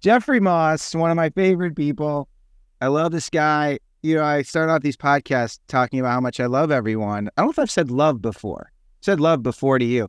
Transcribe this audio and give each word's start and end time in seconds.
Jeffrey 0.00 0.38
Moss, 0.38 0.94
one 0.94 1.10
of 1.10 1.16
my 1.16 1.30
favorite 1.30 1.74
people. 1.74 2.28
I 2.80 2.86
love 2.86 3.10
this 3.10 3.28
guy. 3.28 3.80
You 4.02 4.14
know, 4.14 4.24
I 4.24 4.42
start 4.42 4.70
out 4.70 4.82
these 4.82 4.96
podcasts 4.96 5.58
talking 5.66 5.98
about 5.98 6.12
how 6.12 6.20
much 6.20 6.38
I 6.38 6.46
love 6.46 6.70
everyone. 6.70 7.28
I 7.36 7.40
don't 7.40 7.48
know 7.48 7.50
if 7.50 7.58
I've 7.58 7.70
said 7.70 7.90
love 7.90 8.22
before. 8.22 8.70
I 8.70 8.74
said 9.00 9.18
love 9.18 9.42
before 9.42 9.78
to 9.78 9.84
you. 9.84 10.08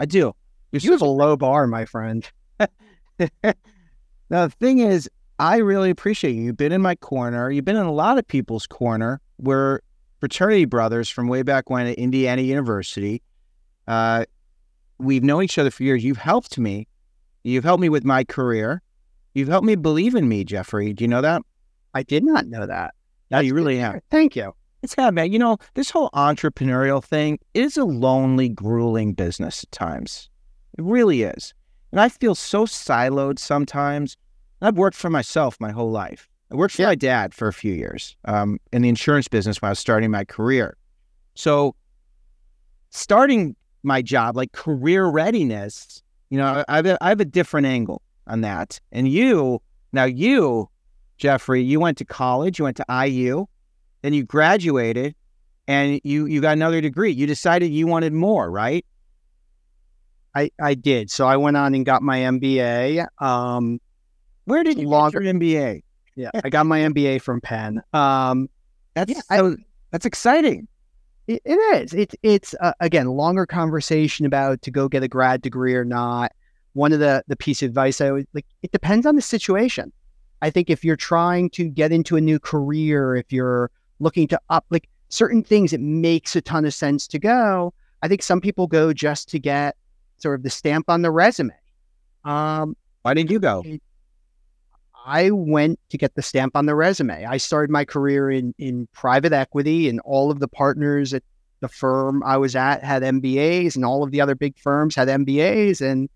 I 0.00 0.06
do. 0.06 0.34
You're 0.72 0.80
you 0.80 0.90
have 0.90 1.02
a 1.02 1.06
low 1.06 1.36
bar, 1.36 1.68
my 1.68 1.84
friend. 1.84 2.28
now, 2.58 2.68
the 4.30 4.48
thing 4.58 4.80
is, 4.80 5.08
I 5.38 5.58
really 5.58 5.90
appreciate 5.90 6.34
you. 6.34 6.42
You've 6.42 6.56
been 6.56 6.72
in 6.72 6.82
my 6.82 6.96
corner. 6.96 7.50
You've 7.50 7.64
been 7.64 7.76
in 7.76 7.86
a 7.86 7.92
lot 7.92 8.18
of 8.18 8.26
people's 8.26 8.66
corner. 8.66 9.20
We're 9.38 9.80
fraternity 10.18 10.64
brothers 10.64 11.08
from 11.08 11.28
way 11.28 11.42
back 11.42 11.70
when 11.70 11.86
at 11.86 11.96
Indiana 11.96 12.42
University. 12.42 13.22
Uh, 13.86 14.24
we've 14.98 15.22
known 15.22 15.44
each 15.44 15.58
other 15.58 15.70
for 15.70 15.84
years. 15.84 16.02
You've 16.02 16.18
helped 16.18 16.58
me. 16.58 16.88
You've 17.44 17.64
helped 17.64 17.80
me 17.80 17.88
with 17.88 18.04
my 18.04 18.24
career. 18.24 18.82
You've 19.34 19.48
helped 19.48 19.66
me 19.66 19.76
believe 19.76 20.14
in 20.14 20.28
me, 20.28 20.44
Jeffrey. 20.44 20.92
Do 20.92 21.04
you 21.04 21.08
know 21.08 21.22
that? 21.22 21.42
I 21.94 22.02
did 22.02 22.24
not 22.24 22.46
know 22.46 22.66
that. 22.66 22.94
Yeah, 23.30 23.40
you 23.40 23.54
really 23.54 23.78
have. 23.78 24.00
Thank 24.10 24.36
you. 24.36 24.54
It's 24.82 24.94
yeah, 24.98 25.10
man. 25.10 25.32
You 25.32 25.38
know, 25.38 25.58
this 25.74 25.90
whole 25.90 26.10
entrepreneurial 26.10 27.02
thing 27.02 27.38
is 27.54 27.76
a 27.76 27.84
lonely, 27.84 28.48
grueling 28.48 29.14
business 29.14 29.62
at 29.62 29.72
times. 29.72 30.28
It 30.76 30.84
really 30.84 31.22
is. 31.22 31.54
And 31.92 32.00
I 32.00 32.08
feel 32.08 32.34
so 32.34 32.66
siloed 32.66 33.38
sometimes. 33.38 34.16
I've 34.60 34.76
worked 34.76 34.96
for 34.96 35.10
myself 35.10 35.56
my 35.60 35.70
whole 35.70 35.90
life. 35.90 36.28
I 36.50 36.56
worked 36.56 36.74
for 36.74 36.82
yeah. 36.82 36.88
my 36.88 36.94
dad 36.94 37.32
for 37.32 37.48
a 37.48 37.52
few 37.52 37.72
years 37.72 38.16
um, 38.26 38.58
in 38.72 38.82
the 38.82 38.88
insurance 38.88 39.28
business 39.28 39.62
when 39.62 39.68
I 39.68 39.72
was 39.72 39.78
starting 39.78 40.10
my 40.10 40.24
career. 40.24 40.76
So, 41.34 41.74
starting 42.90 43.56
my 43.82 44.02
job, 44.02 44.36
like 44.36 44.52
career 44.52 45.06
readiness, 45.06 46.02
you 46.28 46.38
know, 46.38 46.62
I 46.68 46.76
have 46.76 46.86
a, 46.86 46.98
I 47.00 47.08
have 47.08 47.20
a 47.20 47.24
different 47.24 47.66
angle 47.66 48.01
on 48.26 48.42
that. 48.42 48.80
And 48.90 49.08
you, 49.08 49.60
now 49.92 50.04
you, 50.04 50.68
Jeffrey, 51.18 51.62
you 51.62 51.80
went 51.80 51.98
to 51.98 52.04
college, 52.04 52.58
you 52.58 52.64
went 52.64 52.76
to 52.78 53.06
IU, 53.06 53.46
then 54.02 54.12
you 54.12 54.24
graduated, 54.24 55.14
and 55.68 56.00
you 56.02 56.26
you 56.26 56.40
got 56.40 56.52
another 56.52 56.80
degree. 56.80 57.12
You 57.12 57.26
decided 57.26 57.70
you 57.70 57.86
wanted 57.86 58.12
more, 58.12 58.50
right? 58.50 58.84
I 60.34 60.50
I 60.60 60.74
did. 60.74 61.10
So 61.10 61.26
I 61.26 61.36
went 61.36 61.56
on 61.56 61.74
and 61.74 61.86
got 61.86 62.02
my 62.02 62.18
MBA. 62.18 63.06
Um, 63.20 63.80
Where 64.44 64.64
did 64.64 64.78
you 64.78 64.88
longer, 64.88 65.20
get 65.20 65.26
your 65.26 65.34
MBA? 65.34 65.82
Yeah, 66.16 66.30
I 66.44 66.50
got 66.50 66.66
my 66.66 66.80
MBA 66.80 67.22
from 67.22 67.40
Penn. 67.40 67.82
Um, 67.92 68.48
that's 68.94 69.12
yeah, 69.12 69.20
I, 69.30 69.54
that's 69.90 70.06
exciting. 70.06 70.66
It, 71.28 71.40
it 71.44 71.54
is. 71.54 71.94
It, 71.94 72.14
it's 72.22 72.54
uh, 72.60 72.72
again 72.80 73.06
longer 73.06 73.46
conversation 73.46 74.26
about 74.26 74.62
to 74.62 74.70
go 74.70 74.88
get 74.88 75.02
a 75.02 75.08
grad 75.08 75.42
degree 75.42 75.74
or 75.74 75.84
not. 75.84 76.32
One 76.74 76.92
of 76.92 77.00
the 77.00 77.22
the 77.26 77.36
piece 77.36 77.62
of 77.62 77.68
advice 77.68 78.00
I 78.00 78.08
always 78.08 78.26
like. 78.32 78.46
It 78.62 78.72
depends 78.72 79.06
on 79.06 79.16
the 79.16 79.22
situation. 79.22 79.92
I 80.40 80.50
think 80.50 80.70
if 80.70 80.84
you're 80.84 80.96
trying 80.96 81.50
to 81.50 81.68
get 81.68 81.92
into 81.92 82.16
a 82.16 82.20
new 82.20 82.38
career, 82.38 83.14
if 83.14 83.32
you're 83.32 83.70
looking 84.00 84.26
to 84.28 84.40
up 84.50 84.64
like 84.70 84.88
certain 85.08 85.42
things, 85.42 85.72
it 85.72 85.80
makes 85.80 86.34
a 86.34 86.40
ton 86.40 86.64
of 86.64 86.74
sense 86.74 87.06
to 87.08 87.18
go. 87.18 87.72
I 88.02 88.08
think 88.08 88.22
some 88.22 88.40
people 88.40 88.66
go 88.66 88.92
just 88.92 89.28
to 89.30 89.38
get 89.38 89.76
sort 90.18 90.40
of 90.40 90.42
the 90.42 90.50
stamp 90.50 90.86
on 90.88 91.02
the 91.02 91.10
resume. 91.10 91.54
Um, 92.24 92.76
Why 93.02 93.14
didn't 93.14 93.30
you 93.30 93.38
go? 93.38 93.64
I 95.04 95.30
went 95.30 95.80
to 95.90 95.98
get 95.98 96.14
the 96.14 96.22
stamp 96.22 96.56
on 96.56 96.66
the 96.66 96.74
resume. 96.74 97.24
I 97.24 97.36
started 97.36 97.70
my 97.70 97.84
career 97.84 98.30
in 98.30 98.54
in 98.58 98.88
private 98.92 99.32
equity, 99.32 99.88
and 99.88 100.00
all 100.00 100.30
of 100.30 100.40
the 100.40 100.48
partners 100.48 101.12
at 101.12 101.22
the 101.60 101.68
firm 101.68 102.22
I 102.24 102.36
was 102.36 102.56
at 102.56 102.84
had 102.84 103.02
MBAs, 103.02 103.76
and 103.76 103.84
all 103.84 104.02
of 104.02 104.10
the 104.10 104.20
other 104.20 104.34
big 104.34 104.58
firms 104.58 104.94
had 104.94 105.08
MBAs, 105.08 105.80
and 105.80 106.08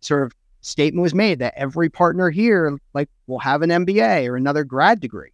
sort 0.00 0.24
of 0.24 0.32
statement 0.60 1.02
was 1.02 1.14
made 1.14 1.38
that 1.38 1.54
every 1.56 1.88
partner 1.88 2.30
here 2.30 2.78
like 2.94 3.08
will 3.26 3.38
have 3.38 3.62
an 3.62 3.70
MBA 3.70 4.28
or 4.28 4.36
another 4.36 4.64
grad 4.64 5.00
degree, 5.00 5.32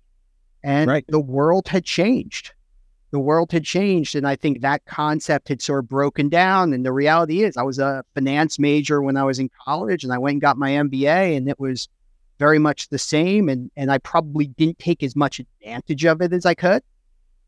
and 0.63 0.91
right. 0.91 1.05
the 1.09 1.21
world 1.21 1.69
had 1.69 1.85
changed. 1.85 2.53
The 3.13 3.21
world 3.21 3.53
had 3.53 3.65
changed, 3.65 4.15
and 4.15 4.27
I 4.27 4.37
think 4.37 4.61
that 4.61 4.85
concept 4.85 5.49
had 5.49 5.63
sort 5.63 5.85
of 5.85 5.89
broken 5.89 6.29
down. 6.29 6.73
And 6.73 6.85
the 6.85 6.93
reality 6.93 7.45
is, 7.45 7.57
I 7.57 7.63
was 7.63 7.79
a 7.79 8.05
finance 8.15 8.59
major 8.59 9.01
when 9.01 9.17
I 9.17 9.25
was 9.25 9.39
in 9.39 9.49
college, 9.65 10.05
and 10.05 10.13
I 10.13 10.19
went 10.19 10.35
and 10.35 10.41
got 10.41 10.59
my 10.59 10.71
MBA, 10.71 11.37
and 11.37 11.49
it 11.49 11.59
was 11.59 11.89
very 12.39 12.59
much 12.59 12.89
the 12.89 12.99
same. 12.99 13.49
And 13.49 13.71
and 13.77 13.91
I 13.91 13.99
probably 13.99 14.49
didn't 14.49 14.79
take 14.79 15.03
as 15.03 15.17
much 15.17 15.41
advantage 15.41 16.05
of 16.05 16.21
it 16.21 16.33
as 16.33 16.45
I 16.45 16.55
could. 16.55 16.83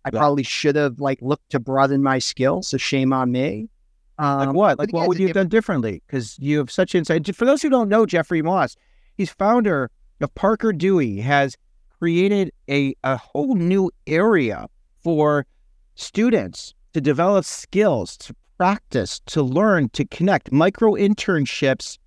I 0.05 0.11
yeah. 0.13 0.19
probably 0.21 0.45
should 0.45 0.77
have 0.77 1.01
like 1.01 1.21
looked 1.21 1.51
to 1.51 1.61
broaden 1.61 2.03
my 2.03 2.19
skills. 2.19 2.69
So 2.69 2.77
shame 2.77 3.13
on 3.13 3.33
me. 3.33 3.69
Um, 4.19 4.39
like 4.39 4.55
what? 4.55 4.79
Like 4.79 4.93
what 4.93 5.09
would 5.09 5.19
you 5.19 5.27
have 5.29 5.35
done 5.35 5.49
differently? 5.49 6.03
Because 6.07 6.39
you 6.39 6.59
have 6.59 6.71
such 6.71 6.95
insight. 6.95 7.35
For 7.35 7.45
those 7.45 7.63
who 7.63 7.71
don't 7.71 7.89
know 7.89 8.05
Jeffrey 8.05 8.43
Moss, 8.43 8.77
he's 9.17 9.31
founder 9.31 9.91
of 10.21 10.35
Parker 10.35 10.73
Dewey. 10.73 11.21
Has 11.21 11.57
created 11.99 12.53
a 12.69 12.95
a 13.05 13.17
whole 13.17 13.55
new 13.55 13.91
area 14.07 14.67
for 15.03 15.47
students 15.95 16.75
to 16.95 17.01
develop 17.01 17.45
skills, 17.45 18.17
to 18.19 18.35
practice, 18.57 19.21
to 19.27 19.43
learn, 19.43 19.89
to 19.91 20.05
connect. 20.07 20.51
Micro 20.51 20.93
internships 20.93 21.99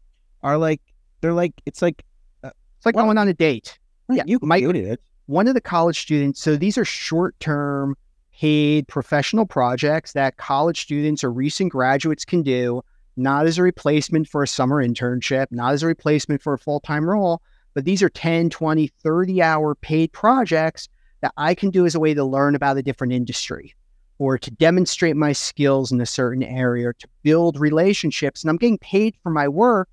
are 0.43 0.57
like 0.57 0.81
they're 1.21 1.33
like 1.33 1.53
it's 1.65 1.81
like 1.81 2.03
it's 2.43 2.85
like 2.85 2.95
well, 2.95 3.05
going 3.05 3.17
on 3.17 3.27
a 3.27 3.33
date. 3.33 3.79
Yeah, 4.09 4.23
you 4.25 4.39
might. 4.41 4.63
It. 4.63 4.99
One 5.27 5.47
of 5.47 5.53
the 5.53 5.61
college 5.61 6.01
students. 6.01 6.41
So 6.41 6.57
these 6.57 6.77
are 6.77 6.83
short 6.83 7.39
term 7.39 7.95
paid 8.41 8.87
professional 8.87 9.45
projects 9.45 10.13
that 10.13 10.37
college 10.37 10.81
students 10.81 11.23
or 11.23 11.31
recent 11.31 11.71
graduates 11.71 12.25
can 12.25 12.41
do, 12.41 12.81
not 13.15 13.45
as 13.45 13.59
a 13.59 13.61
replacement 13.61 14.27
for 14.27 14.41
a 14.41 14.47
summer 14.47 14.83
internship, 14.83 15.45
not 15.51 15.73
as 15.73 15.83
a 15.83 15.87
replacement 15.87 16.41
for 16.41 16.53
a 16.53 16.57
full 16.57 16.79
time 16.79 17.07
role, 17.07 17.39
but 17.75 17.85
these 17.85 18.01
are 18.01 18.09
10, 18.09 18.49
20, 18.49 18.87
30 18.87 19.41
hour 19.43 19.75
paid 19.75 20.11
projects 20.11 20.89
that 21.21 21.31
I 21.37 21.53
can 21.53 21.69
do 21.69 21.85
as 21.85 21.93
a 21.93 21.99
way 21.99 22.15
to 22.15 22.23
learn 22.25 22.55
about 22.55 22.77
a 22.77 22.81
different 22.81 23.13
industry 23.13 23.75
or 24.17 24.39
to 24.39 24.49
demonstrate 24.49 25.15
my 25.15 25.33
skills 25.33 25.91
in 25.91 26.01
a 26.01 26.05
certain 26.07 26.41
area 26.41 26.87
or 26.87 26.93
to 26.93 27.07
build 27.21 27.59
relationships. 27.59 28.41
And 28.41 28.49
I'm 28.49 28.57
getting 28.57 28.79
paid 28.79 29.15
for 29.21 29.29
my 29.29 29.47
work, 29.47 29.87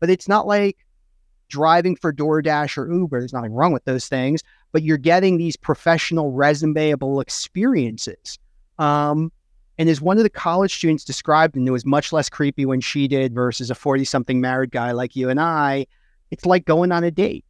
but 0.00 0.08
it's 0.08 0.28
not 0.28 0.46
like 0.46 0.78
driving 1.52 1.94
for 1.94 2.12
DoorDash 2.12 2.78
or 2.78 2.90
Uber. 2.90 3.20
There's 3.20 3.34
nothing 3.34 3.52
wrong 3.52 3.72
with 3.72 3.84
those 3.84 4.08
things, 4.08 4.42
but 4.72 4.82
you're 4.82 4.96
getting 4.96 5.36
these 5.36 5.54
professional 5.54 6.32
resumeable 6.32 7.20
experiences. 7.20 8.38
Um, 8.78 9.30
and 9.78 9.88
as 9.88 10.00
one 10.00 10.16
of 10.16 10.22
the 10.22 10.30
college 10.30 10.74
students 10.74 11.04
described, 11.04 11.54
and 11.54 11.68
it 11.68 11.70
was 11.70 11.84
much 11.84 12.12
less 12.12 12.30
creepy 12.30 12.64
when 12.64 12.80
she 12.80 13.06
did 13.06 13.34
versus 13.34 13.70
a 13.70 13.74
40 13.74 14.04
something 14.06 14.40
married 14.40 14.70
guy 14.70 14.92
like 14.92 15.14
you 15.14 15.28
and 15.28 15.38
I, 15.38 15.86
it's 16.30 16.46
like 16.46 16.64
going 16.64 16.90
on 16.90 17.04
a 17.04 17.10
date. 17.10 17.44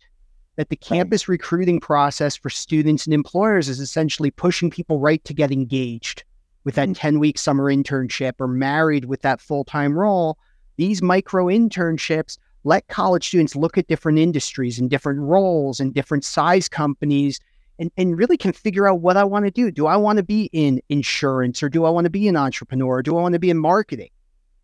That 0.57 0.69
the 0.69 0.77
campus 0.77 1.29
right. 1.29 1.35
recruiting 1.35 1.81
process 1.81 2.37
for 2.37 2.51
students 2.51 3.07
and 3.07 3.15
employers 3.15 3.69
is 3.69 3.81
essentially 3.81 4.31
pushing 4.31 4.69
people 4.69 4.99
right 4.99 5.25
to 5.25 5.33
get 5.33 5.51
engaged 5.51 6.25
with 6.65 6.75
that 6.75 6.89
mm-hmm. 6.89 7.17
10 7.17 7.19
week 7.21 7.39
summer 7.39 7.73
internship 7.73 8.33
or 8.39 8.49
married 8.49 9.07
with 9.07 9.23
that 9.23 9.41
full 9.41 9.65
time 9.65 9.99
role. 9.99 10.37
These 10.77 11.01
micro 11.01 11.47
internships 11.47 12.37
let 12.65 12.87
college 12.89 13.27
students 13.27 13.57
look 13.57 13.77
at 13.77 13.89
different 13.89 14.19
industries 14.19 14.79
and 14.79 14.89
different 14.89 15.21
roles 15.21 15.81
and 15.81 15.95
different 15.95 16.25
size 16.25 16.69
companies 16.69 17.41
and, 17.79 17.91
and 17.97 18.17
really 18.17 18.37
can 18.37 18.53
figure 18.53 18.89
out 18.89 19.01
what 19.01 19.17
I 19.17 19.25
want 19.25 19.45
to 19.45 19.51
do. 19.51 19.71
Do 19.71 19.87
I 19.87 19.97
want 19.97 20.19
to 20.19 20.23
be 20.23 20.49
in 20.53 20.81
insurance 20.89 21.63
or 21.63 21.69
do 21.69 21.85
I 21.85 21.91
want 21.91 22.05
to 22.05 22.11
be 22.11 22.29
an 22.29 22.37
entrepreneur? 22.37 22.99
Or 22.99 23.03
do 23.03 23.17
I 23.17 23.23
want 23.23 23.33
to 23.33 23.41
be 23.41 23.51
in 23.51 23.59
marketing? 23.59 24.11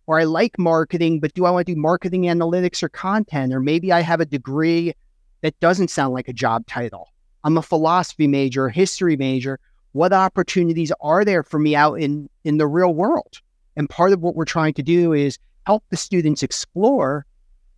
Or 0.06 0.20
I 0.20 0.24
like 0.24 0.58
marketing, 0.58 1.20
but 1.20 1.34
do 1.34 1.44
I 1.44 1.50
want 1.50 1.66
to 1.66 1.74
do 1.74 1.80
marketing 1.80 2.22
analytics 2.22 2.82
or 2.82 2.88
content? 2.88 3.52
Or 3.52 3.60
maybe 3.60 3.92
I 3.92 4.00
have 4.00 4.20
a 4.20 4.26
degree 4.26 4.94
that 5.42 5.58
doesn't 5.60 5.90
sound 5.90 6.14
like 6.14 6.28
a 6.28 6.32
job 6.32 6.66
title. 6.66 7.08
I'm 7.44 7.58
a 7.58 7.62
philosophy 7.62 8.26
major, 8.26 8.68
history 8.68 9.16
major. 9.16 9.58
What 9.92 10.12
opportunities 10.12 10.92
are 11.00 11.24
there 11.24 11.42
for 11.42 11.58
me 11.58 11.74
out 11.74 11.94
in, 11.94 12.28
in 12.44 12.58
the 12.58 12.66
real 12.66 12.94
world? 12.94 13.40
And 13.76 13.88
part 13.88 14.12
of 14.12 14.20
what 14.20 14.34
we're 14.34 14.44
trying 14.44 14.74
to 14.74 14.82
do 14.82 15.12
is 15.12 15.38
help 15.66 15.84
the 15.90 15.96
students 15.96 16.42
explore 16.42 17.26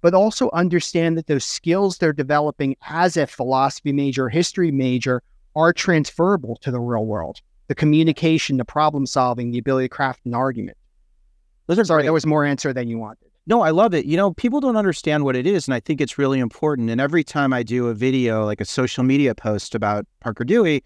but 0.01 0.15
also 0.15 0.51
understand 0.53 1.17
that 1.17 1.27
those 1.27 1.45
skills 1.45 1.99
they're 1.99 2.13
developing 2.13 2.77
as 2.89 3.17
a 3.17 3.27
philosophy 3.27 3.93
major, 3.93 4.29
history 4.29 4.71
major 4.71 5.23
are 5.57 5.73
transferable 5.73 6.57
to 6.63 6.71
the 6.71 6.81
real 6.81 7.07
world. 7.07 7.41
The 7.69 7.75
communication, 7.75 8.57
the 8.57 8.65
problem 8.65 9.07
solving, 9.07 9.51
the 9.51 9.59
ability 9.59 9.87
to 9.87 9.95
craft 9.95 10.25
an 10.27 10.35
argument. 10.35 10.77
Those 11.67 11.79
are 11.79 11.85
Sorry, 11.85 12.03
great. 12.03 12.09
that 12.09 12.13
was 12.13 12.27
more 12.27 12.45
answer 12.45 12.73
than 12.73 12.89
you 12.89 12.99
wanted. 12.99 13.29
No, 13.47 13.63
I 13.63 13.71
love 13.71 13.95
it. 13.95 14.07
You 14.07 14.17
know, 14.17 14.33
people 14.33 14.61
don't 14.61 14.77
understand 14.77 15.25
what 15.25 15.37
it 15.37 15.47
is, 15.47 15.67
and 15.67 15.75
I 15.75 15.81
think 15.81 16.01
it's 16.01 16.19
really 16.19 16.39
important. 16.39 16.91
And 16.91 17.01
every 17.01 17.25
time 17.25 17.53
I 17.53 17.63
do 17.63 17.89
a 17.89 17.95
video, 17.95 18.45
like 18.45 18.61
a 18.61 18.65
social 18.65 19.03
media 19.03 19.35
post 19.35 19.75
about 19.75 20.07
Parker 20.21 20.45
Dewey, 20.45 20.85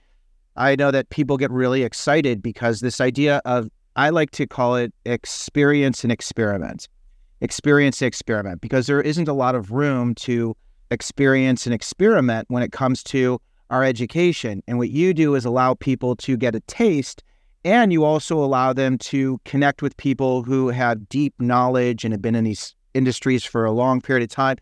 I 0.57 0.77
know 0.77 0.91
that 0.91 1.09
people 1.11 1.37
get 1.37 1.51
really 1.51 1.83
excited 1.83 2.43
because 2.43 2.81
this 2.81 3.01
idea 3.01 3.41
of, 3.45 3.69
I 3.97 4.11
like 4.11 4.31
to 4.33 4.47
call 4.47 4.77
it 4.77 4.93
experience 5.05 6.05
and 6.05 6.13
experiment 6.13 6.89
experience 7.45 7.99
the 7.99 8.07
experiment 8.07 8.61
because 8.61 8.87
there 8.87 9.03
isn't 9.03 9.29
a 9.29 9.33
lot 9.33 9.55
of 9.55 9.71
room 9.71 10.15
to 10.15 10.57
experience 10.91 11.67
and 11.67 11.75
experiment 11.75 12.47
when 12.49 12.63
it 12.63 12.73
comes 12.73 13.03
to 13.05 13.41
our 13.71 13.85
education. 13.85 14.63
And 14.67 14.79
what 14.79 14.91
you 14.91 15.15
do 15.15 15.35
is 15.35 15.45
allow 15.45 15.75
people 15.75 16.17
to 16.17 16.37
get 16.37 16.55
a 16.55 16.61
taste 16.61 17.23
and 17.65 17.93
you 17.93 18.05
also 18.05 18.43
allow 18.43 18.73
them 18.73 18.99
to 18.99 19.39
connect 19.45 19.81
with 19.81 19.97
people 19.97 20.43
who 20.43 20.69
have 20.69 21.09
deep 21.09 21.35
knowledge 21.39 22.05
and 22.05 22.13
have 22.13 22.21
been 22.21 22.35
in 22.35 22.45
these 22.45 22.75
industries 22.93 23.45
for 23.45 23.65
a 23.65 23.73
long 23.73 24.01
period 24.01 24.23
of 24.23 24.29
time. 24.29 24.57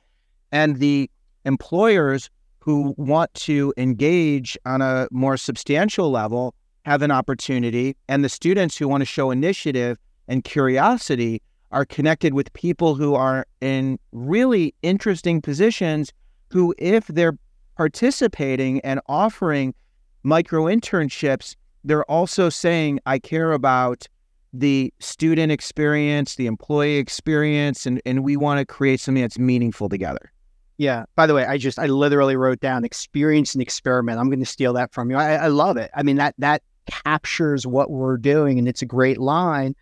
And 0.53 0.77
the 0.77 1.11
employers 1.45 2.31
who 2.61 2.95
want 2.97 3.35
to 3.35 3.75
engage 3.77 4.57
on 4.65 4.83
a 4.83 5.09
more 5.11 5.37
substantial 5.37 6.11
level 6.11 6.55
have 6.85 7.03
an 7.03 7.11
opportunity, 7.11 7.97
and 8.09 8.25
the 8.25 8.29
students 8.29 8.77
who 8.77 8.89
want 8.89 9.01
to 9.01 9.07
show 9.07 9.31
initiative 9.31 9.99
and 10.29 10.45
curiosity 10.45 11.43
are 11.73 11.85
connected 11.85 12.35
with 12.35 12.53
people 12.53 12.95
who 12.95 13.15
are 13.15 13.47
in 13.61 13.99
really 14.13 14.75
interesting 14.83 15.41
positions 15.41 16.13
who, 16.51 16.75
if 16.79 17.07
they're 17.07 17.37
participating 17.77 18.81
and 18.81 19.01
offering 19.07 19.75
micro 20.23 20.65
internships, 20.65 21.57
they're 21.85 22.09
also 22.11 22.49
saying, 22.49 23.01
I 23.07 23.19
care 23.19 23.53
about 23.53 24.07
the 24.53 24.93
student 25.01 25.51
experience, 25.51 26.37
the 26.37 26.47
employee 26.47 26.99
experience, 26.99 27.87
and, 27.87 28.03
and 28.05 28.23
we 28.23 28.37
want 28.37 28.59
to 28.59 28.67
create 28.67 29.01
something 29.01 29.23
that's 29.23 29.39
meaningful 29.39 29.89
together. 29.89 30.31
Yeah. 30.77 31.05
By 31.17 31.27
the 31.27 31.35
way, 31.35 31.47
I 31.47 31.59
just 31.59 31.79
I 31.79 31.87
literally 31.87 32.37
wrote 32.37 32.61
down 32.61 32.85
experience 32.85 33.55
and 33.55 33.63
experiment. 33.63 34.19
I'm 34.19 34.29
going 34.29 34.41
to 34.41 34.47
steal 34.47 34.73
that 34.75 34.93
from 34.93 35.11
you. 35.11 35.17
I, 35.17 35.35
I 35.35 35.47
love 35.49 35.77
it. 35.77 35.91
I 35.95 36.03
mean 36.03 36.17
that 36.17 36.35
that 36.39 36.63
captures 36.87 37.67
what 37.67 37.91
we're 37.91 38.17
doing, 38.17 38.59
and 38.59 38.69
it's 38.69 38.83
a 38.83 38.87
great 38.87 39.19
line. 39.19 39.75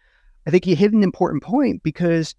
I 0.46 0.50
think 0.50 0.66
you 0.66 0.76
hit 0.76 0.92
an 0.92 1.02
important 1.02 1.42
point 1.42 1.82
because 1.82 2.34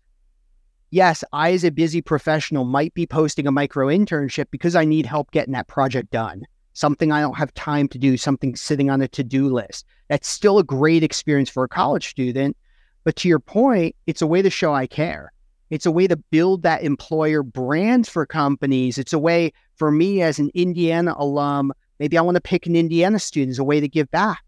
yes, 0.89 1.24
I 1.33 1.53
as 1.53 1.63
a 1.63 1.71
busy 1.71 2.01
professional 2.01 2.65
might 2.65 2.94
be 2.94 3.06
posting 3.06 3.48
a 3.48 3.51
micro 3.51 3.88
internship 3.88 4.45
because 4.51 4.75
I 4.75 4.86
need 4.86 5.06
help 5.06 5.31
getting 5.31 5.53
that 5.53 5.68
project 5.68 6.12
done. 6.12 6.44
Something 6.74 7.12
I 7.12 7.21
don't 7.21 7.38
have 7.38 7.53
time 7.53 7.88
to 7.89 7.98
do, 7.98 8.18
something 8.18 8.56
sitting 8.56 8.89
on 8.89 9.01
a 9.01 9.07
to-do 9.07 9.50
list. 9.50 9.86
That's 10.09 10.27
still 10.27 10.57
a 10.57 10.63
great 10.63 11.03
experience 11.03 11.50
for 11.50 11.63
a 11.63 11.69
college 11.69 12.09
student. 12.09 12.56
But 13.03 13.15
to 13.18 13.27
your 13.27 13.39
point, 13.39 13.95
it's 14.07 14.21
a 14.21 14.27
way 14.27 14.42
to 14.42 14.50
show 14.50 14.74
I 14.74 14.88
care. 14.88 15.33
It's 15.69 15.86
a 15.86 15.92
way 15.92 16.07
to 16.07 16.18
build 16.18 16.63
that 16.63 16.83
employer 16.83 17.44
brand 17.44 18.07
for 18.07 18.25
companies. 18.25 18.98
It's 18.98 19.13
a 19.13 19.19
way 19.19 19.53
for 19.75 19.92
me 19.92 20.21
as 20.21 20.38
an 20.38 20.51
Indiana 20.53 21.15
alum, 21.18 21.74
maybe 22.00 22.18
I 22.18 22.21
want 22.21 22.36
to 22.36 22.42
pick 22.42 22.68
an 22.68 22.75
Indiana 22.75 23.19
student 23.19 23.51
as 23.51 23.59
a 23.59 23.63
way 23.63 23.80
to 23.80 23.88
give 23.88 24.12
back. 24.12 24.44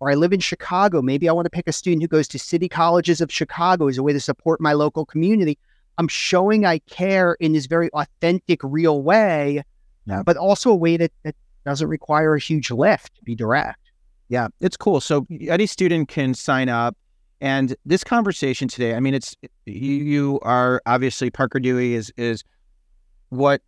Or 0.00 0.10
I 0.10 0.14
live 0.14 0.32
in 0.32 0.40
Chicago. 0.40 1.00
Maybe 1.00 1.28
I 1.28 1.32
want 1.32 1.46
to 1.46 1.50
pick 1.50 1.66
a 1.66 1.72
student 1.72 2.02
who 2.02 2.08
goes 2.08 2.28
to 2.28 2.38
city 2.38 2.68
colleges 2.68 3.20
of 3.20 3.32
Chicago 3.32 3.88
as 3.88 3.98
a 3.98 4.02
way 4.02 4.12
to 4.12 4.20
support 4.20 4.60
my 4.60 4.72
local 4.72 5.06
community. 5.06 5.58
I'm 5.98 6.08
showing 6.08 6.66
I 6.66 6.78
care 6.80 7.34
in 7.40 7.52
this 7.52 7.66
very 7.66 7.90
authentic, 7.92 8.60
real 8.62 9.02
way, 9.02 9.62
yeah. 10.04 10.22
but 10.22 10.36
also 10.36 10.70
a 10.70 10.76
way 10.76 10.98
that, 10.98 11.12
that 11.22 11.34
doesn't 11.64 11.88
require 11.88 12.34
a 12.34 12.40
huge 12.40 12.70
lift 12.70 13.14
to 13.16 13.22
be 13.24 13.34
direct. 13.34 13.80
Yeah, 14.28 14.48
it's 14.60 14.76
cool. 14.76 15.00
So 15.00 15.26
any 15.48 15.66
student 15.66 16.08
can 16.08 16.34
sign 16.34 16.68
up 16.68 16.96
and 17.40 17.76
this 17.84 18.02
conversation 18.02 18.68
today, 18.68 18.94
I 18.94 19.00
mean, 19.00 19.14
it's 19.14 19.36
you, 19.66 19.92
you 19.92 20.40
are 20.42 20.80
obviously 20.86 21.30
Parker 21.30 21.60
Dewey 21.60 21.94
is 21.94 22.12
is 22.16 22.42
what 23.28 23.60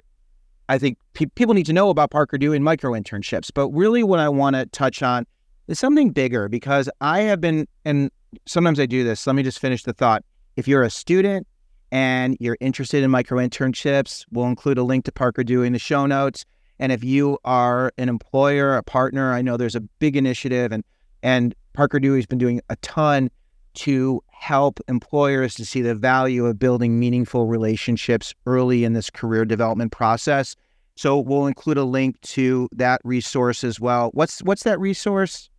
I 0.68 0.78
think 0.78 0.98
pe- 1.12 1.26
people 1.26 1.54
need 1.54 1.66
to 1.66 1.72
know 1.72 1.90
about 1.90 2.10
Parker 2.10 2.38
Dewey 2.38 2.56
and 2.56 2.64
micro 2.64 2.92
internships. 2.92 3.50
But 3.52 3.68
really, 3.70 4.02
what 4.02 4.20
I 4.20 4.28
want 4.28 4.56
to 4.56 4.66
touch 4.66 5.02
on 5.02 5.26
is 5.68 5.78
something 5.78 6.10
bigger 6.10 6.48
because 6.48 6.90
I 7.00 7.20
have 7.20 7.40
been, 7.40 7.68
and 7.84 8.10
sometimes 8.46 8.80
I 8.80 8.86
do 8.86 9.04
this. 9.04 9.26
Let 9.26 9.36
me 9.36 9.42
just 9.42 9.58
finish 9.58 9.84
the 9.84 9.92
thought. 9.92 10.24
If 10.56 10.66
you're 10.66 10.82
a 10.82 10.90
student 10.90 11.46
and 11.92 12.36
you're 12.40 12.56
interested 12.60 13.04
in 13.04 13.10
micro 13.10 13.38
internships, 13.38 14.24
we'll 14.30 14.46
include 14.46 14.78
a 14.78 14.82
link 14.82 15.04
to 15.04 15.12
Parker 15.12 15.44
Dewey 15.44 15.66
in 15.66 15.72
the 15.72 15.78
show 15.78 16.06
notes. 16.06 16.44
And 16.78 16.92
if 16.92 17.04
you 17.04 17.38
are 17.44 17.92
an 17.98 18.08
employer, 18.08 18.76
a 18.76 18.82
partner, 18.82 19.32
I 19.32 19.42
know 19.42 19.56
there's 19.56 19.74
a 19.74 19.80
big 19.80 20.16
initiative, 20.16 20.72
and 20.72 20.84
and 21.22 21.54
Parker 21.72 21.98
Dewey's 21.98 22.26
been 22.26 22.38
doing 22.38 22.60
a 22.70 22.76
ton 22.76 23.30
to 23.74 24.20
help 24.28 24.80
employers 24.88 25.54
to 25.56 25.66
see 25.66 25.82
the 25.82 25.94
value 25.94 26.46
of 26.46 26.58
building 26.58 26.98
meaningful 26.98 27.46
relationships 27.46 28.34
early 28.46 28.84
in 28.84 28.92
this 28.92 29.10
career 29.10 29.44
development 29.44 29.92
process. 29.92 30.56
So 30.96 31.18
we'll 31.18 31.46
include 31.46 31.78
a 31.78 31.84
link 31.84 32.20
to 32.22 32.68
that 32.72 33.00
resource 33.04 33.62
as 33.64 33.78
well. 33.80 34.10
What's 34.14 34.40
what's 34.42 34.62
that 34.62 34.80
resource 34.80 35.50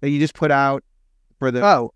that 0.00 0.10
you 0.10 0.18
just 0.18 0.34
put 0.34 0.50
out 0.50 0.84
for 1.38 1.50
the 1.50 1.64
Oh, 1.64 1.92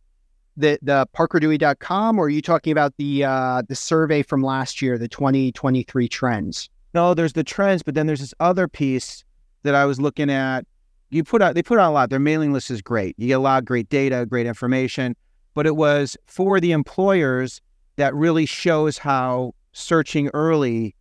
the 0.57 0.79
the 0.83 1.07
parkerdewey.com 1.17 2.19
or 2.19 2.27
are 2.27 2.29
you 2.29 2.43
talking 2.43 2.73
about 2.73 2.97
the 2.97 3.25
uh 3.25 3.63
the 3.69 3.77
survey 3.77 4.23
from 4.23 4.43
last 4.43 4.83
year, 4.83 4.99
the 4.99 5.09
2023 5.09 6.09
trends? 6.09 6.69
No, 6.95 7.15
there's 7.15 7.33
the 7.33 7.45
trends, 7.45 7.83
but 7.83 7.95
then 7.95 8.07
there's 8.07 8.21
this 8.21 8.35
other 8.41 8.69
piece 8.69 9.25
that 9.63 9.75
I 9.75 9.87
was 9.87 10.01
looking 10.01 10.31
at. 10.31 10.67
You 11.11 11.25
put 11.25 11.43
out 11.43 11.55
they 11.55 11.63
put 11.63 11.79
out 11.79 11.91
a 11.91 11.95
lot. 11.95 12.11
Their 12.11 12.19
mailing 12.19 12.53
list 12.53 12.71
is 12.71 12.83
great. 12.83 13.15
You 13.19 13.29
get 13.29 13.35
a 13.35 13.39
lot 13.39 13.59
of 13.59 13.65
great 13.65 13.89
data, 13.89 14.27
great 14.27 14.47
information 14.47 15.17
but 15.55 15.67
it 15.67 15.77
was 15.77 16.17
for 16.27 16.61
the 16.61 16.73
employers 16.73 17.61
that 17.97 18.15
really 18.15 18.47
shows 18.47 18.99
how 18.99 19.55
searching 19.73 20.31
early 20.35 20.95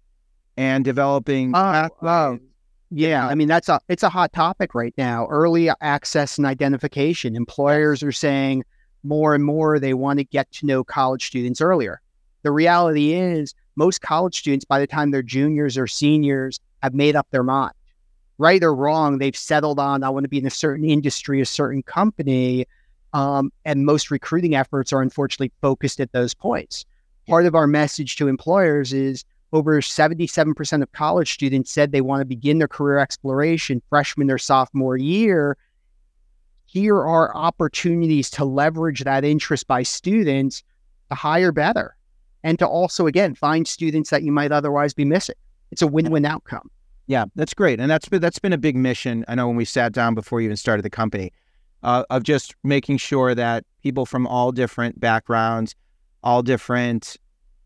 and 0.58 0.84
developing. 0.84 1.54
Oh, 2.02 2.40
yeah, 2.92 3.26
I 3.26 3.36
mean 3.36 3.48
that's 3.48 3.70
a 3.70 3.80
it's 3.88 4.04
a 4.04 4.10
hot 4.10 4.34
topic 4.34 4.76
right 4.76 4.94
now. 4.98 5.26
Early 5.28 5.70
access 5.80 6.38
and 6.38 6.46
identification. 6.46 7.38
Employers 7.38 8.04
are 8.04 8.12
saying 8.12 8.66
more 9.04 9.34
and 9.34 9.46
more 9.46 9.80
they 9.80 9.94
want 9.94 10.20
to 10.20 10.26
get 10.26 10.52
to 10.52 10.66
know 10.66 10.84
college 10.84 11.26
students 11.26 11.62
earlier. 11.62 12.02
The 12.44 12.52
reality 12.52 13.14
is 13.14 13.56
most 13.78 14.02
college 14.02 14.38
students 14.38 14.66
by 14.66 14.80
the 14.80 14.88
time 14.88 15.12
they're 15.12 15.24
juniors 15.24 15.78
or 15.78 15.88
seniors 15.88 16.60
have 16.84 16.94
made 16.94 17.16
up 17.16 17.28
their 17.32 17.44
mind. 17.44 17.74
Right 18.38 18.62
or 18.62 18.76
wrong, 18.76 19.20
they've 19.20 19.38
settled 19.38 19.80
on 19.80 20.04
I 20.04 20.10
want 20.10 20.26
to 20.26 20.30
be 20.30 20.40
in 20.40 20.46
a 20.46 20.52
certain 20.52 20.84
industry, 20.84 21.40
a 21.40 21.46
certain 21.46 21.84
company, 21.84 22.66
um, 23.14 23.54
and 23.64 23.86
most 23.86 24.12
recruiting 24.12 24.54
efforts 24.54 24.92
are 24.92 25.02
unfortunately 25.02 25.54
focused 25.62 26.02
at 26.02 26.12
those 26.12 26.34
points. 26.34 26.84
Part 27.30 27.46
of 27.46 27.56
our 27.56 27.68
message 27.68 28.18
to 28.18 28.28
employers 28.28 28.92
is 28.92 29.24
over 29.54 29.82
77% 29.82 30.82
of 30.82 30.92
college 30.92 31.34
students 31.34 31.72
said 31.72 31.92
they 31.92 32.02
want 32.02 32.22
to 32.22 32.26
begin 32.26 32.58
their 32.58 32.68
career 32.68 33.00
exploration 33.00 33.82
freshman 33.90 34.32
or 34.32 34.38
sophomore 34.38 34.98
year. 34.98 35.58
Here 36.66 36.96
are 36.96 37.36
opportunities 37.36 38.30
to 38.32 38.46
leverage 38.46 39.04
that 39.04 39.26
interest 39.26 39.68
by 39.68 39.84
students 39.84 40.64
to 41.10 41.16
hire 41.16 41.52
better 41.52 41.96
and 42.44 42.58
to 42.60 42.68
also, 42.68 43.08
again, 43.08 43.36
find 43.36 43.68
students 43.68 44.10
that 44.10 44.24
you 44.24 44.32
might 44.32 44.52
otherwise 44.52 44.94
be 44.94 45.06
missing. 45.06 45.36
It's 45.72 45.82
a 45.82 45.88
win 45.88 46.10
win 46.10 46.26
outcome. 46.26 46.70
Yeah, 47.08 47.26
that's 47.36 47.54
great. 47.54 47.80
And 47.80 47.92
that's 47.92 48.08
been, 48.08 48.22
that's 48.22 48.40
been 48.40 48.54
a 48.54 48.58
big 48.58 48.76
mission. 48.78 49.26
I 49.28 49.36
know 49.36 49.48
when 49.48 49.58
we 49.58 49.66
sat 49.66 49.92
down 49.92 50.16
before 50.16 50.40
you 50.40 50.46
even 50.46 50.58
started 50.58 50.84
the 50.84 50.90
company, 50.90 51.34
uh, 51.84 52.04
of 52.10 52.24
just 52.24 52.56
making 52.64 52.98
sure 52.98 53.36
that 53.36 53.66
people 53.84 54.06
from 54.06 54.28
all 54.28 54.52
different 54.52 55.00
backgrounds, 55.00 55.76
all 56.24 56.44
different 56.44 57.18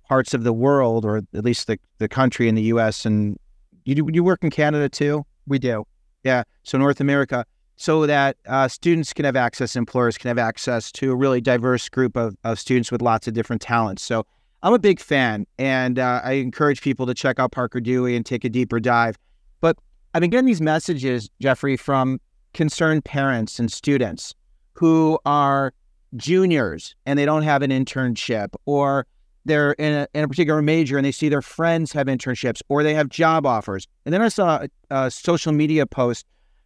parts 0.07 0.33
of 0.33 0.43
the 0.43 0.53
world, 0.53 1.05
or 1.05 1.17
at 1.17 1.43
least 1.43 1.67
the, 1.67 1.79
the 1.97 2.07
country 2.07 2.47
in 2.47 2.55
the 2.55 2.63
U.S. 2.63 3.05
and 3.05 3.37
you 3.85 4.07
you 4.11 4.23
work 4.23 4.43
in 4.43 4.49
Canada 4.49 4.89
too. 4.89 5.25
We 5.47 5.59
do, 5.59 5.85
yeah. 6.23 6.43
So 6.63 6.77
North 6.77 6.99
America, 6.99 7.45
so 7.77 8.05
that 8.05 8.37
uh, 8.47 8.67
students 8.67 9.13
can 9.13 9.25
have 9.25 9.35
access, 9.35 9.75
employers 9.75 10.17
can 10.17 10.29
have 10.29 10.37
access 10.37 10.91
to 10.93 11.11
a 11.11 11.15
really 11.15 11.41
diverse 11.41 11.87
group 11.89 12.15
of, 12.15 12.35
of 12.43 12.59
students 12.59 12.91
with 12.91 13.01
lots 13.01 13.27
of 13.27 13.33
different 13.33 13.61
talents. 13.61 14.03
So 14.03 14.25
I'm 14.63 14.73
a 14.73 14.79
big 14.79 14.99
fan, 14.99 15.45
and 15.59 15.99
uh, 15.99 16.21
I 16.23 16.33
encourage 16.33 16.81
people 16.81 17.05
to 17.05 17.13
check 17.13 17.39
out 17.39 17.51
Parker 17.51 17.79
Dewey 17.79 18.15
and 18.15 18.25
take 18.25 18.43
a 18.43 18.49
deeper 18.49 18.79
dive. 18.79 19.17
But 19.61 19.77
I've 20.13 20.21
been 20.21 20.29
getting 20.29 20.47
these 20.47 20.61
messages, 20.61 21.29
Jeffrey, 21.39 21.77
from 21.77 22.19
concerned 22.53 23.05
parents 23.05 23.59
and 23.59 23.71
students 23.71 24.33
who 24.73 25.19
are 25.25 25.73
juniors 26.15 26.95
and 27.05 27.19
they 27.19 27.25
don't 27.25 27.43
have 27.43 27.61
an 27.61 27.71
internship 27.71 28.49
or 28.65 29.05
they're 29.45 29.73
in 29.73 29.93
a, 29.93 30.07
in 30.13 30.23
a 30.23 30.27
particular 30.27 30.61
major 30.61 30.97
and 30.97 31.05
they 31.05 31.11
see 31.11 31.29
their 31.29 31.41
friends 31.41 31.91
have 31.93 32.07
internships 32.07 32.61
or 32.69 32.83
they 32.83 32.93
have 32.93 33.09
job 33.09 33.45
offers. 33.45 33.87
And 34.05 34.13
then 34.13 34.21
I 34.21 34.29
saw 34.29 34.63
a, 34.89 35.05
a 35.05 35.11
social 35.11 35.53
media 35.53 35.85
post 35.85 36.25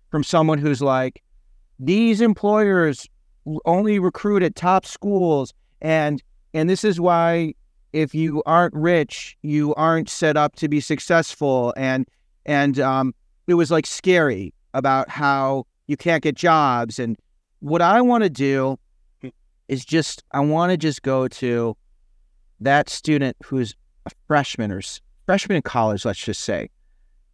from 0.10 0.24
someone 0.24 0.58
who's 0.58 0.82
like, 0.82 1.22
these 1.78 2.22
employers 2.22 3.08
only 3.66 4.00
recruit 4.00 4.44
at 4.44 4.56
top 4.56 4.86
schools 4.86 5.54
and 5.82 6.22
and 6.54 6.70
this 6.70 6.84
is 6.84 7.00
why 7.00 7.54
if 7.94 8.14
you 8.14 8.44
aren't 8.46 8.74
rich 8.74 9.38
you 9.42 9.74
aren't 9.76 10.10
set 10.10 10.36
up 10.36 10.56
to 10.58 10.68
be 10.68 10.82
successful 10.82 11.74
and 11.78 12.06
and 12.46 12.80
um, 12.80 13.14
it 13.48 13.54
was 13.54 13.72
like 13.72 13.86
scary 13.86 14.54
about 14.74 15.10
how 15.10 15.66
you 15.88 15.98
can't 15.98 16.24
get 16.24 16.36
jobs. 16.36 17.00
And 17.00 17.18
what 17.60 17.82
I 17.82 18.02
want 18.02 18.24
to 18.24 18.30
do 18.30 18.78
is 19.68 19.86
just, 19.86 20.24
I 20.32 20.40
want 20.40 20.72
to 20.72 20.78
just 20.78 21.02
go 21.02 21.28
to 21.28 21.76
that 22.62 22.90
student 22.90 23.38
who's 23.44 23.76
a 24.06 24.12
freshman 24.28 24.72
or 24.72 24.82
freshman 25.26 25.58
in 25.58 25.62
college, 25.62 26.06
let's 26.06 26.20
just 26.20 26.42
say, 26.42 26.70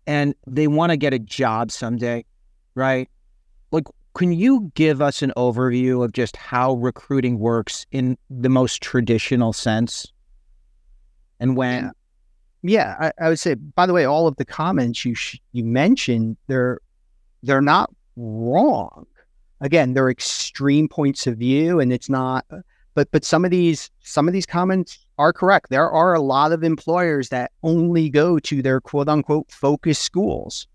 and 0.08 0.36
they 0.48 0.67
want 0.67 0.91
to 0.91 0.98
get 0.98 1.13
a 1.13 1.20
job 1.20 1.72
someday, 1.72 2.25
right? 2.75 3.10
Like, 3.72 3.86
can 4.13 4.32
you 4.32 4.72
give 4.75 5.01
us 5.01 5.22
an 5.22 5.34
overview 5.36 6.03
of 6.03 6.13
just 6.13 6.38
how 6.38 6.74
recruiting 6.75 7.39
works 7.39 7.86
in 7.91 8.17
the 8.29 8.50
most 8.50 8.82
traditional 8.82 9.51
sense? 9.51 10.12
And 11.39 11.58
when? 11.58 11.91
Yeah, 12.63 12.96
yeah 13.00 13.12
I, 13.20 13.25
I, 13.25 13.29
would 13.29 13.39
say. 13.39 13.55
By 13.55 13.86
the 13.86 13.94
way, 13.94 14.05
all 14.05 14.27
of 14.27 14.38
the 14.38 14.46
comments 14.46 15.03
you 15.03 15.15
sh- 15.15 15.39
you 15.51 15.65
mentioned, 15.65 16.38
they're 16.48 16.79
they're 17.44 17.62
not 17.62 17.94
wrong. 18.15 19.05
Again, 19.62 19.94
they're 19.94 20.10
extreme 20.10 20.88
points 20.88 21.27
of 21.27 21.38
view, 21.38 21.79
and 21.79 21.91
it's 21.91 22.10
not. 22.10 22.46
But 22.94 23.12
but 23.12 23.25
some 23.25 23.44
of 23.44 23.51
these 23.51 23.89
some 24.00 24.27
of 24.27 24.34
these 24.34 24.46
comments 24.46 25.05
are 25.17 25.34
correct. 25.34 25.69
There 25.69 25.89
are 25.89 26.13
a 26.13 26.22
lot 26.22 26.51
of 26.51 26.63
employers 26.63 27.29
that 27.29 27.51
only 27.63 28.10
go 28.10 28.39
to 28.39 28.62
their 28.62 28.81
quote 28.81 29.10
unquote 29.10 29.51
focus 29.51 30.00
schools. 30.00 30.67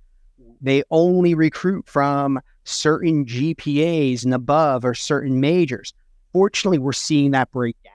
They 0.61 0.83
only 0.91 1.35
recruit 1.35 1.87
from 1.87 2.41
certain 2.65 3.25
GPAs 3.25 4.25
and 4.25 4.35
above 4.35 4.85
or 4.85 4.95
certain 4.95 5.41
majors. 5.41 5.95
Fortunately, 6.33 6.79
we're 6.79 6.93
seeing 6.93 7.31
that 7.33 7.51
breakdown. 7.51 7.93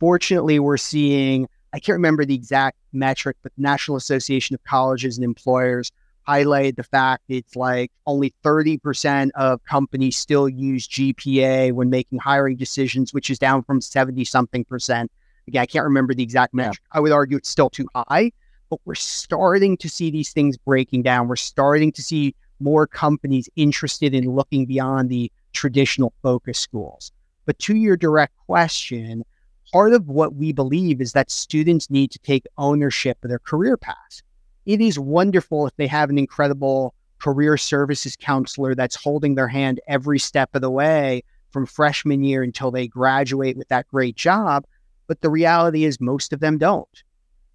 Fortunately, 0.00 0.58
we're 0.58 0.76
seeing, 0.76 1.48
I 1.72 1.78
can't 1.78 1.96
remember 1.96 2.24
the 2.24 2.34
exact 2.34 2.76
metric, 2.92 3.36
but 3.42 3.52
the 3.56 3.62
National 3.62 3.96
Association 3.96 4.54
of 4.54 4.62
Colleges 4.64 5.16
and 5.18 5.24
Employers 5.24 5.90
highlighted 6.28 6.76
the 6.76 6.84
fact 6.84 7.24
it's 7.28 7.56
like 7.56 7.90
only 8.06 8.34
30% 8.44 9.30
of 9.34 9.64
companies 9.64 10.16
still 10.16 10.48
use 10.48 10.86
GPA 10.86 11.72
when 11.72 11.88
making 11.90 12.18
hiring 12.18 12.56
decisions, 12.56 13.14
which 13.14 13.30
is 13.30 13.38
down 13.38 13.62
from 13.62 13.80
70 13.80 14.24
something 14.24 14.64
percent. 14.64 15.10
Again, 15.48 15.62
I 15.62 15.66
can't 15.66 15.84
remember 15.84 16.14
the 16.14 16.22
exact 16.22 16.54
metric. 16.54 16.80
Yeah. 16.92 16.98
I 16.98 17.00
would 17.00 17.12
argue 17.12 17.36
it's 17.36 17.48
still 17.48 17.70
too 17.70 17.88
high, 17.94 18.32
but 18.70 18.80
we're 18.84 18.94
starting 18.94 19.76
to 19.78 19.88
see 19.88 20.10
these 20.10 20.32
things 20.32 20.56
breaking 20.56 21.02
down. 21.02 21.28
We're 21.28 21.36
starting 21.36 21.92
to 21.92 22.02
see 22.02 22.34
more 22.60 22.86
companies 22.86 23.48
interested 23.56 24.14
in 24.14 24.30
looking 24.30 24.66
beyond 24.66 25.10
the 25.10 25.30
traditional 25.52 26.12
focus 26.22 26.58
schools. 26.58 27.12
But 27.46 27.58
to 27.60 27.76
your 27.76 27.96
direct 27.96 28.34
question, 28.46 29.24
part 29.72 29.92
of 29.92 30.08
what 30.08 30.34
we 30.34 30.52
believe 30.52 31.00
is 31.00 31.12
that 31.12 31.30
students 31.30 31.90
need 31.90 32.10
to 32.10 32.18
take 32.18 32.44
ownership 32.58 33.18
of 33.22 33.30
their 33.30 33.38
career 33.38 33.76
path 33.76 34.22
it 34.68 34.82
is 34.82 34.98
wonderful 34.98 35.66
if 35.66 35.74
they 35.76 35.86
have 35.86 36.10
an 36.10 36.18
incredible 36.18 36.94
career 37.20 37.56
services 37.56 38.14
counselor 38.16 38.74
that's 38.74 39.02
holding 39.02 39.34
their 39.34 39.48
hand 39.48 39.80
every 39.88 40.18
step 40.18 40.54
of 40.54 40.60
the 40.60 40.70
way 40.70 41.22
from 41.50 41.64
freshman 41.64 42.22
year 42.22 42.42
until 42.42 42.70
they 42.70 42.86
graduate 42.86 43.56
with 43.56 43.66
that 43.68 43.88
great 43.88 44.14
job. 44.14 44.66
But 45.08 45.20
the 45.20 45.30
reality 45.30 45.84
is, 45.84 46.00
most 46.00 46.32
of 46.32 46.38
them 46.38 46.58
don't. 46.58 47.02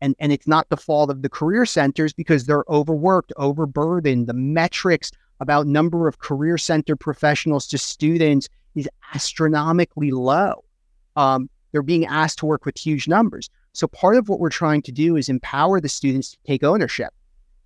And, 0.01 0.15
and 0.19 0.33
it's 0.33 0.48
not 0.48 0.67
the 0.67 0.75
fault 0.75 1.10
of 1.10 1.22
the 1.22 1.29
career 1.29 1.65
centers 1.65 2.12
because 2.12 2.45
they're 2.45 2.65
overworked, 2.67 3.31
overburdened. 3.38 4.27
The 4.27 4.33
metrics 4.33 5.12
about 5.39 5.65
number 5.65 6.10
of 6.10 6.19
career 6.19 6.57
center 6.57 6.98
professionals 6.98 7.67
to 7.67 7.77
students 7.77 8.50
is 8.75 8.89
astronomically 9.15 10.12
low. 10.12 10.65
Um, 11.15 11.50
they're 11.72 11.81
being 11.81 12.05
asked 12.05 12.39
to 12.39 12.45
work 12.45 12.65
with 12.65 12.77
huge 12.77 13.07
numbers. 13.07 13.50
So 13.74 13.88
part 13.88 14.17
of 14.17 14.29
what 14.29 14.39
we're 14.39 14.50
trying 14.50 14.81
to 14.83 14.91
do 14.91 15.15
is 15.15 15.29
empower 15.29 15.79
the 15.79 15.89
students 15.89 16.31
to 16.31 16.38
take 16.45 16.63
ownership, 16.63 17.13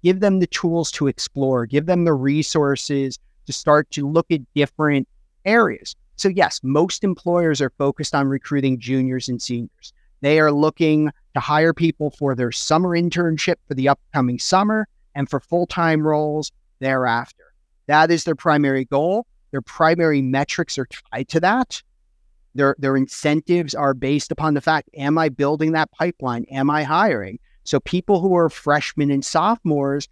give 0.04 0.20
them 0.20 0.40
the 0.40 0.48
tools 0.48 0.92
to 0.94 1.08
explore, 1.08 1.66
give 1.66 1.86
them 1.86 2.06
the 2.06 2.14
resources 2.14 3.20
to 3.46 3.54
start 3.54 3.90
to 3.92 4.08
look 4.08 4.28
at 4.32 4.42
different 4.54 5.08
areas. 5.44 5.96
So 6.18 6.30
yes, 6.30 6.60
most 6.64 7.04
employers 7.04 7.62
are 7.62 7.72
focused 7.78 8.14
on 8.14 8.28
recruiting 8.28 8.80
juniors 8.80 9.30
and 9.30 9.42
seniors. 9.42 9.94
They 10.22 10.40
are 10.40 10.52
looking 10.52 11.12
to 11.36 11.40
hire 11.40 11.74
people 11.74 12.10
for 12.10 12.36
their 12.36 12.52
summer 12.52 12.90
internship 12.90 13.56
for 13.68 13.76
the 13.76 13.90
upcoming 13.90 14.40
summer 14.40 14.88
and 15.14 15.30
for 15.30 15.40
full-time 15.40 16.06
roles 16.06 16.52
thereafter. 16.80 17.54
That 17.86 18.12
is 18.12 18.24
their 18.24 18.36
primary 18.36 18.86
goal. 18.86 19.28
Their 19.52 19.62
primary 19.62 20.22
metrics 20.22 20.78
are 20.78 20.88
tied 21.12 21.30
to 21.30 21.40
that. 21.40 21.82
Their 22.56 22.76
their 22.80 22.98
incentives 22.98 23.76
are 23.76 23.94
based 23.94 24.32
upon 24.32 24.56
the 24.56 24.62
fact: 24.62 24.90
Am 24.96 25.18
I 25.18 25.30
building 25.30 25.74
that 25.74 25.92
pipeline? 25.92 26.46
Am 26.46 26.70
I 26.70 26.84
hiring? 26.84 27.40
So 27.64 27.80
people 27.80 28.20
who 28.20 28.36
are 28.36 28.50
freshmen 28.50 29.12
and 29.12 29.24
sophomores 29.24 30.08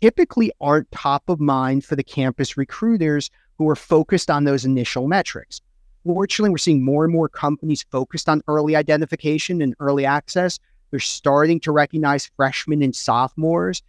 typically 0.00 0.52
aren't 0.60 0.90
top 0.90 1.28
of 1.28 1.40
mind 1.40 1.84
for 1.84 1.96
the 1.96 2.04
campus 2.04 2.56
recruiters 2.56 3.30
who 3.58 3.68
are 3.68 3.76
focused 3.76 4.30
on 4.30 4.44
those 4.44 4.64
initial 4.64 5.08
metrics. 5.08 5.60
Fortunately, 6.04 6.50
we're 6.50 6.58
seeing 6.58 6.84
more 6.84 7.04
and 7.04 7.12
more 7.12 7.28
companies 7.28 7.84
focused 7.90 8.28
on 8.28 8.42
early 8.46 8.76
identification 8.76 9.60
and 9.60 9.74
early 9.80 10.04
access. 10.04 10.58
They're 10.90 11.00
starting 11.00 11.58
to 11.60 11.72
recognize 11.72 12.30
freshmen 12.36 12.82
and 12.82 12.94
sophomores 12.94 13.82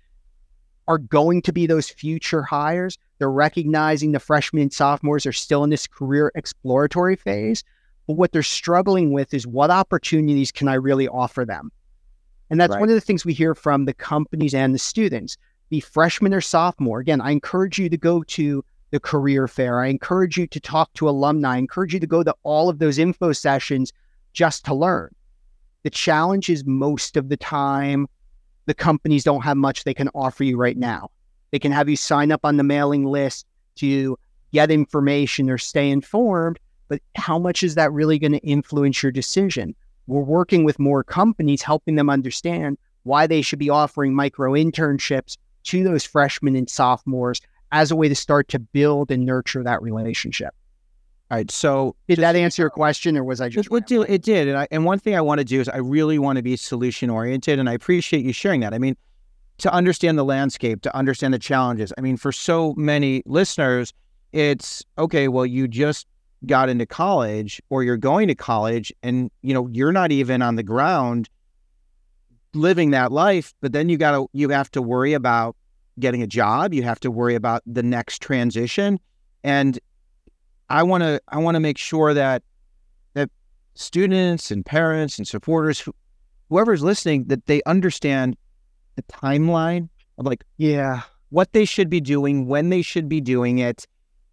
are 0.87 0.97
going 0.97 1.41
to 1.43 1.53
be 1.53 1.67
those 1.67 1.89
future 1.89 2.41
hires. 2.41 2.97
They're 3.19 3.29
recognizing 3.29 4.13
the 4.13 4.19
freshmen 4.19 4.61
and 4.63 4.73
sophomores 4.73 5.25
are 5.25 5.33
still 5.33 5.63
in 5.63 5.69
this 5.69 5.85
career 5.85 6.31
exploratory 6.35 7.15
phase. 7.15 7.63
But 8.07 8.13
what 8.13 8.31
they're 8.31 8.41
struggling 8.43 9.11
with 9.11 9.33
is 9.33 9.45
what 9.45 9.69
opportunities 9.69 10.51
can 10.51 10.67
I 10.67 10.75
really 10.75 11.07
offer 11.07 11.43
them? 11.43 11.71
And 12.49 12.59
that's 12.59 12.71
right. 12.71 12.79
one 12.79 12.89
of 12.89 12.95
the 12.95 13.01
things 13.01 13.25
we 13.25 13.33
hear 13.33 13.53
from 13.53 13.85
the 13.85 13.93
companies 13.93 14.53
and 14.53 14.73
the 14.73 14.79
students. 14.79 15.37
Be 15.69 15.79
freshman 15.79 16.33
or 16.33 16.41
sophomore. 16.41 16.99
Again, 16.99 17.21
I 17.21 17.31
encourage 17.31 17.77
you 17.77 17.89
to 17.89 17.97
go 17.97 18.23
to 18.23 18.63
the 18.91 18.99
career 18.99 19.47
fair. 19.47 19.81
I 19.81 19.87
encourage 19.87 20.37
you 20.37 20.47
to 20.47 20.59
talk 20.59 20.93
to 20.93 21.09
alumni. 21.09 21.55
I 21.55 21.57
encourage 21.57 21.93
you 21.93 21.99
to 21.99 22.07
go 22.07 22.23
to 22.23 22.33
all 22.43 22.69
of 22.69 22.79
those 22.79 22.97
info 22.97 23.33
sessions 23.33 23.91
just 24.33 24.63
to 24.65 24.73
learn. 24.73 25.13
The 25.83 25.89
challenge 25.89 26.49
is 26.49 26.65
most 26.65 27.17
of 27.17 27.29
the 27.29 27.37
time, 27.37 28.07
the 28.65 28.73
companies 28.73 29.23
don't 29.23 29.43
have 29.43 29.57
much 29.57 29.83
they 29.83 29.93
can 29.93 30.09
offer 30.15 30.43
you 30.43 30.57
right 30.57 30.77
now. 30.77 31.09
They 31.51 31.59
can 31.59 31.71
have 31.71 31.89
you 31.89 31.95
sign 31.95 32.31
up 32.31 32.41
on 32.43 32.57
the 32.57 32.63
mailing 32.63 33.05
list 33.05 33.45
to 33.75 34.17
get 34.53 34.71
information 34.71 35.49
or 35.49 35.57
stay 35.57 35.89
informed, 35.89 36.59
but 36.87 37.01
how 37.15 37.37
much 37.39 37.63
is 37.63 37.75
that 37.75 37.91
really 37.91 38.19
going 38.19 38.33
to 38.33 38.39
influence 38.39 39.01
your 39.03 39.11
decision? 39.11 39.75
We're 40.07 40.21
working 40.21 40.63
with 40.63 40.79
more 40.79 41.03
companies, 41.03 41.61
helping 41.61 41.95
them 41.95 42.09
understand 42.09 42.77
why 43.03 43.27
they 43.27 43.41
should 43.41 43.59
be 43.59 43.69
offering 43.69 44.13
micro 44.13 44.53
internships 44.53 45.37
to 45.67 45.83
those 45.83 46.03
freshmen 46.03 46.55
and 46.55 46.69
sophomores 46.69 47.41
as 47.71 47.91
a 47.91 47.95
way 47.95 48.07
to 48.07 48.15
start 48.15 48.47
to 48.49 48.59
build 48.59 49.11
and 49.11 49.25
nurture 49.25 49.63
that 49.63 49.81
relationship. 49.81 50.53
All 51.29 51.37
right. 51.37 51.51
So 51.51 51.95
did 52.07 52.19
that 52.19 52.37
answer 52.37 52.61
your 52.61 52.69
question 52.69 53.17
or 53.17 53.23
was 53.23 53.41
I 53.41 53.49
just 53.49 53.69
it, 53.69 53.75
it 53.75 53.85
did, 53.85 54.09
it 54.09 54.21
did. 54.21 54.47
And 54.47 54.57
I, 54.57 54.67
and 54.71 54.85
one 54.85 54.99
thing 54.99 55.15
I 55.15 55.21
want 55.21 55.39
to 55.39 55.45
do 55.45 55.59
is 55.59 55.67
I 55.67 55.77
really 55.77 56.17
want 56.17 56.37
to 56.37 56.43
be 56.43 56.55
solution 56.55 57.09
oriented 57.09 57.59
and 57.59 57.69
I 57.69 57.73
appreciate 57.73 58.23
you 58.23 58.31
sharing 58.31 58.61
that. 58.61 58.73
I 58.73 58.79
mean, 58.79 58.95
to 59.57 59.73
understand 59.73 60.17
the 60.17 60.23
landscape, 60.23 60.81
to 60.83 60.95
understand 60.95 61.33
the 61.33 61.39
challenges. 61.39 61.91
I 61.97 62.01
mean, 62.01 62.15
for 62.15 62.31
so 62.31 62.73
many 62.77 63.23
listeners, 63.25 63.91
it's 64.31 64.85
okay, 64.97 65.27
well, 65.27 65.45
you 65.45 65.67
just 65.67 66.07
got 66.45 66.69
into 66.69 66.85
college 66.85 67.61
or 67.69 67.83
you're 67.83 67.97
going 67.97 68.27
to 68.27 68.35
college 68.35 68.93
and 69.01 69.31
you 69.41 69.53
know 69.53 69.67
you're 69.71 69.91
not 69.91 70.11
even 70.11 70.41
on 70.41 70.55
the 70.55 70.63
ground 70.63 71.29
living 72.53 72.91
that 72.91 73.11
life 73.11 73.53
but 73.61 73.73
then 73.73 73.89
you 73.89 73.97
got 73.97 74.11
to 74.11 74.27
you 74.33 74.49
have 74.49 74.69
to 74.71 74.81
worry 74.81 75.13
about 75.13 75.55
getting 75.99 76.21
a 76.21 76.27
job 76.27 76.73
you 76.73 76.83
have 76.83 76.99
to 76.99 77.11
worry 77.11 77.35
about 77.35 77.61
the 77.65 77.83
next 77.83 78.21
transition 78.21 78.99
and 79.43 79.79
i 80.69 80.81
want 80.81 81.01
to 81.03 81.21
i 81.29 81.37
want 81.37 81.55
to 81.55 81.59
make 81.59 81.77
sure 81.77 82.13
that 82.13 82.41
that 83.13 83.29
students 83.75 84.51
and 84.51 84.65
parents 84.65 85.17
and 85.17 85.27
supporters 85.27 85.87
whoever's 86.49 86.83
listening 86.83 87.25
that 87.25 87.45
they 87.47 87.61
understand 87.65 88.35
the 88.95 89.03
timeline 89.03 89.89
of 90.17 90.25
like 90.25 90.43
yeah 90.57 91.01
what 91.29 91.51
they 91.53 91.65
should 91.65 91.89
be 91.89 91.99
doing 91.99 92.47
when 92.47 92.69
they 92.69 92.81
should 92.81 93.09
be 93.09 93.19
doing 93.19 93.57
it 93.59 93.85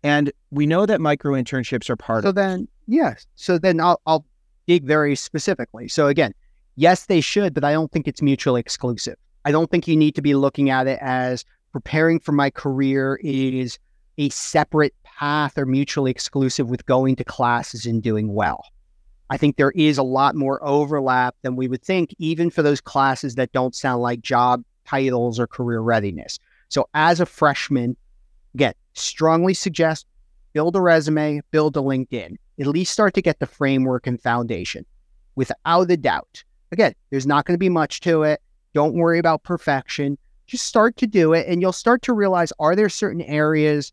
and 0.05 0.31
we 0.51 0.67
know 0.67 0.85
that 0.85 1.01
micro 1.01 1.33
internships 1.33 1.89
are 1.89 1.97
part 1.97 2.19
of. 2.19 2.25
so 2.25 2.29
of 2.29 2.35
then, 2.35 2.69
yes. 2.87 3.27
So 3.37 3.59
then 3.59 3.81
I'll, 3.81 4.01
I'll 4.07 4.27
dig 4.67 4.85
very 4.85 5.17
specifically. 5.17 5.89
So 5.89 6.09
again, 6.09 6.35
yes, 6.77 7.07
they 7.07 7.21
should, 7.21 7.55
but 7.55 7.65
I 7.65 7.73
don't 7.73 7.91
think 7.91 8.09
it's 8.09 8.23
mutually 8.23 8.61
exclusive. 8.61 9.17
I 9.45 9.53
don't 9.53 9.71
think 9.71 9.87
you 9.87 9.97
need 9.97 10.15
to 10.15 10.23
be 10.23 10.35
looking 10.35 10.71
at 10.71 10.87
it 10.87 10.99
as 11.01 11.45
preparing 11.73 12.21
for 12.21 12.33
my 12.33 12.51
career 12.51 13.19
is 13.23 13.79
a 14.17 14.29
separate 14.31 14.95
path 15.03 15.59
or 15.59 15.67
mutually 15.67 16.11
exclusive 16.11 16.71
with 16.71 16.87
going 16.87 17.17
to 17.17 17.25
classes 17.25 17.85
and 17.85 18.03
doing 18.03 18.33
well. 18.33 18.65
I 19.31 19.37
think 19.37 19.57
there 19.57 19.73
is 19.73 19.99
a 19.99 20.03
lot 20.03 20.35
more 20.35 20.63
overlap 20.65 21.35
than 21.43 21.57
we 21.57 21.67
would 21.67 21.83
think, 21.83 22.15
even 22.19 22.51
for 22.51 22.63
those 22.63 22.81
classes 22.81 23.35
that 23.35 23.53
don't 23.53 23.75
sound 23.75 24.03
like 24.03 24.21
job 24.21 24.63
titles 24.85 25.41
or 25.41 25.47
career 25.47 25.81
readiness. 25.81 26.39
So, 26.69 26.89
as 26.95 27.21
a 27.21 27.27
freshman, 27.27 27.97
Again, 28.55 28.75
strongly 28.93 29.53
suggest 29.53 30.07
build 30.53 30.77
a 30.77 30.81
resume, 30.81 31.43
build 31.51 31.77
a 31.77 31.81
LinkedIn, 31.81 32.37
at 32.61 32.67
least 32.69 32.93
start 32.93 33.15
to 33.15 33.23
get 33.23 33.41
the 33.41 33.47
framework 33.47 34.07
and 34.07 34.21
foundation 34.21 34.87
without 35.35 35.91
a 35.91 35.97
doubt. 35.97 36.45
Again, 36.75 36.93
there's 37.11 37.25
not 37.25 37.45
going 37.45 37.55
to 37.55 37.59
be 37.59 37.69
much 37.69 38.01
to 38.01 38.25
it. 38.25 38.43
Don't 38.73 38.97
worry 38.97 39.21
about 39.21 39.45
perfection. 39.45 40.19
Just 40.49 40.65
start 40.65 40.97
to 40.97 41.07
do 41.07 41.33
it 41.33 41.47
and 41.47 41.63
you'll 41.63 41.71
start 41.71 42.03
to 42.03 42.13
realize 42.13 42.53
are 42.59 42.75
there 42.75 42.89
certain 42.89 43.23
areas 43.23 43.93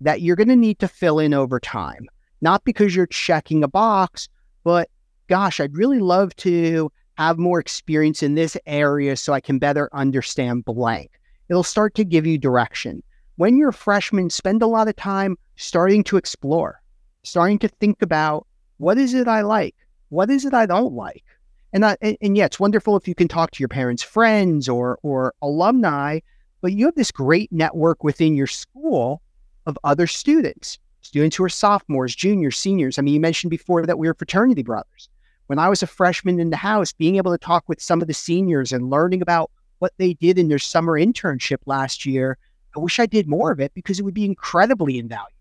that 0.00 0.20
you're 0.20 0.34
going 0.34 0.48
to 0.48 0.56
need 0.56 0.80
to 0.80 0.88
fill 0.88 1.20
in 1.20 1.32
over 1.32 1.60
time? 1.60 2.08
Not 2.40 2.64
because 2.64 2.96
you're 2.96 3.06
checking 3.06 3.62
a 3.62 3.68
box, 3.68 4.28
but 4.64 4.90
gosh, 5.28 5.60
I'd 5.60 5.76
really 5.76 6.00
love 6.00 6.34
to 6.38 6.90
have 7.18 7.38
more 7.38 7.60
experience 7.60 8.20
in 8.20 8.34
this 8.34 8.56
area 8.66 9.16
so 9.16 9.32
I 9.32 9.40
can 9.40 9.60
better 9.60 9.88
understand 9.92 10.64
blank. 10.64 11.12
It'll 11.48 11.62
start 11.62 11.94
to 11.94 12.04
give 12.04 12.26
you 12.26 12.36
direction 12.36 13.04
when 13.36 13.56
you're 13.56 13.68
a 13.68 13.72
freshman, 13.72 14.28
spend 14.28 14.60
a 14.60 14.66
lot 14.66 14.88
of 14.88 14.96
time 14.96 15.38
starting 15.54 16.02
to 16.02 16.16
explore, 16.16 16.82
starting 17.22 17.60
to 17.60 17.68
think 17.68 18.02
about 18.02 18.44
what 18.78 18.98
is 18.98 19.14
it 19.14 19.28
I 19.28 19.42
like? 19.42 19.76
What 20.08 20.30
is 20.30 20.44
it 20.44 20.52
I 20.52 20.66
don't 20.66 20.94
like? 20.94 21.24
And, 21.72 21.84
I, 21.84 21.96
and, 22.00 22.16
and 22.20 22.36
yeah, 22.36 22.46
it's 22.46 22.60
wonderful 22.60 22.96
if 22.96 23.06
you 23.06 23.14
can 23.14 23.28
talk 23.28 23.50
to 23.52 23.60
your 23.60 23.68
parents' 23.68 24.02
friends 24.02 24.68
or, 24.68 24.98
or 25.02 25.34
alumni, 25.42 26.20
but 26.60 26.72
you 26.72 26.86
have 26.86 26.94
this 26.94 27.12
great 27.12 27.52
network 27.52 28.02
within 28.02 28.34
your 28.34 28.46
school 28.46 29.22
of 29.66 29.78
other 29.84 30.06
students, 30.06 30.78
students 31.02 31.36
who 31.36 31.44
are 31.44 31.48
sophomores, 31.48 32.14
juniors, 32.14 32.56
seniors. 32.56 32.98
I 32.98 33.02
mean, 33.02 33.14
you 33.14 33.20
mentioned 33.20 33.50
before 33.50 33.84
that 33.84 33.98
we 33.98 34.06
were 34.06 34.14
fraternity 34.14 34.62
brothers. 34.62 35.08
when 35.48 35.58
I 35.58 35.68
was 35.68 35.82
a 35.82 35.86
freshman 35.86 36.40
in 36.40 36.50
the 36.50 36.56
house, 36.56 36.92
being 36.92 37.16
able 37.16 37.32
to 37.32 37.38
talk 37.38 37.68
with 37.68 37.80
some 37.80 38.00
of 38.00 38.08
the 38.08 38.14
seniors 38.14 38.72
and 38.72 38.90
learning 38.90 39.22
about 39.22 39.50
what 39.78 39.92
they 39.96 40.14
did 40.14 40.38
in 40.38 40.48
their 40.48 40.58
summer 40.58 40.98
internship 40.98 41.58
last 41.66 42.04
year, 42.04 42.38
I 42.76 42.80
wish 42.80 42.98
I 42.98 43.06
did 43.06 43.28
more 43.28 43.50
of 43.50 43.60
it 43.60 43.72
because 43.74 43.98
it 43.98 44.02
would 44.02 44.14
be 44.14 44.24
incredibly 44.24 44.98
invaluable. 44.98 45.32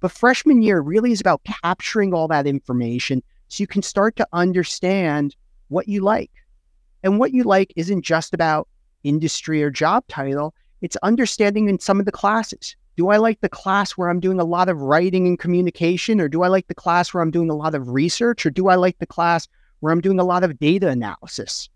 But 0.00 0.12
freshman 0.12 0.62
year 0.62 0.80
really 0.80 1.12
is 1.12 1.20
about 1.20 1.42
capturing 1.44 2.14
all 2.14 2.28
that 2.28 2.46
information 2.46 3.22
so 3.50 3.62
you 3.62 3.66
can 3.66 3.82
start 3.82 4.16
to 4.16 4.26
understand 4.32 5.36
what 5.68 5.88
you 5.88 6.02
like. 6.02 6.30
And 7.02 7.18
what 7.18 7.32
you 7.32 7.42
like 7.42 7.72
isn't 7.76 8.02
just 8.02 8.32
about 8.32 8.68
industry 9.02 9.62
or 9.62 9.70
job 9.70 10.04
title, 10.08 10.54
it's 10.80 10.96
understanding 11.02 11.68
in 11.68 11.78
some 11.78 11.98
of 12.00 12.06
the 12.06 12.12
classes. 12.12 12.76
Do 12.96 13.08
I 13.08 13.16
like 13.16 13.40
the 13.40 13.48
class 13.48 13.92
where 13.92 14.08
I'm 14.08 14.20
doing 14.20 14.40
a 14.40 14.44
lot 14.44 14.68
of 14.68 14.80
writing 14.80 15.26
and 15.26 15.38
communication, 15.38 16.20
or 16.20 16.28
do 16.28 16.42
I 16.42 16.48
like 16.48 16.68
the 16.68 16.74
class 16.74 17.12
where 17.12 17.22
I'm 17.22 17.30
doing 17.30 17.50
a 17.50 17.56
lot 17.56 17.74
of 17.74 17.88
research, 17.88 18.46
or 18.46 18.50
do 18.50 18.68
I 18.68 18.76
like 18.76 18.98
the 18.98 19.06
class 19.06 19.48
where 19.80 19.92
I'm 19.92 20.00
doing 20.00 20.20
a 20.20 20.24
lot 20.24 20.44
of 20.44 20.58
data 20.58 20.88
analysis? 20.88 21.68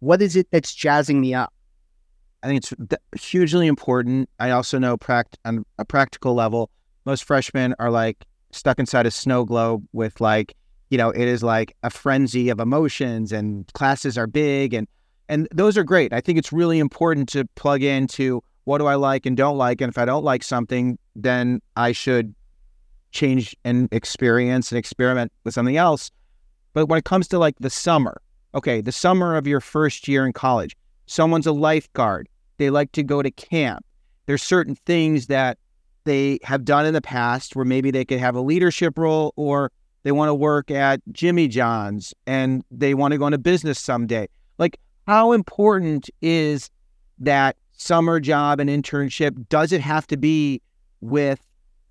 What 0.00 0.20
is 0.20 0.36
it 0.36 0.48
that's 0.50 0.74
jazzing 0.74 1.20
me 1.20 1.32
up? 1.32 1.52
I 2.42 2.48
think 2.48 2.64
it's 2.64 3.24
hugely 3.24 3.66
important. 3.66 4.28
I 4.38 4.50
also 4.50 4.78
know 4.78 4.98
pract- 4.98 5.36
on 5.44 5.64
a 5.78 5.84
practical 5.84 6.34
level, 6.34 6.70
most 7.06 7.24
freshmen 7.24 7.74
are 7.78 7.90
like 7.90 8.24
stuck 8.50 8.78
inside 8.78 9.06
a 9.06 9.10
snow 9.10 9.44
globe 9.44 9.86
with 9.92 10.20
like, 10.20 10.54
you 10.94 10.98
know, 10.98 11.10
it 11.10 11.26
is 11.26 11.42
like 11.42 11.76
a 11.82 11.90
frenzy 11.90 12.50
of 12.50 12.60
emotions 12.60 13.32
and 13.32 13.66
classes 13.72 14.16
are 14.16 14.28
big 14.28 14.72
and 14.72 14.86
and 15.28 15.48
those 15.52 15.76
are 15.76 15.82
great. 15.82 16.12
I 16.12 16.20
think 16.20 16.38
it's 16.38 16.52
really 16.52 16.78
important 16.78 17.28
to 17.30 17.46
plug 17.56 17.82
into 17.82 18.44
what 18.62 18.78
do 18.78 18.86
I 18.86 18.94
like 18.94 19.26
and 19.26 19.36
don't 19.36 19.58
like 19.58 19.80
and 19.80 19.90
if 19.90 19.98
I 19.98 20.04
don't 20.04 20.22
like 20.22 20.44
something, 20.44 20.96
then 21.16 21.60
I 21.74 21.90
should 21.90 22.32
change 23.10 23.56
and 23.64 23.88
experience 23.90 24.70
and 24.70 24.78
experiment 24.78 25.32
with 25.42 25.52
something 25.52 25.76
else. 25.76 26.12
But 26.74 26.86
when 26.86 26.96
it 26.96 27.04
comes 27.04 27.26
to 27.28 27.40
like 27.40 27.56
the 27.58 27.70
summer, 27.70 28.22
okay, 28.54 28.80
the 28.80 28.92
summer 28.92 29.34
of 29.34 29.48
your 29.48 29.60
first 29.60 30.06
year 30.06 30.24
in 30.24 30.32
college, 30.32 30.76
someone's 31.06 31.48
a 31.48 31.52
lifeguard, 31.52 32.28
they 32.58 32.70
like 32.70 32.92
to 32.92 33.02
go 33.02 33.20
to 33.20 33.32
camp. 33.32 33.84
There's 34.26 34.44
certain 34.44 34.76
things 34.86 35.26
that 35.26 35.58
they 36.04 36.38
have 36.44 36.64
done 36.64 36.86
in 36.86 36.94
the 36.94 37.02
past 37.02 37.56
where 37.56 37.64
maybe 37.64 37.90
they 37.90 38.04
could 38.04 38.20
have 38.20 38.36
a 38.36 38.40
leadership 38.40 38.96
role 38.96 39.32
or 39.34 39.72
they 40.04 40.12
want 40.12 40.28
to 40.28 40.34
work 40.34 40.70
at 40.70 41.00
Jimmy 41.12 41.48
John's 41.48 42.14
and 42.26 42.62
they 42.70 42.94
want 42.94 43.12
to 43.12 43.18
go 43.18 43.26
into 43.26 43.38
business 43.38 43.80
someday. 43.80 44.28
Like, 44.58 44.78
how 45.06 45.32
important 45.32 46.08
is 46.22 46.70
that 47.18 47.56
summer 47.72 48.20
job 48.20 48.60
and 48.60 48.70
internship? 48.70 49.48
Does 49.48 49.72
it 49.72 49.80
have 49.80 50.06
to 50.08 50.16
be 50.16 50.62
with 51.00 51.40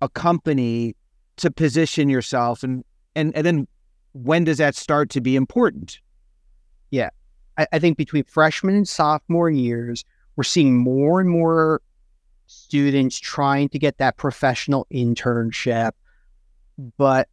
a 0.00 0.08
company 0.08 0.96
to 1.36 1.50
position 1.50 2.08
yourself? 2.08 2.62
And, 2.62 2.84
and, 3.14 3.34
and 3.36 3.44
then 3.44 3.68
when 4.12 4.44
does 4.44 4.58
that 4.58 4.76
start 4.76 5.10
to 5.10 5.20
be 5.20 5.36
important? 5.36 6.00
Yeah. 6.90 7.10
I, 7.58 7.66
I 7.72 7.78
think 7.80 7.98
between 7.98 8.24
freshman 8.24 8.76
and 8.76 8.88
sophomore 8.88 9.50
years, 9.50 10.04
we're 10.36 10.44
seeing 10.44 10.76
more 10.76 11.20
and 11.20 11.28
more 11.28 11.82
students 12.46 13.18
trying 13.18 13.68
to 13.70 13.78
get 13.78 13.98
that 13.98 14.16
professional 14.16 14.86
internship, 14.92 15.92
but 16.96 17.28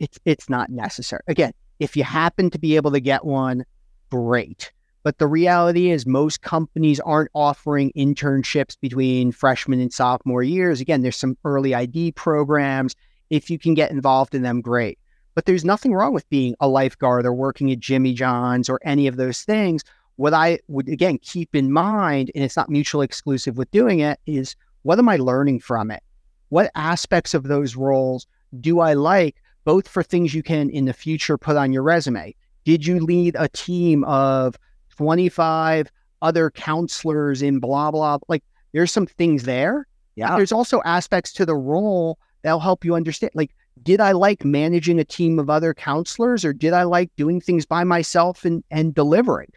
it's 0.00 0.18
it's 0.24 0.48
not 0.48 0.70
necessary. 0.70 1.22
Again, 1.28 1.52
if 1.78 1.96
you 1.96 2.04
happen 2.04 2.50
to 2.50 2.58
be 2.58 2.76
able 2.76 2.90
to 2.92 3.00
get 3.00 3.24
one, 3.24 3.64
great. 4.10 4.72
But 5.04 5.18
the 5.18 5.26
reality 5.26 5.90
is 5.90 6.06
most 6.06 6.42
companies 6.42 7.00
aren't 7.00 7.30
offering 7.32 7.92
internships 7.96 8.76
between 8.80 9.32
freshman 9.32 9.80
and 9.80 9.92
sophomore 9.92 10.42
years. 10.42 10.80
Again, 10.80 11.02
there's 11.02 11.16
some 11.16 11.38
early 11.44 11.74
ID 11.74 12.12
programs. 12.12 12.94
If 13.30 13.48
you 13.48 13.58
can 13.58 13.74
get 13.74 13.90
involved 13.90 14.34
in 14.34 14.42
them, 14.42 14.60
great. 14.60 14.98
But 15.34 15.46
there's 15.46 15.64
nothing 15.64 15.94
wrong 15.94 16.12
with 16.12 16.28
being 16.30 16.56
a 16.60 16.68
lifeguard 16.68 17.24
or 17.24 17.32
working 17.32 17.70
at 17.70 17.78
Jimmy 17.78 18.12
John's 18.12 18.68
or 18.68 18.80
any 18.82 19.06
of 19.06 19.16
those 19.16 19.42
things 19.42 19.84
what 20.18 20.34
I 20.34 20.58
would 20.66 20.88
again 20.88 21.18
keep 21.18 21.54
in 21.54 21.72
mind, 21.72 22.32
and 22.34 22.42
it's 22.42 22.56
not 22.56 22.68
mutually 22.68 23.04
exclusive 23.04 23.56
with 23.56 23.70
doing 23.70 24.00
it, 24.00 24.18
is 24.26 24.56
what 24.82 24.98
am 24.98 25.08
I 25.08 25.16
learning 25.16 25.60
from 25.60 25.92
it? 25.92 26.02
What 26.48 26.72
aspects 26.74 27.34
of 27.34 27.44
those 27.44 27.76
roles 27.76 28.26
do 28.60 28.80
I 28.80 28.94
like, 28.94 29.36
both 29.68 29.86
for 29.86 30.02
things 30.02 30.32
you 30.32 30.42
can 30.42 30.70
in 30.70 30.86
the 30.86 30.94
future 30.94 31.36
put 31.36 31.54
on 31.54 31.74
your 31.74 31.82
resume? 31.82 32.34
Did 32.64 32.86
you 32.86 33.00
lead 33.00 33.36
a 33.38 33.50
team 33.50 34.02
of 34.04 34.56
25 34.96 35.92
other 36.22 36.50
counselors 36.50 37.42
in 37.42 37.60
blah, 37.60 37.90
blah? 37.90 38.16
Like 38.28 38.42
there's 38.72 38.90
some 38.90 39.04
things 39.04 39.42
there. 39.42 39.86
Yeah. 40.16 40.34
There's 40.36 40.52
also 40.52 40.80
aspects 40.86 41.34
to 41.34 41.44
the 41.44 41.54
role 41.54 42.18
that'll 42.40 42.60
help 42.60 42.82
you 42.82 42.94
understand. 42.94 43.32
Like, 43.34 43.54
did 43.82 44.00
I 44.00 44.12
like 44.12 44.42
managing 44.42 44.98
a 44.98 45.04
team 45.04 45.38
of 45.38 45.50
other 45.50 45.74
counselors 45.74 46.46
or 46.46 46.54
did 46.54 46.72
I 46.72 46.84
like 46.84 47.14
doing 47.16 47.38
things 47.38 47.66
by 47.66 47.84
myself 47.84 48.46
and, 48.46 48.64
and 48.70 48.94
delivering? 48.94 49.52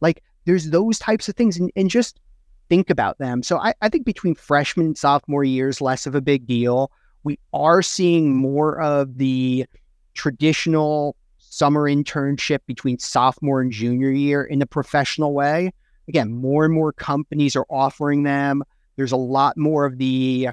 Like 0.00 0.24
there's 0.44 0.70
those 0.70 0.98
types 0.98 1.28
of 1.28 1.36
things 1.36 1.56
and, 1.56 1.70
and 1.76 1.88
just 1.88 2.18
think 2.68 2.90
about 2.90 3.18
them. 3.18 3.44
So 3.44 3.58
I, 3.58 3.74
I 3.80 3.90
think 3.90 4.06
between 4.06 4.34
freshman 4.34 4.86
and 4.86 4.98
sophomore 4.98 5.44
years, 5.44 5.80
less 5.80 6.04
of 6.04 6.16
a 6.16 6.20
big 6.20 6.48
deal. 6.48 6.90
We 7.22 7.38
are 7.52 7.82
seeing 7.82 8.34
more 8.34 8.80
of 8.80 9.18
the 9.18 9.66
traditional 10.14 11.16
summer 11.38 11.82
internship 11.82 12.60
between 12.66 12.98
sophomore 12.98 13.60
and 13.60 13.72
junior 13.72 14.10
year 14.10 14.44
in 14.44 14.62
a 14.62 14.66
professional 14.66 15.34
way. 15.34 15.72
Again, 16.08 16.32
more 16.32 16.64
and 16.64 16.72
more 16.72 16.92
companies 16.92 17.56
are 17.56 17.66
offering 17.68 18.22
them. 18.22 18.62
There's 18.96 19.12
a 19.12 19.16
lot 19.16 19.56
more 19.56 19.84
of 19.84 19.98
the 19.98 20.48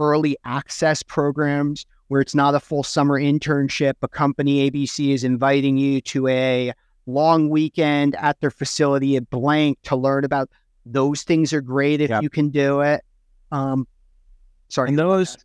early 0.00 0.36
access 0.44 1.02
programs 1.02 1.86
where 2.08 2.20
it's 2.20 2.34
not 2.34 2.54
a 2.54 2.60
full 2.60 2.82
summer 2.82 3.20
internship. 3.20 3.94
A 4.02 4.08
company 4.08 4.70
ABC 4.70 5.12
is 5.12 5.24
inviting 5.24 5.76
you 5.76 6.00
to 6.02 6.28
a 6.28 6.72
long 7.06 7.48
weekend 7.48 8.14
at 8.16 8.40
their 8.40 8.50
facility 8.50 9.16
at 9.16 9.28
blank 9.30 9.78
to 9.82 9.96
learn 9.96 10.24
about 10.24 10.50
those 10.84 11.22
things 11.22 11.52
are 11.52 11.60
great 11.60 12.00
if 12.00 12.10
yep. 12.10 12.22
you 12.22 12.30
can 12.30 12.50
do 12.50 12.80
it. 12.80 13.04
Um, 13.50 13.86
sorry. 14.68 14.90
And 14.90 14.98
those 14.98 15.36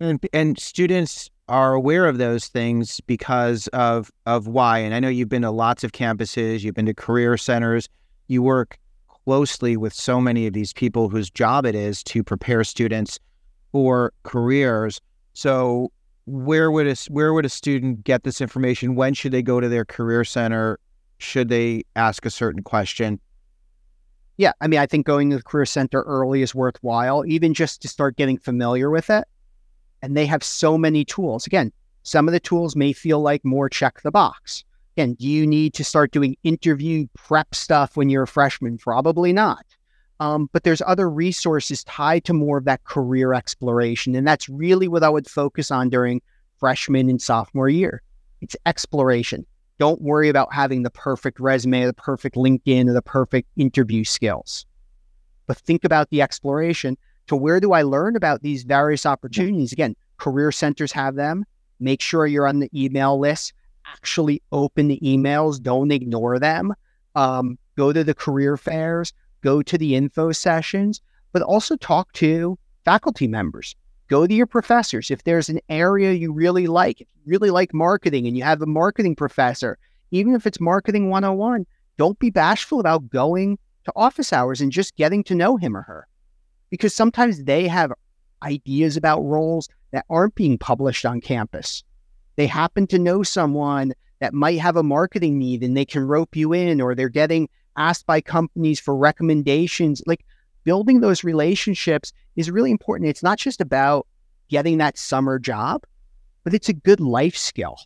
and, 0.00 0.24
and 0.32 0.58
students 0.58 1.30
are 1.48 1.72
aware 1.72 2.06
of 2.06 2.18
those 2.18 2.46
things 2.48 3.00
because 3.06 3.68
of 3.68 4.10
of 4.26 4.46
why. 4.46 4.78
And 4.78 4.94
I 4.94 5.00
know 5.00 5.08
you've 5.08 5.28
been 5.28 5.42
to 5.42 5.50
lots 5.50 5.82
of 5.84 5.92
campuses, 5.92 6.62
you've 6.62 6.74
been 6.74 6.86
to 6.86 6.94
career 6.94 7.36
centers, 7.36 7.88
you 8.26 8.42
work 8.42 8.78
closely 9.24 9.76
with 9.76 9.92
so 9.92 10.20
many 10.20 10.46
of 10.46 10.52
these 10.52 10.72
people 10.72 11.08
whose 11.08 11.30
job 11.30 11.64
it 11.64 11.74
is 11.74 12.02
to 12.04 12.22
prepare 12.22 12.64
students 12.64 13.18
for 13.72 14.12
careers. 14.22 15.00
So 15.34 15.90
where 16.26 16.70
would 16.70 16.86
a 16.86 16.96
where 17.08 17.32
would 17.32 17.46
a 17.46 17.50
student 17.50 18.04
get 18.04 18.24
this 18.24 18.40
information? 18.40 18.94
When 18.94 19.14
should 19.14 19.32
they 19.32 19.42
go 19.42 19.60
to 19.60 19.68
their 19.68 19.84
career 19.84 20.24
center? 20.24 20.78
should 21.18 21.48
they 21.48 21.84
ask 21.96 22.24
a 22.24 22.30
certain 22.30 22.62
question? 22.62 23.20
Yeah, 24.36 24.52
I 24.60 24.68
mean, 24.68 24.78
I 24.78 24.86
think 24.86 25.04
going 25.04 25.30
to 25.30 25.36
the 25.36 25.42
career 25.42 25.66
center 25.66 26.02
early 26.02 26.42
is 26.42 26.54
worthwhile, 26.54 27.24
even 27.26 27.54
just 27.54 27.82
to 27.82 27.88
start 27.88 28.16
getting 28.16 28.38
familiar 28.38 28.88
with 28.88 29.10
it. 29.10 29.24
And 30.02 30.16
they 30.16 30.26
have 30.26 30.44
so 30.44 30.78
many 30.78 31.04
tools. 31.04 31.46
Again, 31.46 31.72
some 32.02 32.28
of 32.28 32.32
the 32.32 32.40
tools 32.40 32.76
may 32.76 32.92
feel 32.92 33.20
like 33.20 33.44
more 33.44 33.68
check 33.68 34.00
the 34.02 34.10
box. 34.10 34.64
Again, 34.96 35.14
do 35.14 35.26
you 35.26 35.46
need 35.46 35.74
to 35.74 35.84
start 35.84 36.10
doing 36.10 36.36
interview 36.42 37.06
prep 37.14 37.54
stuff 37.54 37.96
when 37.96 38.08
you're 38.08 38.24
a 38.24 38.26
freshman? 38.26 38.78
Probably 38.78 39.32
not. 39.32 39.64
Um, 40.20 40.48
but 40.52 40.64
there's 40.64 40.82
other 40.86 41.08
resources 41.08 41.84
tied 41.84 42.24
to 42.24 42.32
more 42.32 42.58
of 42.58 42.64
that 42.64 42.82
career 42.84 43.34
exploration. 43.34 44.16
And 44.16 44.26
that's 44.26 44.48
really 44.48 44.88
what 44.88 45.04
I 45.04 45.08
would 45.08 45.28
focus 45.28 45.70
on 45.70 45.90
during 45.90 46.20
freshman 46.58 47.08
and 47.08 47.22
sophomore 47.22 47.68
year. 47.68 48.02
It's 48.40 48.56
exploration. 48.66 49.46
Don't 49.78 50.02
worry 50.02 50.28
about 50.28 50.52
having 50.52 50.82
the 50.82 50.90
perfect 50.90 51.38
resume, 51.38 51.86
the 51.86 51.92
perfect 51.92 52.34
LinkedIn, 52.34 52.88
or 52.88 52.92
the 52.92 53.02
perfect 53.02 53.48
interview 53.56 54.02
skills. 54.02 54.66
But 55.46 55.58
think 55.58 55.84
about 55.84 56.10
the 56.10 56.20
exploration 56.20 56.98
to 57.28 57.36
where 57.36 57.60
do 57.60 57.72
I 57.72 57.82
learn 57.82 58.16
about 58.16 58.42
these 58.42 58.64
various 58.64 59.06
opportunities? 59.06 59.72
Again, 59.72 59.96
career 60.18 60.52
centers 60.52 60.92
have 60.92 61.14
them. 61.14 61.44
Make 61.80 62.00
sure 62.00 62.26
you're 62.26 62.48
on 62.48 62.58
the 62.58 62.70
email 62.74 63.18
list. 63.18 63.52
Actually 63.86 64.42
open 64.52 64.88
the 64.88 65.00
emails. 65.00 65.62
Don't 65.62 65.92
ignore 65.92 66.38
them. 66.38 66.74
Um, 67.14 67.58
go 67.76 67.92
to 67.92 68.04
the 68.04 68.14
career 68.14 68.56
fairs, 68.56 69.12
go 69.40 69.62
to 69.62 69.78
the 69.78 69.94
info 69.94 70.32
sessions, 70.32 71.00
but 71.32 71.42
also 71.42 71.76
talk 71.76 72.12
to 72.14 72.58
faculty 72.84 73.26
members 73.28 73.74
go 74.08 74.26
to 74.26 74.34
your 74.34 74.46
professors. 74.46 75.10
If 75.10 75.24
there's 75.24 75.48
an 75.48 75.60
area 75.68 76.12
you 76.12 76.32
really 76.32 76.66
like, 76.66 77.00
if 77.00 77.06
you 77.14 77.22
really 77.26 77.50
like 77.50 77.72
marketing 77.72 78.26
and 78.26 78.36
you 78.36 78.42
have 78.42 78.60
a 78.62 78.66
marketing 78.66 79.14
professor, 79.14 79.78
even 80.10 80.34
if 80.34 80.46
it's 80.46 80.60
marketing 80.60 81.10
101, 81.10 81.66
don't 81.96 82.18
be 82.18 82.30
bashful 82.30 82.80
about 82.80 83.08
going 83.10 83.58
to 83.84 83.92
office 83.94 84.32
hours 84.32 84.60
and 84.60 84.72
just 84.72 84.96
getting 84.96 85.22
to 85.24 85.34
know 85.34 85.56
him 85.56 85.76
or 85.76 85.82
her. 85.82 86.06
Because 86.70 86.94
sometimes 86.94 87.44
they 87.44 87.68
have 87.68 87.92
ideas 88.42 88.96
about 88.96 89.20
roles 89.20 89.68
that 89.92 90.04
aren't 90.10 90.34
being 90.34 90.58
published 90.58 91.04
on 91.06 91.20
campus. 91.20 91.82
They 92.36 92.46
happen 92.46 92.86
to 92.88 92.98
know 92.98 93.22
someone 93.22 93.94
that 94.20 94.34
might 94.34 94.60
have 94.60 94.76
a 94.76 94.82
marketing 94.82 95.38
need 95.38 95.62
and 95.62 95.76
they 95.76 95.84
can 95.84 96.06
rope 96.06 96.36
you 96.36 96.52
in, 96.52 96.80
or 96.80 96.94
they're 96.94 97.08
getting 97.08 97.48
asked 97.76 98.06
by 98.06 98.20
companies 98.20 98.80
for 98.80 98.96
recommendations. 98.96 100.02
Like 100.06 100.24
building 100.64 101.00
those 101.00 101.24
relationships 101.24 102.12
is 102.36 102.50
really 102.50 102.70
important. 102.70 103.08
It's 103.08 103.22
not 103.22 103.38
just 103.38 103.60
about 103.60 104.06
getting 104.48 104.78
that 104.78 104.98
summer 104.98 105.38
job, 105.38 105.82
but 106.44 106.54
it's 106.54 106.68
a 106.68 106.74
good 106.74 107.00
life 107.00 107.36
skill. 107.36 107.78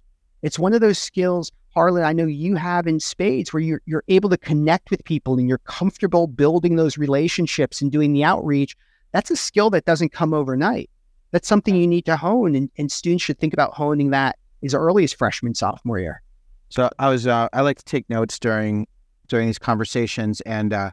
It's 0.43 0.59
one 0.59 0.73
of 0.73 0.81
those 0.81 0.99
skills 0.99 1.53
Harlan, 1.75 2.05
I 2.05 2.13
know 2.13 2.27
you 2.27 2.55
have 2.57 2.87
in 2.87 3.01
spades 3.01 3.53
where 3.53 3.63
you're, 3.63 3.81
you're 3.87 4.05
able 4.09 4.29
to 4.31 4.37
connect 4.37 4.91
with 4.91 5.05
people 5.05 5.39
and 5.39 5.49
you're 5.49 5.59
comfortable 5.59 6.27
building 6.27 6.77
those 6.77 6.99
relationships 6.99 7.81
and 7.81 7.91
doing 7.91 8.13
the 8.13 8.25
outreach. 8.25 8.77
That's 9.13 9.31
a 9.31 9.37
skill 9.37 9.71
that 9.71 9.85
doesn't 9.85 10.13
come 10.13 10.35
overnight. 10.35 10.91
That's 11.31 11.49
something 11.49 11.75
you 11.75 11.87
need 11.87 12.05
to 12.07 12.17
hone, 12.17 12.55
and, 12.55 12.71
and 12.77 12.93
students 12.93 13.25
should 13.25 13.39
think 13.39 13.55
about 13.55 13.73
honing 13.73 14.11
that 14.11 14.37
as 14.63 14.75
early 14.75 15.03
as 15.03 15.15
freshman, 15.15 15.55
sophomore 15.55 15.99
year. 15.99 16.23
So 16.69 16.91
I 16.99 17.09
was, 17.09 17.27
uh, 17.27 17.49
I 17.55 17.63
like 17.63 17.79
to 17.79 17.85
take 17.85 18.09
notes 18.11 18.39
during 18.39 18.87
during 19.29 19.47
these 19.47 19.59
conversations, 19.59 20.43
and 20.43 20.75
uh, 20.75 20.91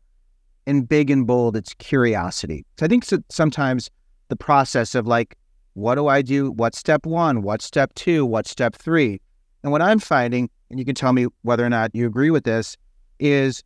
in 0.66 0.84
big 0.84 1.10
and 1.10 1.28
bold, 1.28 1.58
it's 1.58 1.74
curiosity. 1.74 2.66
So 2.78 2.86
I 2.86 2.90
think 2.90 3.04
so, 3.04 3.18
sometimes 3.30 3.90
the 4.30 4.38
process 4.38 4.96
of 4.96 5.08
like, 5.08 5.36
what 5.74 5.96
do 5.96 6.08
I 6.08 6.22
do? 6.22 6.52
What's 6.52 6.78
step 6.78 7.06
one? 7.06 7.42
What's 7.42 7.66
step 7.66 7.94
two? 7.96 8.26
What's 8.26 8.50
step 8.50 8.76
three? 8.76 9.20
And 9.64 9.72
what 9.72 9.82
I'm 9.82 10.00
finding, 10.00 10.50
and 10.70 10.80
you 10.80 10.86
can 10.86 10.96
tell 10.96 11.14
me 11.14 11.28
whether 11.42 11.66
or 11.66 11.70
not 11.70 11.94
you 11.94 12.08
agree 12.08 12.32
with 12.32 12.44
this, 12.44 12.78
is 13.20 13.64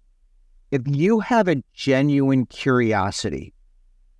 if 0.71 0.81
you 0.85 1.19
have 1.19 1.47
a 1.47 1.63
genuine 1.73 2.45
curiosity 2.47 3.53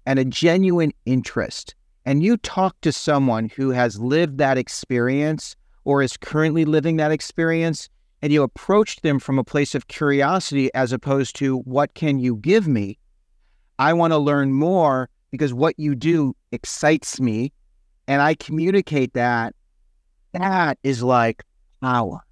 and 0.06 0.20
a 0.20 0.26
genuine 0.26 0.92
interest, 1.06 1.76
and 2.06 2.22
you 2.22 2.38
talk 2.38 2.80
to 2.82 2.92
someone 2.92 3.50
who 3.56 3.70
has 3.70 4.00
lived 4.00 4.38
that 4.38 4.58
experience 4.58 5.56
or 5.86 6.02
is 6.02 6.18
currently 6.18 6.66
living 6.66 6.98
that 6.98 7.12
experience, 7.12 7.90
and 8.22 8.32
you 8.32 8.44
approach 8.44 9.02
them 9.02 9.20
from 9.20 9.40
a 9.40 9.44
place 9.44 9.74
of 9.74 9.88
curiosity 9.88 10.74
as 10.74 10.94
opposed 10.94 11.36
to 11.38 11.60
what 11.60 11.94
can 11.94 12.20
you 12.20 12.36
give 12.38 12.68
me? 12.68 12.98
I 13.80 13.94
want 13.94 14.14
to 14.14 14.18
learn 14.18 14.54
more 14.54 15.10
because 15.32 15.54
what 15.54 15.78
you 15.78 15.96
do 15.96 16.36
excites 16.52 17.20
me 17.20 17.52
and 18.08 18.22
I 18.22 18.36
communicate 18.36 19.14
that. 19.14 19.56
That 20.34 20.78
is 20.84 21.02
like 21.04 21.44
power. 21.84 22.26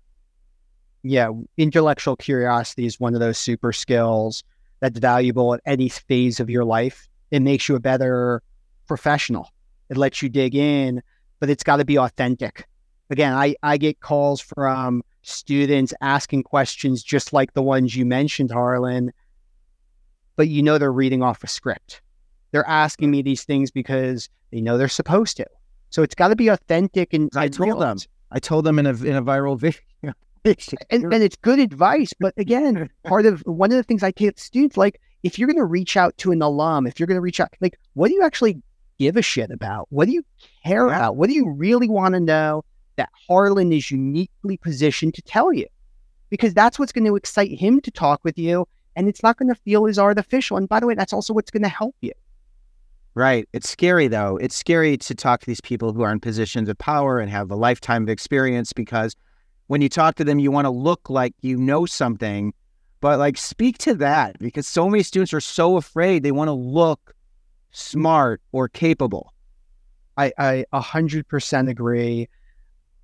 Yeah, 1.04 1.30
intellectual 1.58 2.16
curiosity 2.16 2.86
is 2.86 3.00
one 3.00 3.14
of 3.14 3.20
those 3.20 3.38
super 3.38 3.74
skills 3.74 4.44
that's 4.80 5.00
valuable 5.00 5.54
at 5.54 5.62
any 5.66 5.90
phase 5.90 6.40
of 6.40 6.50
your 6.50 6.64
life. 6.64 7.10
It 7.32 7.42
makes 7.42 7.68
you 7.68 7.76
a 7.76 7.80
better 7.80 8.42
professional. 8.88 9.50
It 9.90 9.98
lets 9.98 10.22
you 10.22 10.30
dig 10.30 10.56
in, 10.56 11.02
but 11.40 11.50
it's 11.50 11.64
got 11.64 11.78
to 11.78 11.86
be 11.86 11.98
authentic. 11.98 12.66
Again, 13.10 13.34
I, 13.34 13.56
I 13.62 13.78
get 13.78 14.00
calls 14.00 14.40
from 14.40 15.04
students 15.24 15.94
asking 16.02 16.44
questions 16.44 17.04
just 17.04 17.34
like 17.34 17.54
the 17.54 17.62
ones 17.62 17.96
you 17.96 18.06
mentioned, 18.06 18.52
Harlan, 18.52 19.12
but 20.38 20.48
you 20.48 20.64
know 20.64 20.78
they're 20.78 20.94
reading 20.94 21.22
off 21.22 21.44
a 21.44 21.48
script. 21.48 22.02
They're 22.52 22.68
asking 22.68 23.12
me 23.12 23.22
these 23.22 23.44
things 23.44 23.70
because 23.70 24.30
they 24.52 24.62
know 24.62 24.78
they're 24.78 24.88
supposed 24.88 25.38
to. 25.38 25.46
So 25.90 26.04
it's 26.04 26.16
got 26.16 26.30
to 26.30 26.36
be 26.36 26.48
authentic 26.48 27.14
and 27.14 27.30
I 27.36 27.50
told 27.50 27.82
them. 27.82 27.98
I 28.32 28.40
told 28.40 28.66
them 28.66 28.80
in 28.80 28.86
a 28.86 28.92
in 28.92 29.16
a 29.16 29.24
viral 29.24 29.58
video. 29.60 29.82
and, 30.90 31.14
and 31.14 31.24
it's 31.24 31.36
good 31.36 31.60
advice, 31.60 32.14
but 32.20 32.34
again, 32.38 32.90
part 33.04 33.26
of 33.26 33.42
one 33.42 33.72
of 33.72 33.78
the 33.78 33.84
things 33.84 34.02
I 34.02 34.12
tell 34.12 34.32
students, 34.38 34.76
like 34.76 35.00
if 35.24 35.38
you're 35.38 35.48
going 35.48 35.58
to 35.58 35.66
reach 35.66 35.96
out 35.96 36.18
to 36.18 36.32
an 36.32 36.42
alum, 36.42 36.88
if 36.88 37.00
you're 37.00 37.08
going 37.08 37.18
to 37.18 37.22
reach 37.22 37.40
out, 37.40 37.50
like 37.62 37.78
what 37.94 38.08
do 38.08 38.16
you 38.16 38.24
actually 38.24 38.62
give 38.98 39.18
a 39.18 39.22
shit 39.22 39.52
about? 39.52 39.88
What 39.90 40.06
do 40.06 40.14
you 40.14 40.24
care 40.64 40.88
yeah. 40.88 40.96
about? 40.96 41.16
What 41.16 41.30
do 41.30 41.36
you 41.36 41.50
really 41.52 41.88
want 41.88 42.16
to 42.16 42.20
know? 42.20 42.64
that 43.02 43.10
Harlan 43.28 43.72
is 43.72 43.90
uniquely 43.90 44.58
positioned 44.58 45.14
to 45.16 45.22
tell 45.22 45.52
you 45.54 45.66
because 46.30 46.54
that's 46.54 46.78
what's 46.78 46.92
going 46.92 47.06
to 47.06 47.16
excite 47.16 47.52
him 47.52 47.82
to 47.82 47.92
talk 47.92 48.22
with 48.24 48.38
you. 48.38 48.68
And 48.96 49.08
it's 49.08 49.24
not 49.24 49.38
going 49.38 49.50
to 49.50 49.56
feel 49.56 49.88
as 49.88 49.98
artificial. 49.98 50.58
And 50.58 50.68
by 50.68 50.80
the 50.80 50.86
way, 50.86 50.96
that's 50.96 51.14
also 51.14 51.34
what's 51.34 51.50
going 51.50 51.64
to 51.64 51.70
help 51.70 51.96
you. 52.02 52.12
Right. 53.14 53.48
It's 53.52 53.70
scary, 53.70 54.08
though. 54.08 54.38
It's 54.38 54.56
scary 54.56 54.98
to 54.98 55.16
talk 55.16 55.42
to 55.42 55.46
these 55.46 55.62
people 55.62 55.92
who 55.92 56.02
are 56.02 56.12
in 56.12 56.20
positions 56.20 56.70
of 56.70 56.78
power 56.78 57.20
and 57.20 57.30
have 57.30 57.52
a 57.52 57.56
lifetime 57.56 58.04
of 58.04 58.10
experience 58.10 58.72
because 58.72 59.16
when 59.68 59.82
you 59.82 59.90
talk 59.90 60.16
to 60.16 60.24
them, 60.24 60.40
you 60.40 60.52
want 60.52 60.66
to 60.66 60.72
look 60.72 61.10
like 61.10 61.34
you 61.42 61.58
know 61.58 61.86
something, 61.86 62.54
but 63.02 63.20
like 63.20 63.38
speak 63.38 63.78
to 63.80 63.94
that 63.96 64.40
because 64.40 64.68
so 64.68 64.90
many 64.90 65.04
students 65.04 65.34
are 65.34 65.42
so 65.42 65.76
afraid 65.76 66.24
they 66.24 66.32
want 66.32 66.48
to 66.48 66.54
look 66.54 67.14
smart 67.72 68.42
or 68.54 68.70
capable. 68.70 69.34
I, 70.18 70.32
I 70.38 70.66
100% 70.74 71.70
agree 71.70 72.30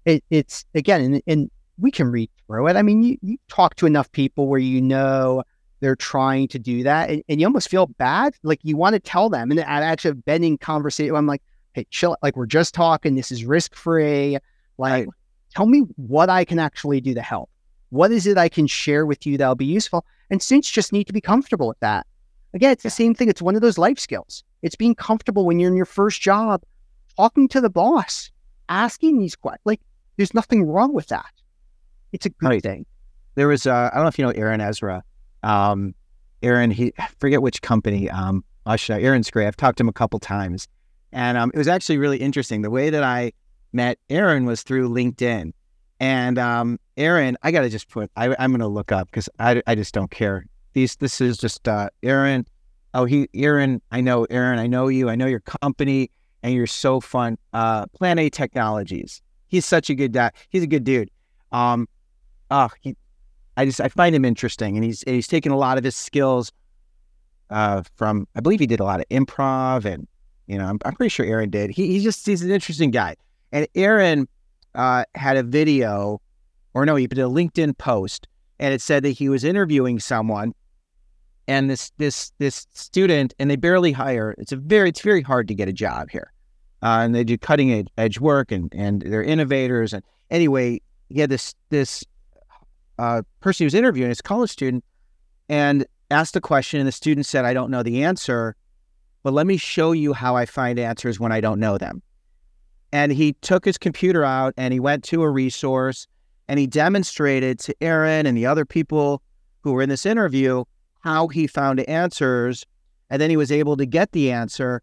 it, 0.08 0.24
it's 0.30 0.65
again, 0.74 1.02
and, 1.02 1.22
and 1.28 1.52
we 1.78 1.91
can 1.91 2.10
read 2.10 2.30
through 2.48 2.67
it. 2.67 2.76
I 2.76 2.82
mean, 2.82 3.04
you, 3.04 3.17
you 3.22 3.38
talk 3.50 3.76
to 3.76 3.86
enough 3.86 4.12
people 4.13 4.48
where 4.48 4.60
you 4.60 4.82
know 4.82 5.43
they're 5.80 5.96
trying 5.96 6.48
to 6.50 6.60
do 6.60 6.84
that, 6.84 7.10
and, 7.10 7.24
and 7.30 7.40
you 7.40 7.48
almost 7.48 7.70
feel 7.70 7.88
bad. 7.88 8.36
Like 8.44 8.60
you 8.63 8.78
want 8.78 8.94
to 8.94 9.00
tell 9.00 9.30
them, 9.30 9.52
and 9.52 9.60
I 9.60 9.82
actually 9.82 10.10
have 10.10 10.26
been 10.26 10.44
in 10.44 10.58
conversation. 10.58 11.16
I'm 11.16 11.28
like, 11.28 11.42
hey, 11.74 11.86
chill. 11.92 12.18
Like 12.22 12.36
we're 12.36 12.46
just 12.46 12.74
talking. 12.74 13.16
This 13.16 13.32
is 13.32 13.46
risk 13.46 13.76
free. 13.76 14.38
Like, 14.78 15.06
right. 15.06 15.16
tell 15.56 15.68
me 15.68 15.82
what 15.96 16.30
I 16.30 16.46
can 16.46 16.60
actually 16.60 17.02
do 17.02 17.13
to 17.13 17.22
help. 17.22 17.50
What 17.90 18.12
is 18.12 18.28
it 18.28 18.38
I 18.38 18.50
can 18.50 18.68
share 18.68 19.06
with 19.06 19.26
you 19.26 19.38
that'll 19.38 19.56
be 19.56 19.66
useful? 19.66 20.06
And 20.30 20.42
students 20.42 20.70
just 20.70 20.92
need 20.92 21.06
to 21.06 21.13
be 21.13 21.22
comfortable 21.22 21.68
with 21.68 21.80
that. 21.80 22.06
Again, 22.54 22.72
it's 22.72 22.84
the 22.84 22.90
same 22.90 23.13
thing. 23.13 23.30
It's 23.30 23.42
one 23.42 23.56
of 23.56 23.62
those 23.62 23.78
life 23.78 24.00
skills. 24.00 24.44
It's 24.62 24.76
being 24.76 24.96
comfortable 24.96 25.46
when 25.46 25.60
you're 25.60 25.70
in 25.70 25.78
your 25.78 25.86
first 25.86 26.22
job, 26.22 26.63
talking 27.16 27.48
to 27.50 27.62
the 27.62 27.70
boss, 27.70 28.32
asking 28.70 29.20
these 29.20 29.36
questions. 29.36 29.62
Like 29.63 29.82
there's 30.18 30.34
nothing 30.34 30.63
wrong 30.63 30.94
with 30.94 31.08
that. 31.08 31.32
It's 32.12 32.26
a 32.26 32.30
good 32.30 32.48
right. 32.48 32.63
thing. 32.63 32.86
There 33.36 33.48
was, 33.48 33.68
uh, 33.68 33.90
I 33.92 33.96
don't 33.96 34.04
know 34.04 34.10
if 34.10 34.18
you 34.18 34.26
know 34.26 34.32
Aaron 34.32 34.62
Ezra. 34.62 35.04
Um, 35.43 35.93
Aaron, 36.43 36.71
he 36.71 36.93
I 37.00 37.08
forget 37.19 37.41
which 37.41 37.62
company. 37.62 38.10
Um, 38.10 38.43
should 38.76 39.02
Aaron's 39.02 39.32
great. 39.32 39.47
I've 39.47 39.58
talked 39.58 39.78
to 39.78 39.84
him 39.84 39.89
a 39.89 39.93
couple 39.93 40.19
times, 40.19 40.67
and 41.12 41.38
um, 41.38 41.52
it 41.54 41.58
was 41.58 41.67
actually 41.67 41.97
really 41.97 42.17
interesting. 42.17 42.62
The 42.62 42.69
way 42.69 42.89
that 42.89 43.04
I 43.04 43.32
met 43.73 43.97
Aaron 44.10 44.45
was 44.45 44.63
through 44.63 44.89
LinkedIn, 44.89 45.54
and 46.00 46.38
um, 46.38 46.80
Aaron, 46.97 47.38
I 47.43 47.52
gotta 47.52 47.69
just 47.69 47.89
put. 47.89 48.12
I, 48.15 48.36
am 48.43 48.52
gonna 48.52 48.67
look 48.67 48.91
up 48.91 49.08
because 49.08 49.30
I, 49.39 49.62
I 49.67 49.76
just 49.76 49.93
don't 49.93 50.12
care. 50.12 50.45
These 50.73 50.97
this 50.97 51.21
is 51.21 51.38
just 51.38 51.67
uh, 51.67 51.89
Aaron. 52.04 52.45
Oh, 52.93 53.06
he 53.06 53.30
Aaron. 53.34 53.82
I 53.91 54.02
know 54.02 54.26
Aaron. 54.30 54.60
I 54.60 54.67
know 54.67 54.89
you. 54.89 55.10
I 55.10 55.15
know 55.15 55.28
your 55.28 55.41
company, 55.41 56.12
and 56.43 56.54
you're 56.54 56.67
so 56.67 57.00
fun. 57.00 57.38
Uh, 57.54 57.86
Plan 57.88 58.19
A 58.19 58.30
Technologies 58.30 59.21
he's 59.47 59.65
such 59.65 59.89
a 59.89 59.95
good 59.95 60.13
guy. 60.13 60.32
He's 60.50 60.63
a 60.63 60.67
good 60.67 60.84
dude. 60.84 61.10
Um, 61.52 61.88
oh, 62.52 62.69
he, 62.82 62.95
I 63.58 63.65
just 63.65 63.82
I 63.82 63.89
find 63.89 64.15
him 64.15 64.24
interesting, 64.24 64.76
and 64.76 64.84
he's 64.84 65.04
he's 65.06 65.28
taken 65.28 65.52
a 65.52 65.58
lot 65.58 65.78
of 65.78 65.84
his 65.84 65.96
skills 65.96 66.52
uh, 67.50 67.84
from 67.96 68.28
I 68.36 68.39
believe 68.39 68.60
he 68.60 68.67
did 68.67 68.80
a 68.80 68.84
lot 68.84 69.00
of 69.00 69.10
improv, 69.10 69.86
and 69.86 70.08
you 70.48 70.58
know 70.58 70.65
I'm, 70.65 70.80
I'm 70.86 70.93
pretty 70.93 71.10
sure 71.10 71.26
Aaron 71.26 71.50
did. 71.50 71.72
He 71.72 71.88
he's 71.88 72.04
just 72.04 72.26
he's 72.26 72.41
an 72.41 72.52
interesting 72.52 72.91
guy, 72.91 73.15
and 73.52 73.67
Aaron 73.76 74.28
uh, 74.76 75.04
had 75.15 75.38
a 75.38 75.43
video, 75.43 76.22
or 76.74 76.86
no, 76.86 76.96
he 76.96 77.08
did 77.08 77.20
a 77.20 77.24
LinkedIn 77.24 77.78
post, 77.78 78.28
and 78.60 78.74
it 78.74 78.82
said 78.82 79.04
that 79.04 79.12
he 79.12 79.28
was 79.28 79.43
interviewing 79.43 80.00
someone, 80.00 80.54
and 81.48 81.70
this 81.70 81.91
this 81.98 82.32
this 82.38 82.67
student, 82.74 83.34
and 83.39 83.50
they 83.50 83.56
barely 83.58 83.91
hire. 83.91 84.36
It's 84.38 84.52
a 84.52 84.58
very 84.58 84.89
it's 84.89 85.02
very 85.02 85.22
hard 85.22 85.48
to 85.50 85.56
get 85.56 85.67
a 85.67 85.74
job 85.74 86.10
here 86.10 86.32
uh, 86.82 87.00
and 87.02 87.15
they 87.15 87.24
do 87.24 87.38
cutting 87.38 87.88
edge 87.98 88.20
work 88.20 88.52
and 88.52 88.72
and 88.76 89.02
they're 89.02 89.24
innovators. 89.24 89.93
And 89.93 90.04
anyway, 90.30 90.82
he 91.10 91.20
had 91.20 91.30
this 91.30 91.56
this 91.70 92.04
uh, 92.99 93.21
person 93.39 93.63
he 93.63 93.65
was 93.65 93.73
interviewing, 93.73 94.10
this 94.10 94.21
college 94.21 94.49
student, 94.49 94.83
and 95.49 95.86
asked 96.12 96.36
a 96.36 96.41
question, 96.41 96.79
and 96.79 96.88
the 96.88 96.91
student 96.91 97.25
said, 97.25 97.45
"I 97.45 97.53
don't 97.53 97.71
know 97.71 97.83
the 97.83 98.03
answer, 98.03 98.55
but 99.23 99.33
let 99.33 99.47
me 99.47 99.57
show 99.57 99.91
you 99.91 100.13
how 100.13 100.36
I 100.36 100.45
find 100.45 100.79
answers 100.79 101.19
when 101.19 101.31
I 101.31 101.41
don't 101.41 101.60
know 101.60 101.77
them." 101.77 102.01
And 102.91 103.12
he 103.12 103.33
took 103.41 103.65
his 103.65 103.77
computer 103.77 104.23
out 104.23 104.53
and 104.57 104.73
he 104.73 104.79
went 104.79 105.03
to 105.05 105.21
a 105.21 105.29
resource 105.29 106.07
and 106.47 106.60
he 106.60 106.67
demonstrated 106.67 107.60
to 107.60 107.75
Aaron 107.81 108.25
and 108.25 108.38
the 108.38 108.45
other 108.45 108.65
people 108.65 109.21
who 109.62 109.73
were 109.73 109.81
in 109.81 109.89
this 109.89 110.05
interview 110.05 110.63
how 111.01 111.27
he 111.27 111.47
found 111.47 111.81
answers. 111.81 112.65
And 113.10 113.21
then 113.21 113.29
he 113.29 113.38
was 113.38 113.51
able 113.51 113.77
to 113.77 113.86
get 113.86 114.12
the 114.12 114.31
answer 114.31 114.81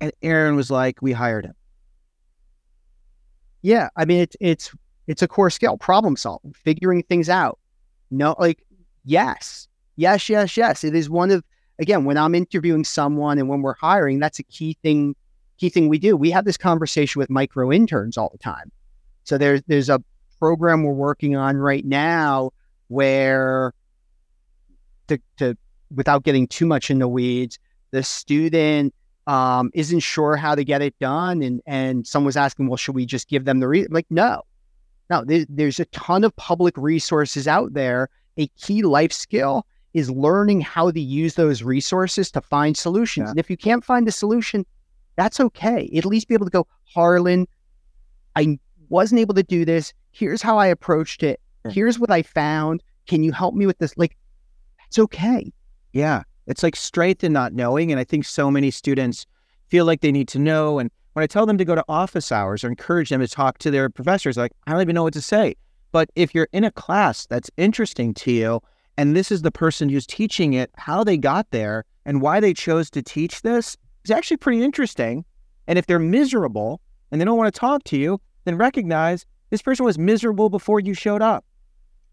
and 0.00 0.12
Aaron 0.22 0.56
was 0.56 0.70
like, 0.70 1.00
we 1.00 1.12
hired 1.12 1.44
him. 1.44 1.54
Yeah. 3.62 3.88
I 3.96 4.04
mean, 4.04 4.20
it's, 4.20 4.36
it's, 4.40 4.72
it's 5.06 5.22
a 5.22 5.28
core 5.28 5.50
skill, 5.50 5.76
problem 5.76 6.16
solving, 6.16 6.52
figuring 6.52 7.02
things 7.02 7.28
out. 7.28 7.58
No, 8.10 8.34
like, 8.38 8.62
yes, 9.04 9.68
yes, 9.96 10.28
yes, 10.28 10.56
yes. 10.56 10.84
It 10.84 10.94
is 10.94 11.10
one 11.10 11.30
of, 11.30 11.44
again, 11.78 12.04
when 12.04 12.16
I'm 12.16 12.34
interviewing 12.34 12.84
someone 12.84 13.38
and 13.38 13.48
when 13.48 13.62
we're 13.62 13.74
hiring, 13.74 14.18
that's 14.18 14.38
a 14.38 14.44
key 14.44 14.76
thing, 14.82 15.16
key 15.58 15.68
thing 15.68 15.88
we 15.88 15.98
do. 15.98 16.16
We 16.16 16.30
have 16.30 16.44
this 16.44 16.56
conversation 16.56 17.18
with 17.18 17.30
micro 17.30 17.72
interns 17.72 18.16
all 18.16 18.30
the 18.30 18.38
time. 18.38 18.70
So 19.24 19.38
there's, 19.38 19.62
there's 19.66 19.88
a 19.88 20.02
program 20.38 20.82
we're 20.82 20.92
working 20.92 21.36
on 21.36 21.56
right 21.56 21.84
now 21.84 22.50
where 22.88 23.72
to, 25.08 25.18
to 25.38 25.56
without 25.94 26.24
getting 26.24 26.46
too 26.46 26.66
much 26.66 26.90
in 26.90 26.98
the 26.98 27.08
weeds, 27.08 27.58
the 27.90 28.02
student 28.02 28.94
um, 29.26 29.70
isn't 29.74 30.00
sure 30.00 30.36
how 30.36 30.54
to 30.54 30.64
get 30.64 30.82
it 30.82 30.98
done, 30.98 31.42
and 31.42 31.60
and 31.66 32.06
someone 32.06 32.26
was 32.26 32.36
asking, 32.36 32.68
well, 32.68 32.76
should 32.76 32.94
we 32.94 33.06
just 33.06 33.28
give 33.28 33.44
them 33.44 33.60
the 33.60 33.68
reason 33.68 33.92
like? 33.92 34.06
No, 34.10 34.42
no. 35.10 35.24
There's, 35.24 35.46
there's 35.48 35.80
a 35.80 35.84
ton 35.86 36.24
of 36.24 36.34
public 36.36 36.76
resources 36.76 37.46
out 37.48 37.74
there. 37.74 38.08
A 38.38 38.46
key 38.48 38.82
life 38.82 39.12
skill 39.12 39.66
is 39.94 40.10
learning 40.10 40.62
how 40.62 40.90
to 40.90 41.00
use 41.00 41.34
those 41.34 41.62
resources 41.62 42.30
to 42.30 42.40
find 42.40 42.76
solutions. 42.76 43.26
Yeah. 43.26 43.30
And 43.30 43.38
if 43.38 43.50
you 43.50 43.56
can't 43.56 43.84
find 43.84 44.08
a 44.08 44.12
solution, 44.12 44.64
that's 45.16 45.38
okay. 45.38 45.90
At 45.94 46.06
least 46.06 46.28
be 46.28 46.34
able 46.34 46.46
to 46.46 46.50
go, 46.50 46.66
Harlan, 46.84 47.46
I 48.34 48.58
wasn't 48.88 49.20
able 49.20 49.34
to 49.34 49.42
do 49.42 49.64
this. 49.64 49.92
Here's 50.12 50.40
how 50.40 50.56
I 50.56 50.66
approached 50.66 51.22
it. 51.22 51.40
Here's 51.68 51.98
what 51.98 52.10
I 52.10 52.22
found. 52.22 52.82
Can 53.06 53.22
you 53.22 53.32
help 53.32 53.54
me 53.54 53.66
with 53.66 53.78
this? 53.78 53.96
Like, 53.96 54.16
it's 54.88 54.98
okay. 54.98 55.52
Yeah. 55.92 56.22
It's 56.46 56.62
like 56.62 56.74
strength 56.74 57.22
in 57.22 57.32
not 57.32 57.52
knowing. 57.52 57.92
And 57.92 58.00
I 58.00 58.04
think 58.04 58.24
so 58.24 58.50
many 58.50 58.70
students 58.70 59.26
feel 59.68 59.84
like 59.84 60.00
they 60.00 60.12
need 60.12 60.28
to 60.28 60.38
know. 60.38 60.78
And 60.78 60.90
when 61.12 61.22
I 61.22 61.26
tell 61.26 61.46
them 61.46 61.58
to 61.58 61.64
go 61.64 61.74
to 61.74 61.84
office 61.88 62.32
hours 62.32 62.64
or 62.64 62.68
encourage 62.68 63.10
them 63.10 63.20
to 63.20 63.28
talk 63.28 63.58
to 63.58 63.70
their 63.70 63.90
professors, 63.90 64.36
like, 64.36 64.52
I 64.66 64.72
don't 64.72 64.80
even 64.80 64.94
know 64.94 65.02
what 65.02 65.12
to 65.14 65.22
say. 65.22 65.54
But 65.92 66.10
if 66.16 66.34
you're 66.34 66.48
in 66.52 66.64
a 66.64 66.70
class 66.70 67.26
that's 67.26 67.50
interesting 67.56 68.14
to 68.14 68.32
you, 68.32 68.60
and 68.96 69.14
this 69.14 69.30
is 69.30 69.42
the 69.42 69.50
person 69.50 69.88
who's 69.88 70.06
teaching 70.06 70.54
it, 70.54 70.70
how 70.76 71.04
they 71.04 71.16
got 71.16 71.50
there 71.50 71.84
and 72.04 72.20
why 72.20 72.40
they 72.40 72.54
chose 72.54 72.90
to 72.90 73.02
teach 73.02 73.42
this 73.42 73.76
is 74.04 74.10
actually 74.10 74.38
pretty 74.38 74.62
interesting. 74.62 75.24
And 75.66 75.78
if 75.78 75.86
they're 75.86 75.98
miserable 75.98 76.80
and 77.10 77.20
they 77.20 77.24
don't 77.24 77.38
want 77.38 77.52
to 77.52 77.58
talk 77.58 77.84
to 77.84 77.96
you, 77.96 78.20
then 78.44 78.56
recognize 78.56 79.26
this 79.50 79.62
person 79.62 79.84
was 79.84 79.98
miserable 79.98 80.48
before 80.50 80.80
you 80.80 80.94
showed 80.94 81.22
up. 81.22 81.44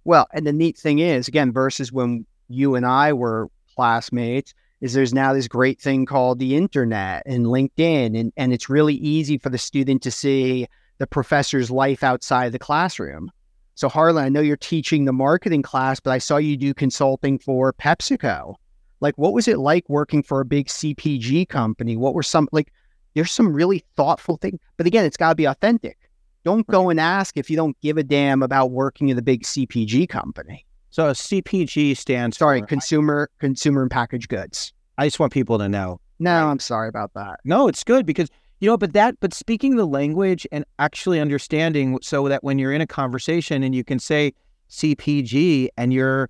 Well, 0.04 0.28
and 0.34 0.46
the 0.46 0.54
neat 0.54 0.78
thing 0.78 1.00
is, 1.00 1.28
again, 1.28 1.52
versus 1.52 1.92
when 1.92 2.26
you 2.48 2.76
and 2.76 2.86
I 2.86 3.14
were 3.14 3.50
classmates, 3.76 4.54
is 4.82 4.94
there's 4.94 5.14
now 5.14 5.34
this 5.34 5.48
great 5.48 5.80
thing 5.80 6.06
called 6.06 6.40
the 6.40 6.56
internet 6.56 7.24
and 7.26 7.46
LinkedIn. 7.46 8.20
And, 8.20 8.32
and 8.38 8.54
it's 8.54 8.70
really 8.70 8.96
easy 8.96 9.38
for 9.38 9.50
the 9.50 9.58
student 9.58 10.02
to 10.04 10.12
see 10.12 10.68
the 11.00 11.08
professor's 11.08 11.70
life 11.70 12.04
outside 12.04 12.52
the 12.52 12.60
classroom. 12.60 13.32
So, 13.76 13.88
Harlan, 13.88 14.26
I 14.26 14.30
know 14.30 14.42
you're 14.42 14.58
teaching 14.58 15.06
the 15.06 15.14
marketing 15.14 15.62
class, 15.62 16.00
but 16.00 16.12
I 16.12 16.18
saw 16.18 16.38
you 16.38 16.58
do 16.58 16.74
consulting 16.74 17.40
for 17.40 17.72
PepsiCo. 17.74 18.56
Like, 19.00 19.18
what 19.18 19.34
was 19.34 19.48
it 19.48 19.58
like 19.58 19.88
working 19.88 20.22
for 20.22 20.42
a 20.42 20.46
big 20.46 20.68
CPG 20.68 21.48
company? 21.48 21.96
What 21.96 22.14
were 22.14 22.24
some, 22.24 22.50
like, 22.52 22.74
there's 23.14 23.32
some 23.32 23.54
really 23.54 23.86
thoughtful 23.96 24.38
things. 24.38 24.60
But 24.76 24.88
again, 24.88 25.06
it's 25.06 25.18
got 25.18 25.30
to 25.30 25.36
be 25.36 25.46
authentic. 25.46 25.98
Don't 26.44 26.68
go 26.68 26.90
and 26.90 27.00
ask 27.00 27.38
if 27.38 27.50
you 27.50 27.56
don't 27.56 27.80
give 27.82 27.98
a 27.98 28.04
damn 28.04 28.44
about 28.44 28.72
working 28.72 29.10
in 29.10 29.16
the 29.16 29.22
big 29.22 29.44
CPG 29.44 30.10
company. 30.10 30.66
So, 30.92 31.12
CPG 31.12 31.96
stands 31.96 32.38
sorry, 32.38 32.62
for 32.62 32.68
consumer, 32.68 33.30
consumer 33.40 33.82
and 33.84 33.92
packaged 33.92 34.30
goods. 34.30 34.74
I 34.98 35.06
just 35.06 35.20
want 35.20 35.32
people 35.32 35.58
to 35.60 35.70
know. 35.70 36.00
No, 36.20 36.48
I'm 36.48 36.60
sorry 36.60 36.90
about 36.90 37.14
that. 37.14 37.40
No, 37.46 37.68
it's 37.68 37.84
good 37.84 38.06
because 38.06 38.30
you 38.60 38.70
know, 38.70 38.78
but 38.78 38.94
that, 38.94 39.16
but 39.20 39.34
speaking 39.34 39.78
the 39.78 39.86
language 39.86 40.46
and 40.52 40.66
actually 40.80 41.20
understanding 41.20 41.98
so 42.02 42.28
that 42.28 42.44
when 42.44 42.60
you're 42.60 42.74
in 42.74 42.82
a 42.82 42.88
conversation 42.88 43.64
and 43.64 43.74
you 43.74 43.84
can 43.84 44.00
say 44.00 44.34
CPG 44.70 45.70
and 45.78 45.94
you're 45.94 46.30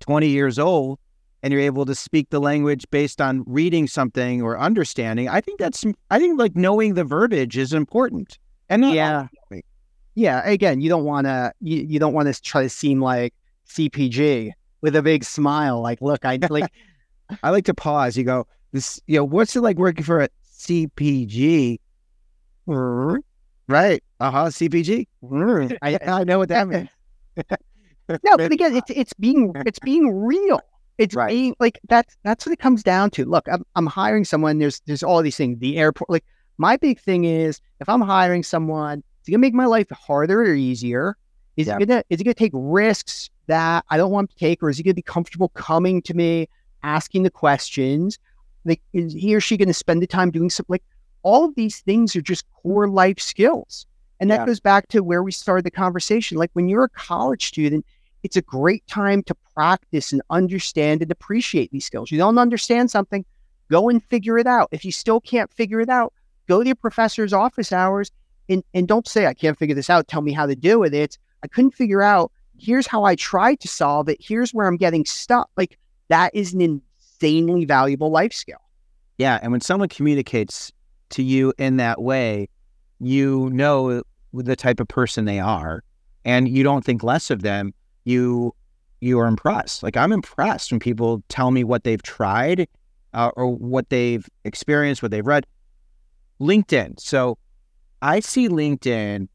20 0.00 0.28
years 0.28 0.58
old 0.58 1.00
and 1.42 1.52
you're 1.52 1.62
able 1.62 1.84
to 1.84 1.94
speak 1.94 2.30
the 2.30 2.40
language 2.40 2.86
based 2.90 3.20
on 3.20 3.42
reading 3.46 3.88
something 3.88 4.40
or 4.40 4.58
understanding, 4.58 5.28
I 5.28 5.40
think 5.40 5.58
that's, 5.58 5.84
I 6.10 6.18
think 6.18 6.38
like 6.38 6.54
knowing 6.54 6.94
the 6.94 7.04
verbiage 7.04 7.58
is 7.58 7.72
important. 7.72 8.38
And 8.68 8.82
not 8.82 8.94
yeah, 8.94 9.26
yeah. 10.14 10.48
Again, 10.48 10.80
you 10.80 10.88
don't 10.88 11.04
want 11.04 11.26
to, 11.26 11.52
you, 11.60 11.78
you 11.82 11.98
don't 11.98 12.14
want 12.14 12.32
to 12.32 12.40
try 12.40 12.62
to 12.62 12.70
seem 12.70 13.02
like 13.02 13.34
CPG 13.68 14.52
with 14.80 14.96
a 14.96 15.02
big 15.02 15.24
smile. 15.24 15.80
Like, 15.80 16.00
look, 16.00 16.24
I 16.24 16.38
like, 16.50 16.70
I 17.42 17.50
like 17.50 17.64
to 17.66 17.74
pause. 17.74 18.16
You 18.16 18.24
go, 18.24 18.46
this, 18.72 19.00
you 19.06 19.16
know, 19.16 19.24
what's 19.24 19.56
it 19.56 19.60
like 19.60 19.78
working 19.78 20.04
for 20.04 20.20
a 20.20 20.28
CPG. 20.64 21.78
Right. 22.66 24.02
Uh 24.20 24.30
huh. 24.30 24.44
CPG. 24.46 25.06
I, 25.82 25.98
I 26.06 26.24
know 26.24 26.38
what 26.38 26.48
that 26.48 26.68
means. 26.68 26.88
no, 28.08 28.36
but 28.36 28.52
again, 28.52 28.76
it's 28.76 28.90
it's 28.90 29.12
being 29.14 29.52
it's 29.66 29.78
being 29.78 30.10
real. 30.10 30.60
It's 30.96 31.14
right. 31.14 31.28
being 31.28 31.56
like 31.60 31.78
that's 31.88 32.16
that's 32.22 32.46
what 32.46 32.52
it 32.52 32.58
comes 32.58 32.82
down 32.82 33.10
to. 33.10 33.24
Look, 33.24 33.46
I'm 33.50 33.64
I'm 33.74 33.86
hiring 33.86 34.24
someone. 34.24 34.58
There's 34.58 34.80
there's 34.86 35.02
all 35.02 35.22
these 35.22 35.36
things. 35.36 35.58
The 35.58 35.76
airport. 35.78 36.10
Like 36.10 36.24
my 36.58 36.76
big 36.76 37.00
thing 37.00 37.24
is 37.24 37.60
if 37.80 37.88
I'm 37.88 38.00
hiring 38.00 38.42
someone, 38.42 38.98
is 38.98 39.28
it 39.28 39.32
gonna 39.32 39.40
make 39.40 39.54
my 39.54 39.66
life 39.66 39.90
harder 39.90 40.42
or 40.42 40.54
easier? 40.54 41.16
Is 41.56 41.66
yeah. 41.66 41.76
it 41.78 41.86
gonna 41.86 42.04
is 42.10 42.20
it 42.20 42.24
gonna 42.24 42.34
take 42.34 42.52
risks 42.54 43.28
that 43.46 43.84
I 43.90 43.96
don't 43.96 44.12
want 44.12 44.30
to 44.30 44.36
take, 44.36 44.62
or 44.62 44.70
is 44.70 44.76
he 44.76 44.82
gonna 44.82 44.94
be 44.94 45.02
comfortable 45.02 45.48
coming 45.50 46.02
to 46.02 46.14
me, 46.14 46.48
asking 46.82 47.22
the 47.22 47.30
questions? 47.30 48.18
Like, 48.64 48.80
is 48.92 49.12
he 49.12 49.34
or 49.34 49.40
she 49.40 49.56
going 49.56 49.68
to 49.68 49.74
spend 49.74 50.02
the 50.02 50.06
time 50.06 50.30
doing 50.30 50.50
something? 50.50 50.72
Like, 50.72 50.84
all 51.22 51.44
of 51.44 51.54
these 51.54 51.80
things 51.80 52.14
are 52.16 52.22
just 52.22 52.44
core 52.52 52.88
life 52.88 53.18
skills. 53.18 53.86
And 54.20 54.30
that 54.30 54.40
yeah. 54.40 54.46
goes 54.46 54.60
back 54.60 54.88
to 54.88 55.00
where 55.02 55.22
we 55.22 55.32
started 55.32 55.64
the 55.64 55.70
conversation. 55.70 56.38
Like, 56.38 56.50
when 56.54 56.68
you're 56.68 56.84
a 56.84 56.88
college 56.88 57.46
student, 57.46 57.84
it's 58.22 58.36
a 58.36 58.42
great 58.42 58.86
time 58.86 59.22
to 59.24 59.34
practice 59.54 60.12
and 60.12 60.22
understand 60.30 61.02
and 61.02 61.10
appreciate 61.10 61.70
these 61.72 61.84
skills. 61.84 62.10
You 62.10 62.18
don't 62.18 62.38
understand 62.38 62.90
something, 62.90 63.24
go 63.70 63.88
and 63.88 64.02
figure 64.02 64.38
it 64.38 64.46
out. 64.46 64.68
If 64.72 64.84
you 64.84 64.92
still 64.92 65.20
can't 65.20 65.52
figure 65.52 65.80
it 65.80 65.90
out, 65.90 66.12
go 66.48 66.62
to 66.62 66.66
your 66.66 66.76
professor's 66.76 67.32
office 67.32 67.70
hours 67.72 68.10
and, 68.48 68.64
and 68.72 68.88
don't 68.88 69.06
say, 69.06 69.26
I 69.26 69.34
can't 69.34 69.58
figure 69.58 69.74
this 69.74 69.90
out. 69.90 70.08
Tell 70.08 70.22
me 70.22 70.32
how 70.32 70.46
to 70.46 70.56
do 70.56 70.84
it. 70.84 70.94
It's, 70.94 71.18
I 71.42 71.48
couldn't 71.48 71.72
figure 71.72 72.02
out. 72.02 72.32
Here's 72.58 72.86
how 72.86 73.04
I 73.04 73.14
tried 73.16 73.60
to 73.60 73.68
solve 73.68 74.08
it. 74.08 74.18
Here's 74.20 74.52
where 74.52 74.66
I'm 74.66 74.76
getting 74.76 75.04
stuck. 75.04 75.50
Like, 75.56 75.78
that 76.08 76.34
is 76.34 76.54
an 76.54 76.60
insanely 76.60 77.64
valuable 77.64 78.10
life 78.10 78.32
skill. 78.32 78.60
Yeah. 79.18 79.38
And 79.42 79.52
when 79.52 79.60
someone 79.60 79.88
communicates 79.88 80.72
to 81.10 81.22
you 81.22 81.52
in 81.58 81.76
that 81.76 82.02
way, 82.02 82.48
you 83.00 83.50
know 83.50 84.02
the 84.32 84.56
type 84.56 84.80
of 84.80 84.88
person 84.88 85.24
they 85.24 85.38
are 85.38 85.82
and 86.24 86.48
you 86.48 86.62
don't 86.62 86.84
think 86.84 87.02
less 87.02 87.30
of 87.30 87.42
them. 87.42 87.72
You 88.04 88.54
you 89.00 89.18
are 89.18 89.26
impressed. 89.26 89.82
Like 89.82 89.96
I'm 89.96 90.12
impressed 90.12 90.70
when 90.70 90.80
people 90.80 91.22
tell 91.28 91.50
me 91.50 91.62
what 91.62 91.84
they've 91.84 92.02
tried 92.02 92.66
uh, 93.12 93.30
or 93.36 93.46
what 93.46 93.90
they've 93.90 94.26
experienced, 94.44 95.02
what 95.02 95.10
they've 95.10 95.26
read. 95.26 95.46
LinkedIn. 96.40 96.98
So 96.98 97.38
I 98.02 98.20
see 98.20 98.48
LinkedIn 98.48 99.28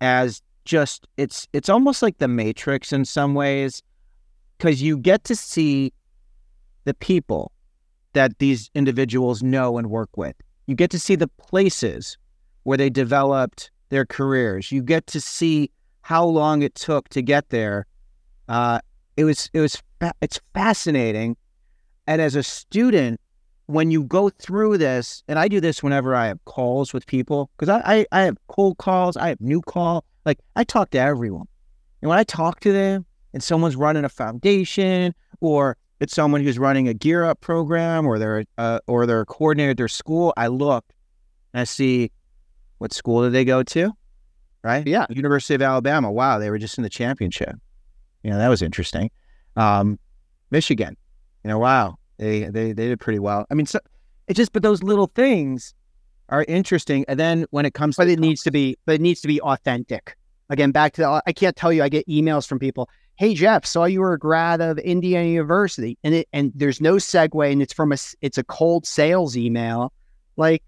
as 0.00 0.42
just 0.64 1.06
it's 1.16 1.46
it's 1.52 1.68
almost 1.68 2.02
like 2.02 2.18
the 2.18 2.28
matrix 2.28 2.92
in 2.92 3.04
some 3.04 3.34
ways 3.34 3.82
because 4.58 4.82
you 4.82 4.96
get 4.96 5.24
to 5.24 5.36
see 5.36 5.92
the 6.84 6.94
people 6.94 7.52
that 8.12 8.38
these 8.38 8.70
individuals 8.74 9.42
know 9.42 9.76
and 9.78 9.90
work 9.90 10.16
with. 10.16 10.36
You 10.66 10.74
get 10.74 10.90
to 10.92 10.98
see 10.98 11.16
the 11.16 11.28
places 11.28 12.16
where 12.62 12.78
they 12.78 12.88
developed 12.88 13.70
their 13.90 14.06
careers. 14.06 14.72
You 14.72 14.82
get 14.82 15.06
to 15.08 15.20
see 15.20 15.70
how 16.02 16.24
long 16.24 16.62
it 16.62 16.74
took 16.74 17.08
to 17.10 17.22
get 17.22 17.50
there. 17.50 17.86
Uh, 18.48 18.80
it 19.16 19.24
was 19.24 19.50
it 19.52 19.60
was 19.60 19.82
it's 20.20 20.40
fascinating. 20.54 21.36
And 22.06 22.20
as 22.20 22.34
a 22.34 22.42
student, 22.42 23.20
when 23.66 23.90
you 23.90 24.04
go 24.04 24.28
through 24.28 24.78
this, 24.78 25.22
and 25.28 25.38
I 25.38 25.48
do 25.48 25.60
this 25.60 25.82
whenever 25.82 26.14
I 26.14 26.26
have 26.26 26.44
calls 26.44 26.92
with 26.92 27.06
people, 27.06 27.50
because 27.56 27.70
I, 27.70 27.80
I, 27.84 28.06
I 28.12 28.20
have 28.22 28.36
cold 28.48 28.76
calls, 28.78 29.16
I 29.16 29.28
have 29.28 29.40
new 29.40 29.62
call. 29.62 30.04
Like 30.24 30.38
I 30.56 30.64
talk 30.64 30.90
to 30.90 30.98
everyone. 30.98 31.46
And 32.02 32.08
when 32.08 32.18
I 32.18 32.24
talk 32.24 32.60
to 32.60 32.72
them 32.72 33.06
and 33.32 33.42
someone's 33.42 33.76
running 33.76 34.04
a 34.04 34.08
foundation 34.08 35.14
or 35.40 35.76
it's 36.00 36.14
someone 36.14 36.42
who's 36.42 36.58
running 36.58 36.88
a 36.88 36.94
gear 36.94 37.24
up 37.24 37.40
program 37.40 38.06
or 38.06 38.18
they're 38.18 38.44
uh, 38.58 38.80
or 38.86 39.06
they're 39.06 39.22
a 39.22 39.26
coordinator 39.26 39.70
at 39.70 39.76
their 39.76 39.88
school, 39.88 40.34
I 40.36 40.48
look 40.48 40.84
and 41.52 41.60
I 41.60 41.64
see 41.64 42.10
what 42.78 42.92
school 42.92 43.22
did 43.22 43.32
they 43.32 43.44
go 43.44 43.62
to, 43.62 43.92
right? 44.62 44.86
Yeah, 44.86 45.06
University 45.08 45.54
of 45.54 45.62
Alabama. 45.62 46.10
Wow, 46.10 46.38
they 46.38 46.50
were 46.50 46.58
just 46.58 46.76
in 46.78 46.82
the 46.82 46.90
championship. 46.90 47.54
You 48.22 48.30
know 48.30 48.38
that 48.38 48.48
was 48.48 48.62
interesting. 48.62 49.10
Um, 49.56 49.98
Michigan, 50.50 50.96
you 51.44 51.48
know, 51.48 51.58
wow, 51.58 51.96
they 52.18 52.44
they 52.44 52.72
they 52.72 52.88
did 52.88 53.00
pretty 53.00 53.18
well. 53.18 53.46
I 53.50 53.54
mean, 53.54 53.66
so 53.66 53.78
it 54.26 54.34
just 54.34 54.52
but 54.52 54.62
those 54.62 54.82
little 54.82 55.10
things 55.14 55.74
are 56.28 56.44
interesting. 56.48 57.04
And 57.08 57.18
then 57.18 57.46
when 57.50 57.66
it 57.66 57.74
comes, 57.74 57.96
but 57.96 58.04
to 58.04 58.12
it 58.12 58.18
needs 58.18 58.42
to 58.42 58.50
be, 58.50 58.76
but 58.86 58.96
it 58.96 59.00
needs 59.00 59.20
to 59.22 59.28
be 59.28 59.40
authentic. 59.40 60.16
Again, 60.50 60.72
back 60.72 60.92
to 60.94 61.00
the, 61.00 61.22
I 61.26 61.32
can't 61.32 61.56
tell 61.56 61.72
you. 61.72 61.82
I 61.82 61.88
get 61.88 62.06
emails 62.06 62.46
from 62.46 62.58
people 62.58 62.88
hey 63.16 63.34
Jeff, 63.34 63.64
saw 63.64 63.84
you 63.84 64.00
were 64.00 64.14
a 64.14 64.18
grad 64.18 64.60
of 64.60 64.78
Indiana 64.78 65.28
University, 65.28 65.98
and 66.04 66.14
it 66.14 66.28
and 66.32 66.52
there's 66.54 66.80
no 66.80 66.94
segue, 66.96 67.52
and 67.52 67.62
it's 67.62 67.72
from 67.72 67.92
a 67.92 67.96
it's 68.20 68.38
a 68.38 68.44
cold 68.44 68.86
sales 68.86 69.36
email. 69.36 69.92
Like, 70.36 70.62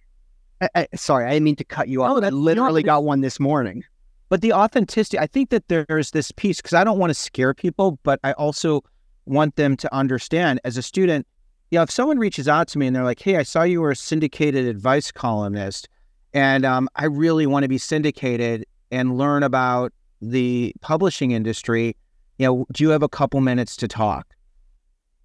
I, 0.61 0.69
I, 0.75 0.89
sorry, 0.95 1.27
I 1.27 1.31
didn't 1.31 1.45
mean 1.45 1.57
to 1.57 1.65
cut 1.65 1.89
you 1.89 2.03
off. 2.03 2.23
Oh, 2.23 2.25
I 2.25 2.29
literally 2.31 2.83
got 2.83 3.05
one 3.05 3.21
this 3.21 3.41
morning. 3.41 3.83
But 4.29 4.41
the 4.41 4.53
authenticity, 4.53 5.19
I 5.19 5.27
think 5.27 5.51
that 5.51 5.69
there's 5.69 6.11
this 6.11 6.33
piece 6.33 6.57
because 6.61 6.73
I 6.73 6.83
don't 6.83 6.99
want 6.99 7.11
to 7.11 7.15
scare 7.15 7.55
people, 7.55 7.99
but 8.03 8.19
I 8.25 8.33
also 8.33 8.83
want 9.25 9.55
them 9.57 9.77
to 9.77 9.95
understand 9.95 10.61
as 10.65 10.77
a 10.77 10.83
student. 10.83 11.27
You 11.71 11.79
know, 11.79 11.83
if 11.83 11.91
someone 11.91 12.19
reaches 12.19 12.47
out 12.49 12.69
to 12.69 12.79
me 12.79 12.87
and 12.87 12.95
they're 12.95 13.05
like, 13.05 13.21
"Hey, 13.21 13.37
I 13.37 13.43
saw 13.43 13.63
you 13.63 13.81
were 13.81 13.91
a 13.91 13.97
syndicated 13.97 14.67
advice 14.67 15.11
columnist, 15.11 15.89
and 16.33 16.65
um, 16.65 16.89
I 16.95 17.07
really 17.07 17.47
want 17.47 17.65
to 17.65 17.69
be 17.69 17.79
syndicated 17.79 18.65
and 18.91 19.19
learn 19.19 19.43
about 19.43 19.93
the 20.21 20.75
publishing 20.81 21.33
industry," 21.33 21.97
you 22.39 22.47
know, 22.47 22.67
do 22.73 22.85
you 22.85 22.91
have 22.91 23.03
a 23.03 23.09
couple 23.09 23.41
minutes 23.41 23.77
to 23.77 23.89
talk? 23.89 24.35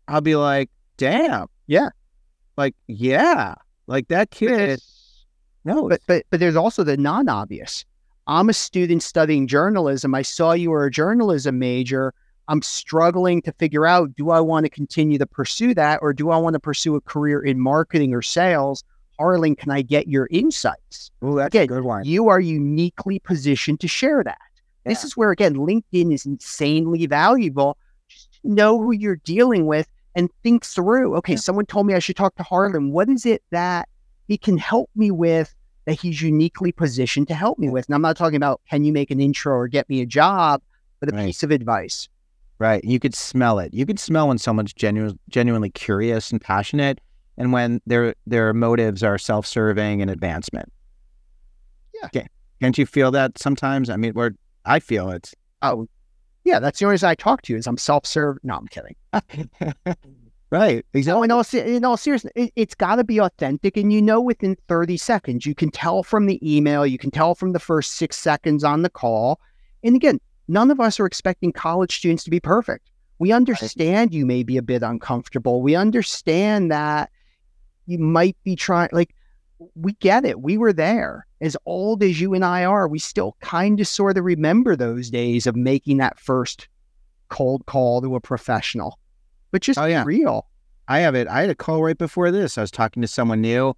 I'll 0.08 0.22
be 0.22 0.36
like, 0.36 0.70
damn, 0.98 1.48
yeah, 1.68 1.90
like 2.58 2.76
yeah, 2.88 3.56
like 3.88 4.08
that 4.08 4.32
kid. 4.32 4.82
No, 5.64 5.88
but 5.90 6.02
but 6.08 6.26
but 6.30 6.40
there's 6.40 6.56
also 6.56 6.84
the 6.84 6.98
non-obvious. 6.98 7.86
I'm 8.28 8.50
a 8.50 8.54
student 8.54 9.04
studying 9.04 9.48
journalism. 9.48 10.16
I 10.16 10.22
saw 10.22 10.54
you 10.54 10.72
were 10.72 10.86
a 10.86 10.92
journalism 10.92 11.60
major. 11.60 12.14
I'm 12.52 12.62
struggling 12.62 13.42
to 13.44 13.54
figure 13.54 13.86
out 13.86 14.14
do 14.18 14.30
I 14.30 14.42
want 14.42 14.66
to 14.66 14.70
continue 14.70 15.18
to 15.18 15.26
pursue 15.26 15.74
that 15.76 16.00
or 16.02 16.12
do 16.12 16.32
I 16.32 16.38
want 16.38 16.56
to 16.56 16.60
pursue 16.60 16.96
a 16.96 17.02
career 17.02 17.42
in 17.42 17.58
marketing 17.62 18.14
or 18.14 18.22
sales? 18.22 18.84
Harlan, 19.18 19.56
can 19.56 19.72
I 19.72 19.82
get 19.82 20.10
your 20.10 20.28
insights? 20.32 21.12
Oh, 21.22 21.36
that's 21.36 21.56
Again, 21.56 21.64
a 21.64 21.68
good 21.68 21.84
one. 21.84 22.04
You 22.04 22.28
are 22.28 22.42
uniquely 22.42 23.20
positioned 23.20 23.80
to 23.80 23.88
share 23.88 24.22
that. 24.26 24.38
This 24.84 25.06
is 25.06 25.16
where 25.16 25.32
again 25.32 25.56
LinkedIn 25.56 26.14
is 26.14 26.26
insanely 26.26 27.06
valuable. 27.06 27.78
Just 28.10 28.28
know 28.44 28.82
who 28.82 28.92
you're 28.92 29.22
dealing 29.24 29.66
with 29.66 29.88
and 30.16 30.30
think 30.44 30.66
through. 30.66 31.16
Okay, 31.18 31.34
yeah. 31.34 31.40
someone 31.40 31.66
told 31.66 31.88
me 31.88 31.94
I 31.94 32.00
should 32.00 32.18
talk 32.18 32.36
to 32.36 32.44
Harlan. 32.44 32.92
What 32.92 33.08
is 33.08 33.26
it 33.26 33.44
that 33.52 33.88
he 34.28 34.38
can 34.38 34.58
help 34.58 34.90
me 34.94 35.10
with 35.10 35.56
that 35.86 36.02
he's 36.02 36.22
uniquely 36.22 36.74
positioned 36.74 37.30
to 37.30 37.34
help 37.34 37.60
me 37.60 37.70
with? 37.70 37.86
And 37.86 37.96
I'm 37.96 38.02
not 38.02 38.18
talking 38.18 38.36
about 38.36 38.60
can 38.70 38.84
you 38.84 38.92
make 38.92 39.10
an 39.10 39.22
intro 39.22 39.54
or 39.54 39.70
get 39.70 39.88
me 39.88 40.02
a 40.02 40.06
job, 40.06 40.62
but 41.00 41.14
a 41.14 41.16
right. 41.16 41.28
piece 41.28 41.44
of 41.44 41.52
advice. 41.52 42.10
Right. 42.62 42.84
You 42.84 43.00
could 43.00 43.16
smell 43.16 43.58
it. 43.58 43.74
You 43.74 43.88
could 43.88 43.98
smell 43.98 44.28
when 44.28 44.38
someone's 44.38 44.72
genu- 44.72 45.18
genuinely 45.30 45.72
curious 45.72 46.30
and 46.30 46.40
passionate 46.40 47.02
and 47.36 47.52
when 47.52 47.82
their 47.88 48.14
their 48.28 48.54
motives 48.54 49.02
are 49.02 49.18
self-serving 49.18 50.00
and 50.00 50.12
advancement. 50.12 50.72
Yeah. 51.96 52.06
Okay. 52.06 52.28
Can't 52.62 52.78
you 52.78 52.86
feel 52.86 53.10
that 53.10 53.40
sometimes? 53.40 53.90
I 53.90 53.96
mean, 53.96 54.14
where 54.14 54.36
I 54.64 54.80
feel 54.80 55.10
it. 55.10 55.34
Oh, 55.64 55.88
yeah. 56.44 56.60
That's 56.60 56.78
the 56.78 56.86
only 56.86 56.94
reason 56.94 57.10
I 57.10 57.16
talk 57.16 57.42
to 57.42 57.54
you 57.54 57.58
is 57.58 57.66
I'm 57.66 57.80
self-served. 57.80 58.42
No, 58.44 58.58
I'm 58.58 58.68
kidding. 58.68 58.96
right. 60.52 60.86
Exactly. 60.94 61.18
No, 61.18 61.24
in 61.24 61.32
all, 61.32 61.44
in 61.52 61.84
all 61.84 61.98
seriousness, 61.98 62.32
it, 62.36 62.54
it's 62.56 62.76
got 62.76 62.98
to 62.98 63.04
be 63.04 63.20
authentic. 63.20 63.76
And 63.76 63.92
you 63.92 64.04
know, 64.04 64.22
within 64.22 64.56
30 64.68 64.98
seconds, 64.98 65.48
you 65.48 65.56
can 65.56 65.72
tell 65.72 66.04
from 66.04 66.28
the 66.28 66.40
email, 66.48 66.86
you 66.86 67.00
can 67.00 67.10
tell 67.10 67.34
from 67.34 67.54
the 67.54 67.60
first 67.60 67.94
six 67.94 68.18
seconds 68.18 68.64
on 68.64 68.84
the 68.84 68.90
call. 68.92 69.40
And 69.84 69.96
again, 69.96 70.20
none 70.52 70.70
of 70.70 70.80
us 70.80 71.00
are 71.00 71.06
expecting 71.06 71.52
college 71.52 71.98
students 71.98 72.24
to 72.26 72.30
be 72.30 72.40
perfect. 72.40 72.90
We 73.20 73.32
understand 73.32 74.14
you 74.14 74.26
may 74.26 74.44
be 74.44 74.58
a 74.58 74.62
bit 74.62 74.84
uncomfortable. 74.84 75.62
We 75.62 75.76
understand 75.76 76.72
that 76.72 77.10
you 77.86 78.00
might 78.00 78.36
be 78.44 78.56
trying, 78.56 78.90
like, 78.92 79.16
we 79.76 79.94
get 79.94 80.26
it. 80.26 80.42
We 80.42 80.58
were 80.58 80.74
there. 80.74 81.28
As 81.40 81.56
old 81.66 82.04
as 82.04 82.20
you 82.20 82.34
and 82.34 82.44
I 82.44 82.66
are, 82.66 82.88
we 82.88 83.00
still 83.00 83.38
kind 83.42 83.80
of 83.80 83.88
sort 83.88 84.18
of 84.18 84.26
remember 84.26 84.76
those 84.76 85.10
days 85.10 85.48
of 85.48 85.56
making 85.56 85.98
that 85.98 86.20
first 86.20 86.68
cold 87.30 87.66
call 87.66 88.02
to 88.02 88.16
a 88.16 88.20
professional. 88.20 89.00
But 89.52 89.62
just 89.62 89.80
oh, 89.80 89.86
yeah. 89.86 90.04
real. 90.06 90.48
I 90.88 91.00
have 91.00 91.16
it. 91.16 91.28
I 91.28 91.42
had 91.42 91.50
a 91.50 91.56
call 91.56 91.84
right 91.84 91.98
before 91.98 92.32
this. 92.32 92.58
I 92.58 92.62
was 92.62 92.72
talking 92.72 93.02
to 93.02 93.08
someone 93.08 93.42
new. 93.42 93.76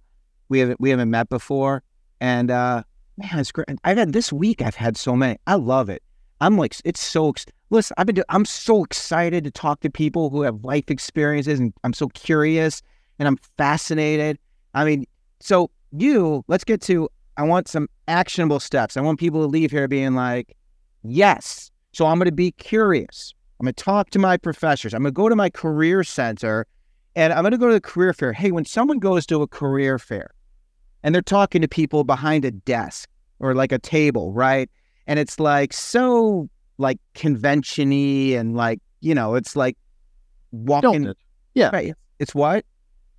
We 0.48 0.58
haven't 0.58 0.80
we 0.80 0.90
haven't 0.90 1.10
met 1.10 1.28
before. 1.28 1.82
And 2.20 2.50
uh 2.50 2.82
man, 3.16 3.38
it's 3.38 3.52
great. 3.52 3.68
I've 3.84 3.98
had 3.98 4.12
this 4.12 4.32
week 4.32 4.62
I've 4.62 4.74
had 4.74 4.96
so 4.96 5.14
many. 5.14 5.38
I 5.46 5.54
love 5.54 5.88
it. 5.88 6.02
I'm 6.40 6.56
like, 6.56 6.76
it's 6.84 7.02
so, 7.02 7.32
listen, 7.70 7.94
I've 7.96 8.06
been, 8.06 8.22
I'm 8.28 8.44
so 8.44 8.84
excited 8.84 9.44
to 9.44 9.50
talk 9.50 9.80
to 9.80 9.90
people 9.90 10.30
who 10.30 10.42
have 10.42 10.64
life 10.64 10.90
experiences 10.90 11.60
and 11.60 11.72
I'm 11.84 11.92
so 11.92 12.08
curious 12.08 12.82
and 13.18 13.28
I'm 13.28 13.38
fascinated. 13.56 14.38
I 14.74 14.84
mean, 14.84 15.06
so 15.40 15.70
you, 15.92 16.44
let's 16.48 16.64
get 16.64 16.80
to, 16.82 17.08
I 17.36 17.42
want 17.44 17.68
some 17.68 17.88
actionable 18.08 18.60
steps. 18.60 18.96
I 18.96 19.00
want 19.00 19.18
people 19.18 19.40
to 19.40 19.46
leave 19.46 19.70
here 19.70 19.88
being 19.88 20.14
like, 20.14 20.56
yes. 21.02 21.70
So 21.92 22.06
I'm 22.06 22.18
going 22.18 22.26
to 22.26 22.32
be 22.32 22.52
curious. 22.52 23.34
I'm 23.60 23.64
going 23.64 23.74
to 23.74 23.84
talk 23.84 24.10
to 24.10 24.18
my 24.18 24.36
professors. 24.36 24.94
I'm 24.94 25.02
going 25.02 25.12
to 25.12 25.16
go 25.16 25.28
to 25.28 25.36
my 25.36 25.50
career 25.50 26.02
center 26.04 26.66
and 27.16 27.32
I'm 27.32 27.42
going 27.42 27.52
to 27.52 27.58
go 27.58 27.68
to 27.68 27.74
the 27.74 27.80
career 27.80 28.12
fair. 28.12 28.32
Hey, 28.32 28.50
when 28.50 28.64
someone 28.64 28.98
goes 28.98 29.26
to 29.26 29.42
a 29.42 29.46
career 29.46 29.98
fair 29.98 30.30
and 31.02 31.14
they're 31.14 31.22
talking 31.22 31.62
to 31.62 31.68
people 31.68 32.02
behind 32.02 32.44
a 32.44 32.50
desk 32.50 33.08
or 33.38 33.54
like 33.54 33.72
a 33.72 33.78
table, 33.78 34.32
right? 34.32 34.68
And 35.06 35.18
it's 35.18 35.38
like 35.38 35.72
so 35.72 36.48
like 36.78 36.98
conventiony 37.14 38.36
and 38.36 38.56
like 38.56 38.80
you 39.00 39.14
know 39.14 39.34
it's 39.34 39.56
like 39.56 39.76
walking 40.52 41.12
yeah. 41.54 41.70
Right. 41.72 41.94
it's 42.18 42.34
what? 42.34 42.64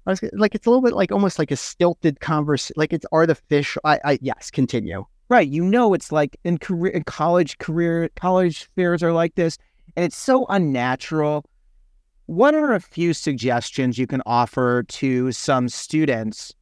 I 0.05 0.11
was 0.11 0.21
like 0.33 0.53
it's 0.53 0.67
a 0.67 0.69
little 0.69 0.83
bit 0.83 0.93
like 0.93 1.11
almost 1.11 1.39
like 1.39 1.51
a 1.51 1.55
stilted 1.55 2.19
converse 2.19 2.71
like 2.75 2.93
it's 2.93 3.05
artificial 3.11 3.81
I, 3.83 3.99
I 4.03 4.19
yes 4.21 4.51
continue. 4.51 5.05
Right 5.29 5.47
you 5.47 5.63
know 5.63 5.93
it's 5.93 6.11
like 6.11 6.37
in 6.43 6.57
career 6.57 6.91
in 6.91 7.03
college 7.03 7.57
career 7.57 8.09
college 8.15 8.69
fairs 8.75 9.01
are 9.01 9.13
like 9.13 9.35
this 9.35 9.57
and 9.95 10.05
it's 10.05 10.17
so 10.17 10.45
unnatural. 10.49 11.45
What 12.27 12.55
are 12.55 12.73
a 12.73 12.81
few 12.81 13.13
suggestions 13.13 13.97
you 13.97 14.07
can 14.07 14.21
offer 14.25 14.83
to 14.83 15.31
some 15.31 15.69
students 15.69 16.53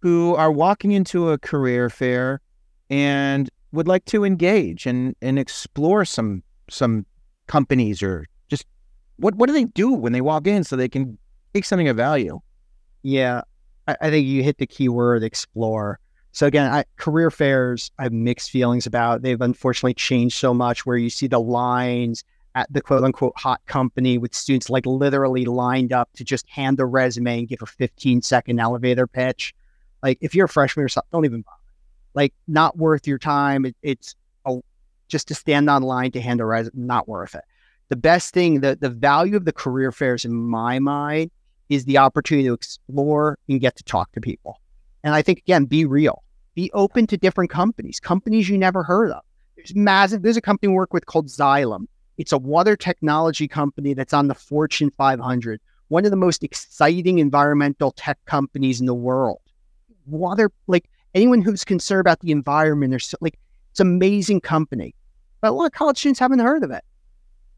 who 0.00 0.34
are 0.34 0.50
walking 0.50 0.92
into 0.92 1.30
a 1.30 1.38
career 1.38 1.88
fair 1.88 2.40
and 2.90 3.48
would 3.72 3.88
like 3.88 4.04
to 4.06 4.24
engage 4.24 4.86
and 4.86 5.16
and 5.22 5.38
explore 5.38 6.04
some 6.04 6.42
some 6.70 7.06
companies 7.46 8.02
or 8.02 8.26
just 8.48 8.66
what 9.16 9.34
what 9.34 9.46
do 9.46 9.52
they 9.52 9.64
do 9.64 9.92
when 9.92 10.12
they 10.12 10.20
walk 10.20 10.46
in 10.46 10.64
so 10.64 10.76
they 10.76 10.88
can 10.88 11.18
take 11.54 11.64
something 11.64 11.88
of 11.88 11.96
value? 11.96 12.40
Yeah, 13.02 13.42
I, 13.88 13.96
I 14.00 14.10
think 14.10 14.26
you 14.26 14.42
hit 14.42 14.58
the 14.58 14.66
key 14.66 14.88
word 14.88 15.22
explore. 15.22 15.98
So 16.34 16.46
again, 16.46 16.72
I, 16.72 16.84
career 16.96 17.30
fairs, 17.30 17.90
I 17.98 18.04
have 18.04 18.12
mixed 18.12 18.50
feelings 18.50 18.86
about. 18.86 19.20
They've 19.20 19.40
unfortunately 19.40 19.94
changed 19.94 20.38
so 20.38 20.54
much 20.54 20.86
where 20.86 20.96
you 20.96 21.10
see 21.10 21.26
the 21.26 21.40
lines 21.40 22.24
at 22.54 22.72
the 22.72 22.80
quote 22.80 23.04
unquote 23.04 23.34
hot 23.36 23.60
company 23.66 24.18
with 24.18 24.34
students 24.34 24.70
like 24.70 24.86
literally 24.86 25.44
lined 25.44 25.92
up 25.92 26.10
to 26.14 26.24
just 26.24 26.48
hand 26.48 26.80
a 26.80 26.86
resume 26.86 27.40
and 27.40 27.48
give 27.48 27.62
a 27.62 27.66
15 27.66 28.22
second 28.22 28.58
elevator 28.60 29.06
pitch. 29.06 29.54
Like 30.02 30.18
if 30.20 30.34
you're 30.34 30.46
a 30.46 30.48
freshman 30.48 30.84
or 30.84 30.88
something, 30.88 31.08
don't 31.12 31.24
even 31.24 31.42
bother 31.42 31.61
like 32.14 32.34
not 32.48 32.76
worth 32.76 33.06
your 33.06 33.18
time. 33.18 33.64
It, 33.64 33.76
it's 33.82 34.14
a, 34.44 34.58
just 35.08 35.28
to 35.28 35.34
stand 35.34 35.68
online 35.68 36.12
to 36.12 36.20
hand 36.20 36.40
a 36.40 36.44
resume, 36.44 36.86
not 36.86 37.08
worth 37.08 37.34
it. 37.34 37.44
The 37.88 37.96
best 37.96 38.32
thing, 38.32 38.60
the, 38.60 38.76
the 38.80 38.90
value 38.90 39.36
of 39.36 39.44
the 39.44 39.52
career 39.52 39.92
fairs 39.92 40.24
in 40.24 40.32
my 40.32 40.78
mind 40.78 41.30
is 41.68 41.84
the 41.84 41.98
opportunity 41.98 42.48
to 42.48 42.54
explore 42.54 43.38
and 43.48 43.60
get 43.60 43.76
to 43.76 43.84
talk 43.84 44.12
to 44.12 44.20
people. 44.20 44.60
And 45.04 45.14
I 45.14 45.22
think, 45.22 45.38
again, 45.38 45.64
be 45.64 45.84
real, 45.84 46.22
be 46.54 46.70
open 46.72 47.06
to 47.08 47.16
different 47.16 47.50
companies, 47.50 48.00
companies 48.00 48.48
you 48.48 48.56
never 48.56 48.82
heard 48.82 49.10
of. 49.10 49.22
There's 49.56 49.74
massive, 49.74 50.22
there's 50.22 50.36
a 50.36 50.42
company 50.42 50.68
we 50.68 50.74
work 50.74 50.92
with 50.92 51.06
called 51.06 51.26
Xylem. 51.26 51.86
It's 52.18 52.32
a 52.32 52.38
water 52.38 52.76
technology 52.76 53.48
company 53.48 53.94
that's 53.94 54.12
on 54.12 54.28
the 54.28 54.34
Fortune 54.34 54.90
500, 54.96 55.60
one 55.88 56.04
of 56.04 56.10
the 56.10 56.16
most 56.16 56.44
exciting 56.44 57.18
environmental 57.18 57.90
tech 57.92 58.18
companies 58.26 58.80
in 58.80 58.86
the 58.86 58.94
world. 58.94 59.40
Water, 60.06 60.50
like 60.66 60.88
anyone 61.14 61.42
who's 61.42 61.64
concerned 61.64 62.00
about 62.00 62.20
the 62.20 62.32
environment 62.32 62.94
or 62.94 62.98
so, 62.98 63.16
like 63.20 63.38
it's 63.70 63.80
amazing 63.80 64.40
company. 64.40 64.94
But 65.40 65.50
a 65.50 65.52
lot 65.52 65.66
of 65.66 65.72
college 65.72 65.98
students 65.98 66.20
haven't 66.20 66.38
heard 66.38 66.62
of 66.62 66.70
it. 66.70 66.84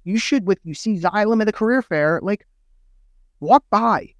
You 0.04 0.18
should, 0.18 0.46
with 0.46 0.58
you 0.64 0.74
see 0.74 0.98
Xylem 0.98 1.40
at 1.40 1.48
a 1.48 1.52
career 1.52 1.82
fair, 1.82 2.20
like 2.22 2.46
walk 3.40 3.64
by, 3.70 4.14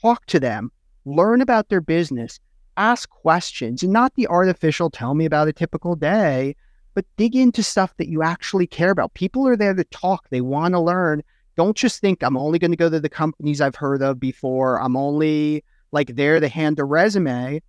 talk 0.00 0.26
to 0.26 0.40
them, 0.40 0.70
learn 1.04 1.40
about 1.40 1.68
their 1.68 1.80
business, 1.80 2.38
ask 2.76 3.08
questions, 3.08 3.82
and 3.82 3.92
not 3.92 4.14
the 4.14 4.26
artificial 4.28 4.90
tell 4.90 5.14
me 5.14 5.24
about 5.24 5.48
a 5.48 5.52
typical 5.52 5.96
day, 5.96 6.54
but 6.94 7.04
dig 7.16 7.34
into 7.34 7.62
stuff 7.62 7.96
that 7.96 8.08
you 8.08 8.22
actually 8.22 8.66
care 8.66 8.90
about. 8.90 9.14
People 9.14 9.46
are 9.48 9.56
there 9.56 9.74
to 9.74 9.84
talk, 9.84 10.28
they 10.30 10.40
want 10.40 10.74
to 10.74 10.80
learn. 10.80 11.22
Don't 11.56 11.76
just 11.76 12.00
think 12.00 12.22
I'm 12.22 12.36
only 12.36 12.58
going 12.58 12.70
to 12.70 12.76
go 12.76 12.88
to 12.88 13.00
the 13.00 13.08
companies 13.08 13.60
I've 13.60 13.74
heard 13.74 14.02
of 14.02 14.18
before. 14.18 14.80
I'm 14.80 14.96
only 14.96 15.64
like 15.92 16.14
there 16.14 16.40
to 16.40 16.48
hand 16.48 16.78
a 16.78 16.84
resume. 16.84 17.60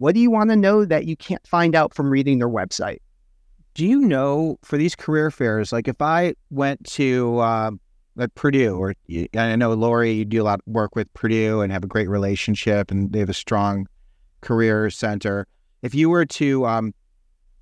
What 0.00 0.14
do 0.14 0.20
you 0.22 0.30
want 0.30 0.48
to 0.48 0.56
know 0.56 0.86
that 0.86 1.04
you 1.04 1.14
can't 1.14 1.46
find 1.46 1.76
out 1.76 1.92
from 1.92 2.08
reading 2.08 2.38
their 2.38 2.48
website? 2.48 3.00
Do 3.74 3.84
you 3.84 4.00
know 4.00 4.58
for 4.62 4.78
these 4.78 4.96
career 4.96 5.30
fairs, 5.30 5.72
like 5.72 5.88
if 5.88 6.00
I 6.00 6.36
went 6.48 6.82
to 6.92 7.38
uh, 7.38 7.72
like 8.16 8.34
Purdue, 8.34 8.78
or 8.78 8.94
I 9.36 9.56
know 9.56 9.74
Lori, 9.74 10.12
you 10.12 10.24
do 10.24 10.40
a 10.40 10.44
lot 10.44 10.60
of 10.66 10.72
work 10.72 10.96
with 10.96 11.12
Purdue 11.12 11.60
and 11.60 11.70
have 11.70 11.84
a 11.84 11.86
great 11.86 12.08
relationship, 12.08 12.90
and 12.90 13.12
they 13.12 13.18
have 13.18 13.28
a 13.28 13.34
strong 13.34 13.86
career 14.40 14.88
center. 14.88 15.46
If 15.82 15.94
you 15.94 16.08
were 16.08 16.24
to, 16.24 16.64
um, 16.64 16.94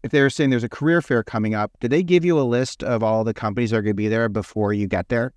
if 0.04 0.12
they 0.12 0.20
were 0.20 0.30
saying 0.30 0.50
there's 0.50 0.62
a 0.62 0.68
career 0.68 1.02
fair 1.02 1.24
coming 1.24 1.56
up, 1.56 1.72
do 1.80 1.88
they 1.88 2.04
give 2.04 2.24
you 2.24 2.38
a 2.38 2.42
list 2.42 2.84
of 2.84 3.02
all 3.02 3.24
the 3.24 3.34
companies 3.34 3.70
that 3.70 3.78
are 3.78 3.82
going 3.82 3.94
to 3.94 3.94
be 3.94 4.06
there 4.06 4.28
before 4.28 4.72
you 4.72 4.86
get 4.86 5.08
there? 5.08 5.32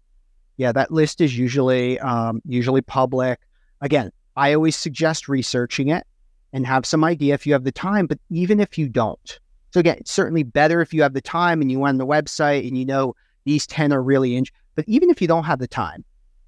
Yeah, 0.58 0.72
that 0.74 0.92
list 0.92 1.20
is 1.20 1.36
usually 1.36 1.98
um, 1.98 2.44
usually 2.46 2.82
public. 2.82 3.40
Again, 3.82 4.12
I 4.36 4.54
always 4.54 4.76
suggest 4.76 5.28
researching 5.28 5.88
it 5.88 6.06
and 6.54 6.66
have 6.66 6.86
some 6.86 7.04
idea 7.04 7.34
if 7.34 7.46
you 7.46 7.54
have 7.54 7.64
the 7.64 7.72
time. 7.72 8.08
But 8.08 8.20
even 8.30 8.60
if 8.60 8.78
you 8.78 8.90
don't, 8.90 9.40
so 9.72 9.80
again, 9.80 9.98
it's 10.00 10.12
certainly 10.12 10.44
better 10.44 10.82
if 10.82 10.94
you 10.94 11.02
have 11.02 11.14
the 11.14 11.22
time 11.22 11.62
and 11.62 11.72
you 11.72 11.80
went 11.80 11.96
on 11.96 11.98
the 11.98 12.06
website 12.06 12.68
and 12.68 12.78
you 12.78 12.86
know 12.86 13.16
these 13.46 13.66
10 13.68 13.94
are 13.94 14.04
really 14.04 14.36
in. 14.36 14.46
But 14.76 14.86
even 14.88 15.10
if 15.10 15.22
you 15.22 15.28
don't 15.28 15.46
have 15.46 15.60
the 15.60 15.68
time, 15.68 16.04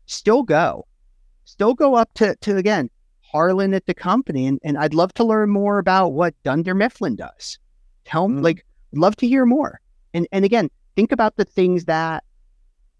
still 0.05 0.43
go. 0.43 0.85
Still 1.45 1.73
go 1.73 1.95
up 1.95 2.13
to, 2.15 2.35
to 2.37 2.57
again, 2.57 2.89
Harlan 3.21 3.73
at 3.73 3.85
the 3.85 3.93
company. 3.93 4.45
And, 4.45 4.59
and 4.63 4.77
I'd 4.77 4.93
love 4.93 5.13
to 5.15 5.23
learn 5.23 5.49
more 5.49 5.79
about 5.79 6.09
what 6.09 6.35
Dunder 6.43 6.75
Mifflin 6.75 7.15
does. 7.15 7.57
Tell 8.05 8.27
me, 8.27 8.41
mm. 8.41 8.43
like, 8.43 8.65
love 8.91 9.15
to 9.17 9.27
hear 9.27 9.45
more. 9.45 9.79
And, 10.13 10.27
and 10.31 10.43
again, 10.43 10.69
think 10.95 11.11
about 11.11 11.37
the 11.37 11.45
things 11.45 11.85
that 11.85 12.23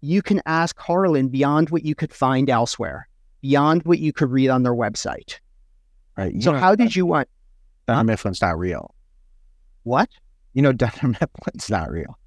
you 0.00 0.22
can 0.22 0.42
ask 0.46 0.78
Harlan 0.78 1.28
beyond 1.28 1.70
what 1.70 1.84
you 1.84 1.94
could 1.94 2.12
find 2.12 2.50
elsewhere, 2.50 3.08
beyond 3.42 3.82
what 3.84 3.98
you 3.98 4.12
could 4.12 4.30
read 4.30 4.48
on 4.48 4.62
their 4.62 4.74
website. 4.74 5.38
Right. 6.16 6.34
You 6.34 6.42
so 6.42 6.52
how 6.52 6.74
did 6.74 6.94
you 6.94 7.06
want? 7.06 7.28
Dunder 7.86 7.98
huh? 7.98 8.04
Mifflin's 8.04 8.40
not 8.40 8.58
real. 8.58 8.94
What? 9.82 10.08
You 10.52 10.62
know, 10.62 10.72
Dunder 10.72 11.18
Mifflin's 11.18 11.70
not 11.70 11.90
real. 11.90 12.18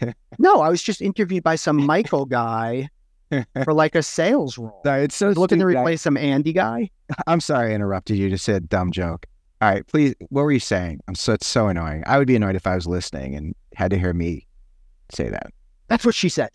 no, 0.38 0.60
I 0.60 0.68
was 0.68 0.82
just 0.82 1.00
interviewed 1.00 1.44
by 1.44 1.56
some 1.56 1.84
Michael 1.84 2.26
guy 2.26 2.88
for 3.64 3.72
like 3.72 3.94
a 3.94 4.02
sales 4.02 4.58
role. 4.58 4.80
Sorry, 4.84 5.04
it's 5.04 5.16
so 5.16 5.30
looking 5.30 5.58
to 5.58 5.66
replace 5.66 6.02
some 6.02 6.16
Andy 6.16 6.52
guy. 6.52 6.90
I'm 7.26 7.40
sorry 7.40 7.72
I 7.72 7.74
interrupted 7.74 8.16
you 8.16 8.28
to 8.30 8.38
say 8.38 8.54
a 8.54 8.60
dumb 8.60 8.92
joke. 8.92 9.26
All 9.60 9.70
right, 9.70 9.86
please. 9.86 10.14
What 10.28 10.42
were 10.42 10.52
you 10.52 10.60
saying? 10.60 11.00
I'm 11.08 11.14
so 11.14 11.32
it's 11.32 11.46
so 11.46 11.68
annoying. 11.68 12.02
I 12.06 12.18
would 12.18 12.28
be 12.28 12.36
annoyed 12.36 12.56
if 12.56 12.66
I 12.66 12.74
was 12.74 12.86
listening 12.86 13.34
and 13.34 13.54
had 13.74 13.90
to 13.90 13.98
hear 13.98 14.12
me 14.12 14.46
say 15.12 15.28
that. 15.30 15.46
That's 15.88 16.04
what 16.04 16.14
she 16.14 16.28
said. 16.28 16.50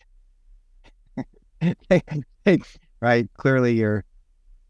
right. 3.01 3.29
Clearly, 3.37 3.73
you're 3.73 4.03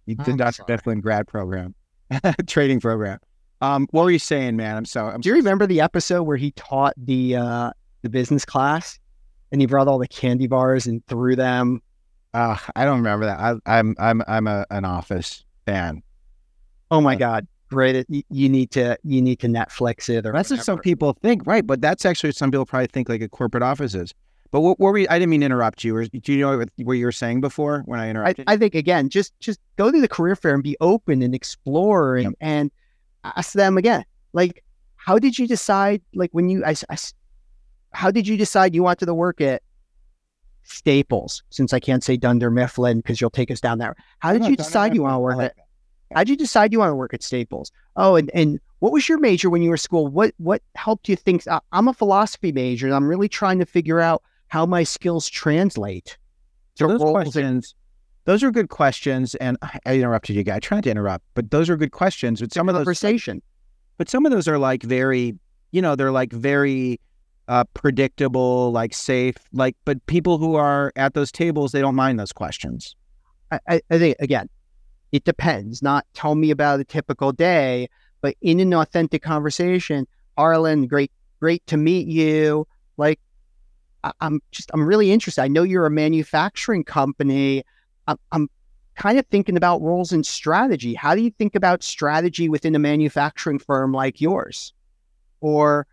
you 0.06 0.16
I'm 0.20 0.26
did 0.26 0.38
not 0.38 0.56
sorry. 0.56 0.68
Mifflin 0.70 1.02
grad 1.02 1.28
program, 1.28 1.76
trading 2.48 2.80
program. 2.80 3.20
Um, 3.62 3.88
what 3.92 4.04
were 4.04 4.12
you 4.12 4.20
saying, 4.20 4.56
man? 4.56 4.78
I'm 4.78 4.86
so. 4.86 5.06
I'm 5.06 5.22
Do 5.22 5.30
you 5.30 5.36
remember 5.36 5.68
the 5.68 5.82
episode 5.82 6.24
where 6.24 6.38
he 6.38 6.52
taught 6.52 6.94
the 6.98 7.36
uh, 7.36 7.72
the 8.02 8.10
business 8.10 8.44
class, 8.46 9.00
and 9.52 9.62
he 9.62 9.68
brought 9.68 9.88
all 9.88 10.00
the 10.00 10.08
candy 10.08 10.48
bars 10.48 10.88
and 10.88 11.06
threw 11.08 11.36
them? 11.36 11.82
Uh, 12.34 12.58
I 12.76 12.86
don't 12.86 12.98
remember 12.98 13.26
that. 13.26 13.40
I, 13.40 13.80
I'm 13.80 13.96
I'm 14.00 14.24
I'm 14.28 14.48
a, 14.48 14.66
an 14.72 14.86
Office 14.86 15.44
fan. 15.66 16.02
Oh 16.90 17.02
my 17.02 17.14
Uh, 17.14 17.20
god, 17.20 17.48
great! 17.70 18.06
You, 18.10 18.24
you 18.30 18.50
need 18.50 18.72
to 18.72 18.98
you 19.04 19.22
need 19.22 19.40
to 19.40 19.48
Netflix 19.48 20.10
it 20.10 20.26
or 20.26 20.32
That's 20.34 20.50
what 20.50 20.64
some 20.64 20.80
people 20.80 21.14
think, 21.22 21.46
right? 21.46 21.66
But 21.66 21.82
that's 21.82 22.06
actually 22.06 22.30
what 22.30 22.36
some 22.38 22.50
people 22.50 22.66
probably 22.66 22.88
think 22.88 23.10
like 23.10 23.22
a 23.22 23.30
corporate 23.30 23.64
office 23.64 23.94
is. 23.94 24.14
But 24.52 24.62
what, 24.62 24.80
were 24.80 24.98
you, 24.98 25.08
I 25.10 25.18
didn't 25.18 25.30
mean 25.30 25.40
to 25.40 25.46
interrupt 25.46 25.84
you. 25.84 25.96
Or, 25.96 26.06
do 26.06 26.34
you 26.34 26.40
know 26.40 26.58
what, 26.58 26.70
what 26.84 26.94
you 26.94 27.06
were 27.06 27.12
saying 27.14 27.40
before 27.42 27.84
when 27.86 28.00
I 28.00 28.08
I, 28.08 28.10
interrupted? 28.10 28.46
I 28.48 28.58
think 28.58 28.76
again, 28.76 29.08
just 29.10 29.34
just 29.40 29.60
go 29.78 29.90
to 29.92 30.02
the 30.02 30.08
career 30.10 30.36
fair 30.36 30.54
and 30.54 30.62
be 30.64 30.76
open 30.82 31.22
and 31.22 31.34
explore 31.34 32.18
and, 32.18 32.26
Yep. 32.26 32.34
and 32.42 32.72
ask 33.24 33.54
them 33.54 33.78
again, 33.78 34.04
like, 34.34 34.64
how 34.98 35.18
did 35.18 35.40
you 35.40 35.48
decide? 35.48 36.02
Like 36.14 36.32
when 36.34 36.50
you, 36.50 36.66
I, 36.66 36.76
I 36.90 36.98
how 37.94 38.12
did 38.12 38.28
you 38.28 38.38
decide 38.38 38.76
you 38.76 38.84
wanted 38.84 39.06
to 39.06 39.14
work 39.14 39.40
at 39.42 39.62
Staples? 40.64 41.44
Since 41.50 41.74
I 41.74 41.80
can't 41.80 42.04
say 42.04 42.18
Dunder 42.18 42.52
Mifflin 42.52 42.98
because 42.98 43.20
you'll 43.22 43.30
take 43.30 43.52
us 43.52 43.62
down 43.62 43.80
there. 43.80 43.96
How 44.20 44.34
did 44.34 44.42
No, 44.42 44.50
you 44.50 44.56
Dunder 44.56 44.64
decide 44.68 44.96
you 44.96 45.04
want 45.04 45.16
to 45.16 45.20
work 45.20 45.34
I 45.34 45.38
like 45.38 45.46
at? 45.52 45.56
How'd 46.14 46.30
you 46.30 46.36
decide 46.36 46.74
you 46.74 46.80
want 46.80 46.92
to 46.92 46.96
work 46.96 47.14
at 47.14 47.24
Staples? 47.24 47.72
Oh, 47.96 48.18
and, 48.18 48.30
and 48.34 48.60
what 48.80 48.92
was 48.92 49.08
your 49.08 49.18
major 49.18 49.50
when 49.50 49.62
you 49.62 49.70
were 49.70 49.78
school? 49.78 50.08
What 50.10 50.34
what 50.38 50.62
helped 50.76 51.08
you 51.08 51.16
think? 51.16 51.48
I- 51.48 51.62
I'm 51.72 51.88
a 51.88 51.94
philosophy 51.94 52.52
major, 52.52 52.86
and 52.86 52.94
I'm 52.94 53.08
really 53.08 53.30
trying 53.30 53.60
to 53.60 53.66
figure 53.66 54.02
out 54.02 54.22
how 54.52 54.66
my 54.66 54.84
skills 54.84 55.30
translate 55.30 56.18
to 56.76 56.86
those 56.86 57.00
questions, 57.00 57.74
those 58.26 58.44
are 58.44 58.52
good 58.52 58.68
questions, 58.68 59.34
and 59.36 59.58
I 59.62 59.80
I 59.86 59.96
interrupted 59.96 60.36
you, 60.36 60.44
guy. 60.44 60.58
I 60.58 60.60
tried 60.60 60.84
to 60.84 60.92
interrupt, 60.92 61.24
but 61.36 61.52
those 61.52 61.70
are 61.70 61.78
good 61.78 61.94
questions. 61.94 62.42
But 62.42 62.54
some 62.54 62.68
of 62.68 62.76
those, 62.76 62.82
conversation. 62.82 63.42
but 63.98 64.10
some 64.10 64.26
of 64.26 64.34
those 64.34 64.50
are 64.50 64.58
like 64.58 64.84
very, 64.84 65.40
you 65.72 65.82
know, 65.82 65.96
they're 65.96 66.12
like 66.12 66.34
very 66.34 67.00
uh, 67.48 67.64
predictable, 67.74 68.74
like 68.74 68.94
safe, 68.94 69.36
like. 69.54 69.78
But 69.86 70.06
people 70.06 70.38
who 70.38 70.56
are 70.56 70.92
at 70.98 71.14
those 71.14 71.32
tables, 71.32 71.72
they 71.72 71.80
don't 71.80 71.96
mind 71.96 72.20
those 72.20 72.34
questions. 72.34 72.94
I, 73.52 73.60
I, 73.70 73.82
I 73.90 73.98
think 74.00 74.18
again, 74.20 74.50
it 75.14 75.24
depends. 75.24 75.82
Not 75.82 76.06
tell 76.14 76.36
me 76.36 76.52
about 76.52 76.82
a 76.82 76.84
typical 76.84 77.32
day, 77.32 77.88
but 78.20 78.36
in 78.42 78.60
an 78.60 78.74
authentic 78.74 79.24
conversation, 79.24 80.08
Harlan, 80.38 80.88
great, 80.88 81.12
great 81.40 81.66
to 81.68 81.78
meet 81.78 82.08
you. 82.08 82.68
Like, 82.98 83.20
I, 84.04 84.12
I'm 84.22 84.42
just, 84.52 84.72
I'm 84.74 84.86
really 84.86 85.12
interested. 85.12 85.42
I 85.42 85.48
know 85.48 85.64
you're 85.64 85.86
a 85.86 85.92
manufacturing 85.92 86.84
company. 86.84 87.64
I'm, 88.08 88.18
I'm 88.32 88.50
kind 88.96 89.18
of 89.18 89.26
thinking 89.28 89.58
about 89.58 89.82
roles 89.82 90.12
and 90.12 90.26
strategy. 90.26 90.94
How 90.94 91.16
do 91.16 91.22
you 91.22 91.32
think 91.32 91.56
about 91.56 91.84
strategy 91.84 92.50
within 92.50 92.76
a 92.76 92.80
manufacturing 92.80 93.60
firm 93.60 93.94
like 93.94 94.22
yours? 94.22 94.74
Or 95.40 95.88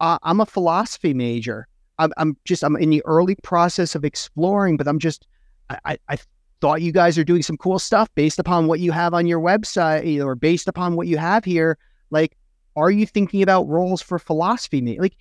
uh, 0.00 0.18
I'm 0.22 0.40
a 0.40 0.46
philosophy 0.46 1.14
major. 1.14 1.66
I'm, 1.98 2.12
I'm 2.16 2.36
just, 2.44 2.62
I'm 2.62 2.76
in 2.76 2.90
the 2.90 3.02
early 3.04 3.36
process 3.42 3.94
of 3.94 4.04
exploring, 4.04 4.76
but 4.76 4.86
I'm 4.86 4.98
just, 4.98 5.26
I, 5.70 5.78
I, 5.84 5.98
I 6.08 6.18
thought 6.60 6.82
you 6.82 6.92
guys 6.92 7.18
are 7.18 7.24
doing 7.24 7.42
some 7.42 7.56
cool 7.56 7.78
stuff 7.78 8.08
based 8.14 8.38
upon 8.38 8.66
what 8.66 8.80
you 8.80 8.92
have 8.92 9.12
on 9.14 9.26
your 9.26 9.40
website 9.40 10.24
or 10.24 10.34
based 10.34 10.68
upon 10.68 10.96
what 10.96 11.06
you 11.06 11.18
have 11.18 11.44
here. 11.44 11.78
Like, 12.10 12.36
are 12.76 12.90
you 12.90 13.06
thinking 13.06 13.42
about 13.42 13.68
roles 13.68 14.02
for 14.02 14.18
philosophy? 14.18 14.98
Like, 14.98 15.16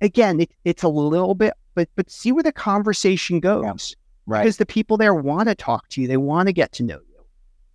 again, 0.00 0.40
it, 0.40 0.50
it's 0.64 0.82
a 0.82 0.88
little 0.88 1.34
bit, 1.34 1.54
but 1.78 1.88
but 1.94 2.10
see 2.10 2.32
where 2.32 2.42
the 2.42 2.50
conversation 2.52 3.38
goes 3.38 3.94
Right. 4.26 4.42
because 4.42 4.56
the 4.56 4.66
people 4.66 4.96
there 4.96 5.14
want 5.14 5.48
to 5.48 5.54
talk 5.54 5.88
to 5.90 6.02
you. 6.02 6.08
They 6.08 6.16
want 6.16 6.48
to 6.48 6.52
get 6.52 6.72
to 6.72 6.82
know 6.82 6.98
you. 7.08 7.24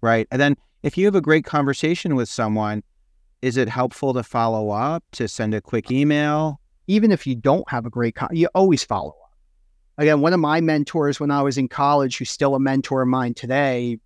Right. 0.01 0.27
And 0.29 0.41
then 0.41 0.57
if 0.83 0.97
you 0.97 1.05
have 1.05 1.15
a 1.15 1.21
great 1.21 1.45
conversation 1.45 2.15
with 2.17 2.27
someone, 2.27 2.83
is 3.41 3.55
it 3.55 3.69
helpful 3.69 4.13
to 4.13 4.23
follow 4.23 4.69
up, 4.69 5.03
to 5.13 5.27
send 5.29 5.53
a 5.53 5.61
quick 5.61 5.89
email? 5.89 6.59
Even 6.87 7.13
if 7.13 7.25
you 7.25 7.33
don't 7.33 7.67
have 7.69 7.85
a 7.85 7.89
great, 7.89 8.15
con- 8.15 8.35
you 8.35 8.49
always 8.53 8.83
follow 8.83 9.11
up. 9.11 9.31
Again, 9.97 10.19
one 10.19 10.33
of 10.33 10.39
my 10.41 10.59
mentors 10.59 11.19
when 11.19 11.31
I 11.31 11.41
was 11.41 11.57
in 11.57 11.69
college, 11.69 12.17
who's 12.17 12.29
still 12.29 12.55
a 12.55 12.59
mentor 12.59 13.03
of 13.03 13.07
mine 13.07 13.33
today, 13.33 13.99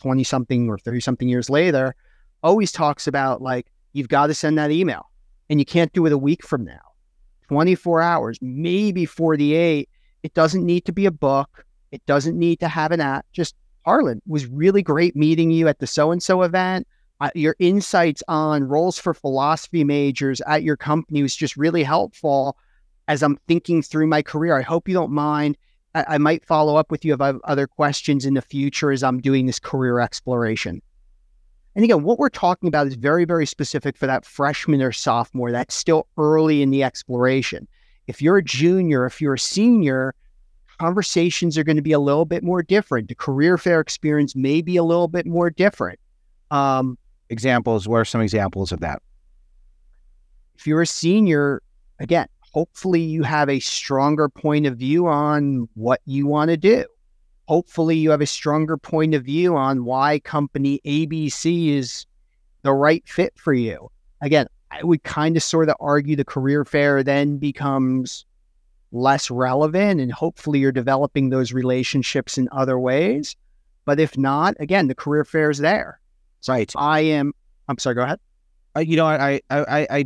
twenty 0.00 0.24
something 0.24 0.70
or 0.70 0.78
thirty 0.78 1.00
something 1.00 1.28
years 1.28 1.50
later, 1.50 1.94
always 2.42 2.72
talks 2.72 3.06
about 3.06 3.42
like 3.42 3.66
you've 3.92 4.08
got 4.08 4.28
to 4.28 4.34
send 4.34 4.56
that 4.56 4.70
email, 4.70 5.10
and 5.50 5.60
you 5.60 5.66
can't 5.66 5.92
do 5.92 6.06
it 6.06 6.12
a 6.12 6.18
week 6.18 6.42
from 6.42 6.64
now. 6.64 6.85
24 7.48 8.02
hours, 8.02 8.38
maybe 8.40 9.04
48. 9.04 9.88
It 10.22 10.34
doesn't 10.34 10.64
need 10.64 10.84
to 10.86 10.92
be 10.92 11.06
a 11.06 11.10
book. 11.10 11.64
It 11.92 12.04
doesn't 12.06 12.38
need 12.38 12.60
to 12.60 12.68
have 12.68 12.92
an 12.92 13.00
app. 13.00 13.26
Just 13.32 13.54
Harlan 13.84 14.20
was 14.26 14.46
really 14.46 14.82
great 14.82 15.14
meeting 15.14 15.50
you 15.50 15.68
at 15.68 15.78
the 15.78 15.86
so 15.86 16.10
and 16.10 16.22
so 16.22 16.42
event. 16.42 16.86
Uh, 17.20 17.30
your 17.34 17.56
insights 17.58 18.22
on 18.28 18.64
roles 18.64 18.98
for 18.98 19.14
philosophy 19.14 19.84
majors 19.84 20.40
at 20.42 20.62
your 20.62 20.76
company 20.76 21.22
was 21.22 21.34
just 21.34 21.56
really 21.56 21.82
helpful 21.82 22.56
as 23.08 23.22
I'm 23.22 23.38
thinking 23.48 23.82
through 23.82 24.08
my 24.08 24.22
career. 24.22 24.58
I 24.58 24.62
hope 24.62 24.88
you 24.88 24.94
don't 24.94 25.12
mind. 25.12 25.56
I, 25.94 26.04
I 26.08 26.18
might 26.18 26.44
follow 26.44 26.76
up 26.76 26.90
with 26.90 27.04
you 27.04 27.14
if 27.14 27.20
I 27.20 27.28
have 27.28 27.40
other 27.44 27.66
questions 27.66 28.26
in 28.26 28.34
the 28.34 28.42
future 28.42 28.90
as 28.90 29.02
I'm 29.02 29.20
doing 29.20 29.46
this 29.46 29.58
career 29.58 30.00
exploration. 30.00 30.82
And 31.76 31.84
again, 31.84 32.02
what 32.02 32.18
we're 32.18 32.30
talking 32.30 32.66
about 32.66 32.88
is 32.88 32.94
very, 32.94 33.24
very 33.24 33.46
specific 33.46 33.96
for 33.96 34.06
that 34.06 34.24
freshman 34.24 34.82
or 34.82 34.90
sophomore. 34.90 35.52
That's 35.52 35.74
still 35.74 36.08
early 36.16 36.62
in 36.62 36.70
the 36.70 36.82
exploration. 36.82 37.68
If 38.06 38.20
you're 38.20 38.38
a 38.38 38.42
junior, 38.42 39.06
if 39.06 39.20
you're 39.20 39.34
a 39.34 39.38
senior, 39.38 40.14
conversations 40.78 41.56
are 41.56 41.64
going 41.64 41.76
to 41.76 41.82
be 41.82 41.92
a 41.92 42.00
little 42.00 42.24
bit 42.24 42.42
more 42.42 42.62
different. 42.62 43.08
The 43.08 43.14
career 43.14 43.58
fair 43.58 43.80
experience 43.80 44.34
may 44.34 44.62
be 44.62 44.76
a 44.76 44.82
little 44.82 45.06
bit 45.06 45.26
more 45.26 45.50
different. 45.50 46.00
Um, 46.50 46.98
Examples. 47.28 47.86
What 47.86 47.98
are 47.98 48.04
some 48.04 48.20
examples 48.20 48.72
of 48.72 48.80
that? 48.80 49.02
if 50.58 50.66
you're 50.66 50.82
a 50.82 50.86
senior, 50.86 51.62
again, 52.00 52.26
hopefully 52.40 53.00
you 53.00 53.22
have 53.22 53.48
a 53.48 53.60
stronger 53.60 54.28
point 54.28 54.66
of 54.66 54.76
view 54.76 55.06
on 55.06 55.68
what 55.74 56.00
you 56.06 56.26
want 56.26 56.50
to 56.50 56.56
do. 56.56 56.84
Hopefully 57.46 57.96
you 57.96 58.10
have 58.10 58.20
a 58.20 58.26
stronger 58.26 58.76
point 58.76 59.14
of 59.14 59.24
view 59.24 59.56
on 59.56 59.84
why 59.84 60.18
company 60.20 60.80
ABC 60.84 61.68
is 61.68 62.06
the 62.62 62.72
right 62.72 63.06
fit 63.06 63.32
for 63.36 63.54
you. 63.54 63.90
Again, 64.20 64.46
I 64.70 64.82
would 64.82 65.04
kind 65.04 65.36
of 65.36 65.42
sort 65.42 65.68
of 65.68 65.76
argue 65.78 66.16
the 66.16 66.24
career 66.24 66.64
fair 66.64 67.02
then 67.02 67.38
becomes 67.38 68.24
less 68.92 69.30
relevant 69.30 70.00
and 70.00 70.12
hopefully 70.12 70.58
you're 70.58 70.72
developing 70.72 71.28
those 71.28 71.52
relationships 71.52 72.36
in 72.36 72.48
other 72.50 72.78
ways. 72.78 73.36
But 73.84 74.00
if 74.00 74.18
not, 74.18 74.56
again, 74.58 74.88
the 74.88 74.94
career 74.94 75.24
fair 75.24 75.50
is 75.50 75.58
there. 75.58 76.00
Right. 76.48 76.72
I 76.76 77.00
am, 77.00 77.32
I'm 77.68 77.78
sorry, 77.78 77.94
go 77.94 78.02
ahead. 78.02 78.20
Uh, 78.76 78.80
you 78.80 78.96
know, 78.96 79.06
I, 79.06 79.40
I, 79.50 79.58
I, 79.58 79.86
I, 79.90 80.04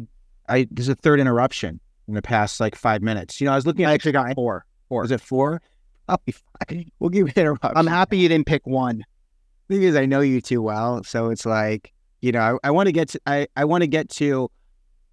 I, 0.48 0.68
there's 0.70 0.88
a 0.88 0.94
third 0.94 1.20
interruption 1.20 1.80
in 2.08 2.14
the 2.14 2.22
past 2.22 2.60
like 2.60 2.74
five 2.74 3.02
minutes. 3.02 3.40
You 3.40 3.46
know, 3.46 3.52
I 3.52 3.56
was 3.56 3.66
looking 3.66 3.86
I 3.86 3.90
at, 3.90 3.94
actually 3.94 4.12
got 4.12 4.34
four. 4.34 4.64
Four. 4.88 5.02
was 5.02 5.10
it 5.10 5.20
four? 5.20 5.62
I'll 6.10 6.20
be 6.24 6.32
fine. 6.32 6.90
We'll 6.98 7.10
give 7.10 7.28
you 7.28 7.32
interruption. 7.36 7.72
I'm 7.76 7.86
happy 7.86 8.18
you 8.18 8.28
didn't 8.28 8.46
pick 8.46 8.66
one. 8.66 9.04
because 9.68 9.94
I 9.96 10.06
know 10.06 10.20
you 10.20 10.40
too 10.40 10.60
well, 10.60 11.04
so 11.04 11.30
it's 11.30 11.46
like 11.46 11.92
you 12.20 12.32
know 12.32 12.40
I, 12.40 12.68
I 12.68 12.70
want 12.72 12.88
to 12.88 12.92
get 12.92 13.08
to 13.10 13.20
I, 13.26 13.46
I 13.56 13.64
want 13.64 13.82
to 13.82 13.86
get 13.86 14.08
to 14.10 14.50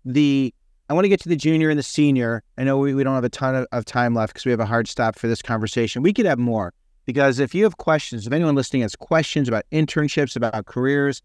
the 0.04 0.54
I 0.90 0.94
want 0.94 1.06
to 1.06 1.10
get 1.10 1.22
to 1.22 1.30
the 1.30 1.36
junior 1.36 1.70
and 1.70 1.78
the 1.78 1.84
senior. 1.84 2.44
I 2.58 2.64
know 2.64 2.78
we, 2.78 2.94
we 2.94 3.04
don't 3.04 3.14
have 3.14 3.24
a 3.24 3.30
ton 3.30 3.56
of, 3.56 3.68
of 3.72 3.86
time 3.86 4.16
left 4.16 4.34
because 4.34 4.46
we 4.46 4.52
have 4.52 4.60
a 4.60 4.66
hard 4.66 4.88
stop 4.88 5.20
for 5.20 5.28
this 5.28 5.42
conversation. 5.42 6.02
We 6.02 6.14
could 6.14 6.26
have 6.26 6.40
more 6.40 6.74
because 7.06 7.40
if 7.40 7.54
you 7.54 7.64
have 7.64 7.78
questions, 7.78 8.26
if 8.26 8.34
anyone 8.34 8.56
listening 8.56 8.82
has 8.82 8.96
questions 8.96 9.48
about 9.48 9.66
internships, 9.72 10.36
about 10.36 10.66
careers, 10.66 11.22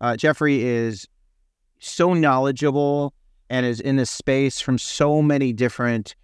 uh, 0.00 0.16
Jeffrey 0.16 0.62
is 0.64 1.08
so 1.78 2.12
knowledgeable 2.12 3.14
and 3.48 3.64
is 3.64 3.80
in 3.80 3.96
this 3.96 4.10
space 4.10 4.60
from 4.60 4.78
so 4.78 5.22
many 5.22 5.52
different 5.52 6.14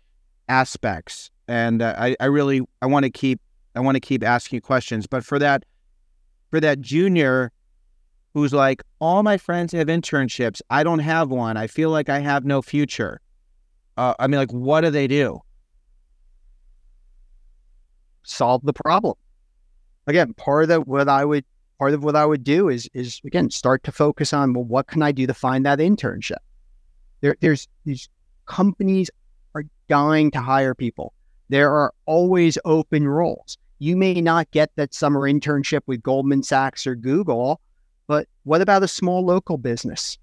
aspects. 0.48 1.30
And 1.50 1.82
uh, 1.82 1.96
I, 1.98 2.14
I 2.20 2.26
really 2.26 2.62
I 2.80 2.86
want 2.86 3.02
to 3.02 3.10
keep 3.10 3.40
I 3.74 3.80
want 3.80 3.96
to 3.96 4.00
keep 4.00 4.22
asking 4.22 4.58
you 4.58 4.60
questions. 4.60 5.08
But 5.08 5.24
for 5.24 5.36
that 5.40 5.64
for 6.50 6.60
that 6.60 6.80
junior 6.80 7.50
who's 8.34 8.52
like, 8.52 8.84
all 9.00 9.24
my 9.24 9.36
friends 9.36 9.72
have 9.72 9.88
internships. 9.88 10.62
I 10.70 10.84
don't 10.84 11.00
have 11.00 11.28
one. 11.28 11.56
I 11.56 11.66
feel 11.66 11.90
like 11.90 12.08
I 12.08 12.20
have 12.20 12.44
no 12.44 12.62
future. 12.62 13.20
Uh, 13.96 14.14
I 14.20 14.28
mean, 14.28 14.38
like, 14.38 14.52
what 14.52 14.82
do 14.82 14.90
they 14.90 15.08
do? 15.08 15.40
Solve 18.22 18.62
the 18.64 18.72
problem. 18.72 19.16
Again, 20.06 20.34
part 20.34 20.62
of 20.62 20.68
the, 20.68 20.80
what 20.82 21.08
I 21.08 21.24
would 21.24 21.44
part 21.80 21.94
of 21.94 22.04
what 22.04 22.14
I 22.14 22.26
would 22.26 22.44
do 22.44 22.68
is 22.68 22.88
is 22.94 23.20
again 23.24 23.50
start 23.50 23.82
to 23.84 23.92
focus 23.92 24.32
on 24.32 24.52
well, 24.52 24.64
what 24.64 24.86
can 24.86 25.02
I 25.02 25.10
do 25.10 25.26
to 25.26 25.34
find 25.34 25.66
that 25.66 25.80
internship? 25.80 26.42
There, 27.22 27.36
there's 27.40 27.66
these 27.84 28.08
companies 28.46 29.10
are 29.56 29.64
dying 29.88 30.30
to 30.30 30.40
hire 30.40 30.76
people. 30.76 31.12
There 31.50 31.72
are 31.72 31.92
always 32.06 32.56
open 32.64 33.08
roles. 33.08 33.58
You 33.80 33.96
may 33.96 34.20
not 34.20 34.50
get 34.52 34.70
that 34.76 34.94
summer 34.94 35.22
internship 35.22 35.80
with 35.86 36.02
Goldman 36.02 36.42
Sachs 36.42 36.86
or 36.86 36.94
Google, 36.94 37.60
but 38.06 38.28
what 38.44 38.60
about 38.60 38.82
a 38.82 38.88
small 38.88 39.24
local 39.24 39.58
business 39.58 40.16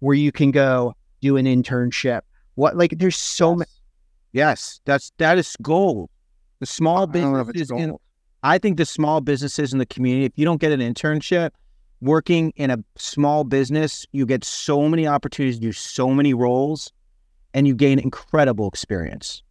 where 0.00 0.16
you 0.16 0.32
can 0.32 0.50
go 0.50 0.94
do 1.20 1.36
an 1.36 1.46
internship? 1.46 2.22
What 2.56 2.76
like 2.76 2.98
there's 2.98 3.16
so 3.16 3.54
many 3.54 3.70
Yes, 4.32 4.80
that's 4.84 5.12
that 5.18 5.38
is 5.38 5.56
gold. 5.62 6.10
The 6.58 6.66
small 6.66 7.08
I 7.08 7.20
don't 7.20 7.32
know 7.34 7.38
if 7.38 7.50
it's 7.50 7.58
businesses, 7.58 7.84
in. 7.84 7.96
I 8.42 8.58
think 8.58 8.76
the 8.78 8.84
small 8.84 9.20
businesses 9.20 9.72
in 9.72 9.78
the 9.78 9.86
community. 9.86 10.24
If 10.24 10.32
you 10.34 10.44
don't 10.44 10.60
get 10.60 10.72
an 10.72 10.80
internship, 10.80 11.50
working 12.00 12.52
in 12.56 12.72
a 12.72 12.78
small 12.96 13.44
business, 13.44 14.06
you 14.10 14.26
get 14.26 14.42
so 14.42 14.88
many 14.88 15.06
opportunities 15.06 15.56
to 15.56 15.62
do 15.62 15.72
so 15.72 16.10
many 16.10 16.34
roles, 16.34 16.92
and 17.54 17.68
you 17.68 17.76
gain 17.76 18.00
incredible 18.00 18.66
experience. 18.66 19.44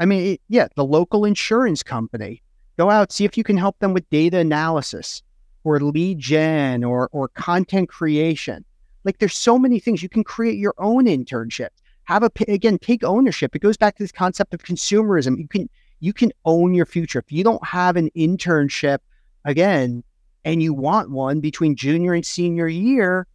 I 0.00 0.06
mean, 0.06 0.38
yeah, 0.48 0.68
the 0.76 0.84
local 0.84 1.24
insurance 1.24 1.82
company. 1.82 2.42
Go 2.76 2.90
out, 2.90 3.10
see 3.10 3.24
if 3.24 3.36
you 3.36 3.42
can 3.42 3.56
help 3.56 3.78
them 3.80 3.92
with 3.92 4.08
data 4.10 4.38
analysis 4.38 5.22
or 5.64 5.80
lead 5.80 6.18
gen 6.18 6.84
or 6.84 7.08
or 7.12 7.28
content 7.28 7.88
creation. 7.88 8.64
Like 9.04 9.18
there's 9.18 9.36
so 9.36 9.58
many 9.58 9.80
things 9.80 10.02
you 10.02 10.08
can 10.08 10.24
create 10.24 10.58
your 10.58 10.74
own 10.78 11.06
internship. 11.06 11.70
Have 12.04 12.22
a 12.22 12.30
again, 12.46 12.78
take 12.78 13.02
ownership. 13.02 13.54
It 13.56 13.62
goes 13.62 13.76
back 13.76 13.96
to 13.96 14.02
this 14.02 14.12
concept 14.12 14.54
of 14.54 14.62
consumerism. 14.62 15.38
You 15.38 15.48
can 15.48 15.68
you 16.00 16.12
can 16.12 16.32
own 16.44 16.74
your 16.74 16.86
future. 16.86 17.18
If 17.18 17.32
you 17.32 17.42
don't 17.42 17.64
have 17.66 17.96
an 17.96 18.10
internship 18.16 18.98
again 19.44 20.04
and 20.44 20.62
you 20.62 20.72
want 20.72 21.10
one 21.10 21.40
between 21.40 21.74
junior 21.74 22.14
and 22.14 22.24
senior 22.24 22.68
year, 22.68 23.26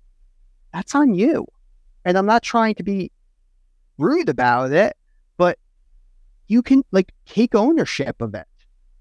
that's 0.74 0.96
on 0.96 1.14
you. 1.14 1.46
And 2.06 2.18
I'm 2.18 2.26
not 2.26 2.44
trying 2.44 2.76
to 2.76 2.84
be 2.84 3.12
rude 3.98 4.30
about 4.30 4.72
it, 4.72 4.96
you 6.48 6.62
can 6.62 6.84
like 6.92 7.14
take 7.26 7.56
ownership 7.56 8.22
of 8.22 8.34
it. 8.36 8.46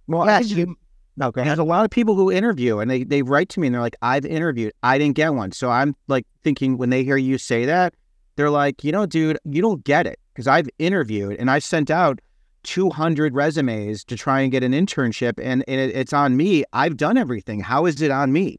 Well, 0.07 0.23
I 0.23 0.41
yes, 0.41 0.51
you. 0.51 0.77
No, 1.17 1.31
go. 1.31 1.45
There's 1.45 1.59
a 1.59 1.65
lot 1.65 1.85
of 1.85 1.91
people 1.91 2.15
who 2.15 2.33
interview 2.33 2.79
and 2.79 2.91
they, 2.91 3.05
they 3.05 3.23
write 3.23 3.51
to 3.51 3.61
me 3.61 3.67
and 3.67 3.75
they're 3.75 3.83
like, 3.83 3.97
I've 4.01 4.25
interviewed, 4.25 4.73
I 4.83 4.97
didn't 4.97 5.17
get 5.17 5.35
one. 5.35 5.53
So 5.53 5.71
I'm 5.71 5.95
like 6.09 6.27
thinking 6.43 6.79
when 6.79 6.91
they 6.91 7.05
hear 7.05 7.19
you 7.19 7.37
say 7.37 7.67
that, 7.67 7.95
they're 8.37 8.51
like, 8.51 8.83
you 8.83 8.93
know, 8.93 9.05
dude, 9.05 9.39
you 9.45 9.61
don't 9.61 9.85
get 9.85 10.07
it 10.07 10.19
because 10.33 10.47
I've 10.47 10.69
interviewed 10.79 11.37
and 11.37 11.51
I've 11.51 11.65
sent 11.65 11.91
out 11.91 12.21
200 12.63 13.35
resumes 13.35 14.05
to 14.05 14.17
try 14.17 14.41
and 14.41 14.51
get 14.51 14.63
an 14.63 14.73
internship 14.73 15.35
and, 15.43 15.63
and 15.69 15.81
it, 15.81 15.95
it's 15.95 16.15
on 16.15 16.37
me. 16.37 16.65
I've 16.73 16.97
done 16.97 17.19
everything. 17.19 17.61
How 17.61 17.85
is 17.85 18.01
it 18.01 18.11
on 18.11 18.33
me? 18.33 18.59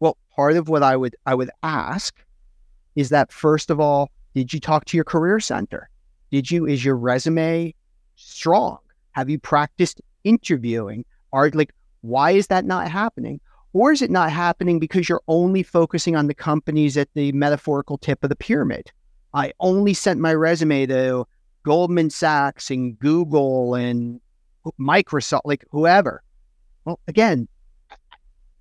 Well, 0.00 0.16
part 0.34 0.56
of 0.56 0.68
what 0.68 0.82
I 0.82 0.96
would 0.96 1.14
I 1.26 1.36
would 1.36 1.50
ask 1.62 2.14
is 2.96 3.10
that 3.10 3.30
first 3.30 3.70
of 3.70 3.78
all, 3.78 4.10
did 4.34 4.52
you 4.52 4.58
talk 4.58 4.86
to 4.86 4.96
your 4.96 5.04
career 5.04 5.38
center? 5.38 5.88
Did 6.32 6.50
you 6.50 6.66
is 6.66 6.84
your 6.84 6.96
resume 6.96 7.74
strong? 8.22 8.78
Have 9.12 9.28
you 9.28 9.38
practiced 9.38 10.00
interviewing? 10.24 11.04
Are 11.32 11.50
like 11.50 11.72
why 12.02 12.32
is 12.32 12.48
that 12.48 12.64
not 12.64 12.90
happening? 12.90 13.40
Or 13.72 13.90
is 13.90 14.02
it 14.02 14.10
not 14.10 14.30
happening 14.30 14.78
because 14.78 15.08
you're 15.08 15.22
only 15.28 15.62
focusing 15.62 16.14
on 16.14 16.26
the 16.26 16.34
companies 16.34 16.96
at 16.96 17.08
the 17.14 17.32
metaphorical 17.32 17.96
tip 17.96 18.22
of 18.22 18.28
the 18.28 18.36
pyramid? 18.36 18.92
I 19.32 19.52
only 19.60 19.94
sent 19.94 20.20
my 20.20 20.34
resume 20.34 20.86
to 20.86 21.26
Goldman 21.62 22.10
Sachs 22.10 22.70
and 22.70 22.98
Google 22.98 23.74
and 23.74 24.20
Microsoft, 24.78 25.42
like 25.44 25.64
whoever. 25.70 26.22
Well, 26.84 27.00
again, 27.08 27.48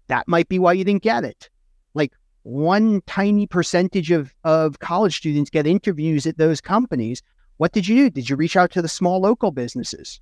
that 0.08 0.28
might 0.28 0.48
be 0.48 0.60
why 0.60 0.74
you 0.74 0.86
didn't 0.86 1.04
get 1.04 1.26
it. 1.26 1.50
Like 1.94 2.14
one 2.44 3.02
tiny 3.06 3.48
percentage 3.48 4.12
of, 4.12 4.34
of 4.46 4.80
college 4.80 5.18
students 5.18 5.50
get 5.50 5.68
interviews 5.68 6.26
at 6.26 6.38
those 6.38 6.62
companies. 6.62 7.22
What 7.62 7.74
did 7.74 7.88
you 7.88 7.96
do? 7.96 8.10
Did 8.10 8.28
you 8.28 8.36
reach 8.38 8.58
out 8.58 8.72
to 8.72 8.82
the 8.82 8.88
small 8.88 9.22
local 9.22 9.52
businesses? 9.52 10.20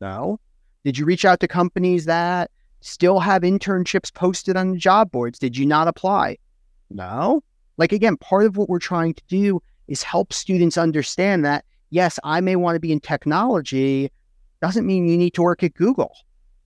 No. 0.00 0.40
Did 0.82 0.98
you 0.98 1.04
reach 1.04 1.24
out 1.24 1.38
to 1.38 1.46
companies 1.46 2.06
that 2.06 2.50
still 2.80 3.20
have 3.20 3.42
internships 3.42 4.12
posted 4.12 4.56
on 4.56 4.72
the 4.72 4.76
job 4.76 5.12
boards? 5.12 5.38
Did 5.38 5.56
you 5.56 5.66
not 5.66 5.86
apply? 5.86 6.38
No. 6.90 7.44
Like 7.76 7.92
again, 7.92 8.16
part 8.16 8.44
of 8.44 8.56
what 8.56 8.68
we're 8.68 8.80
trying 8.80 9.14
to 9.14 9.22
do 9.28 9.62
is 9.86 10.02
help 10.02 10.32
students 10.32 10.76
understand 10.76 11.44
that 11.44 11.64
yes, 11.90 12.18
I 12.24 12.40
may 12.40 12.56
want 12.56 12.74
to 12.74 12.80
be 12.80 12.90
in 12.90 12.98
technology, 12.98 14.10
doesn't 14.60 14.84
mean 14.84 15.06
you 15.06 15.16
need 15.16 15.34
to 15.34 15.42
work 15.42 15.62
at 15.62 15.74
Google. 15.74 16.10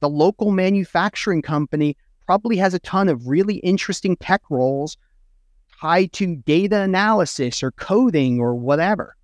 The 0.00 0.08
local 0.08 0.52
manufacturing 0.52 1.42
company 1.42 1.98
probably 2.24 2.56
has 2.56 2.72
a 2.72 2.78
ton 2.78 3.10
of 3.10 3.28
really 3.28 3.56
interesting 3.56 4.16
tech 4.16 4.40
roles 4.48 4.96
tied 5.82 6.14
to 6.14 6.34
data 6.34 6.80
analysis 6.80 7.62
or 7.62 7.72
coding 7.72 8.40
or 8.40 8.54
whatever. 8.54 9.16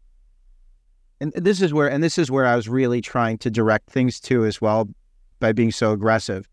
And 1.20 1.32
this 1.34 1.60
is 1.60 1.74
where, 1.74 1.90
and 1.90 2.02
this 2.02 2.18
is 2.18 2.30
where 2.30 2.46
I 2.46 2.56
was 2.56 2.68
really 2.68 3.00
trying 3.00 3.38
to 3.38 3.50
direct 3.50 3.90
things 3.90 4.20
to 4.20 4.44
as 4.46 4.60
well 4.60 4.88
by 5.38 5.52
being 5.52 5.70
so 5.70 5.92
aggressive, 5.92 6.48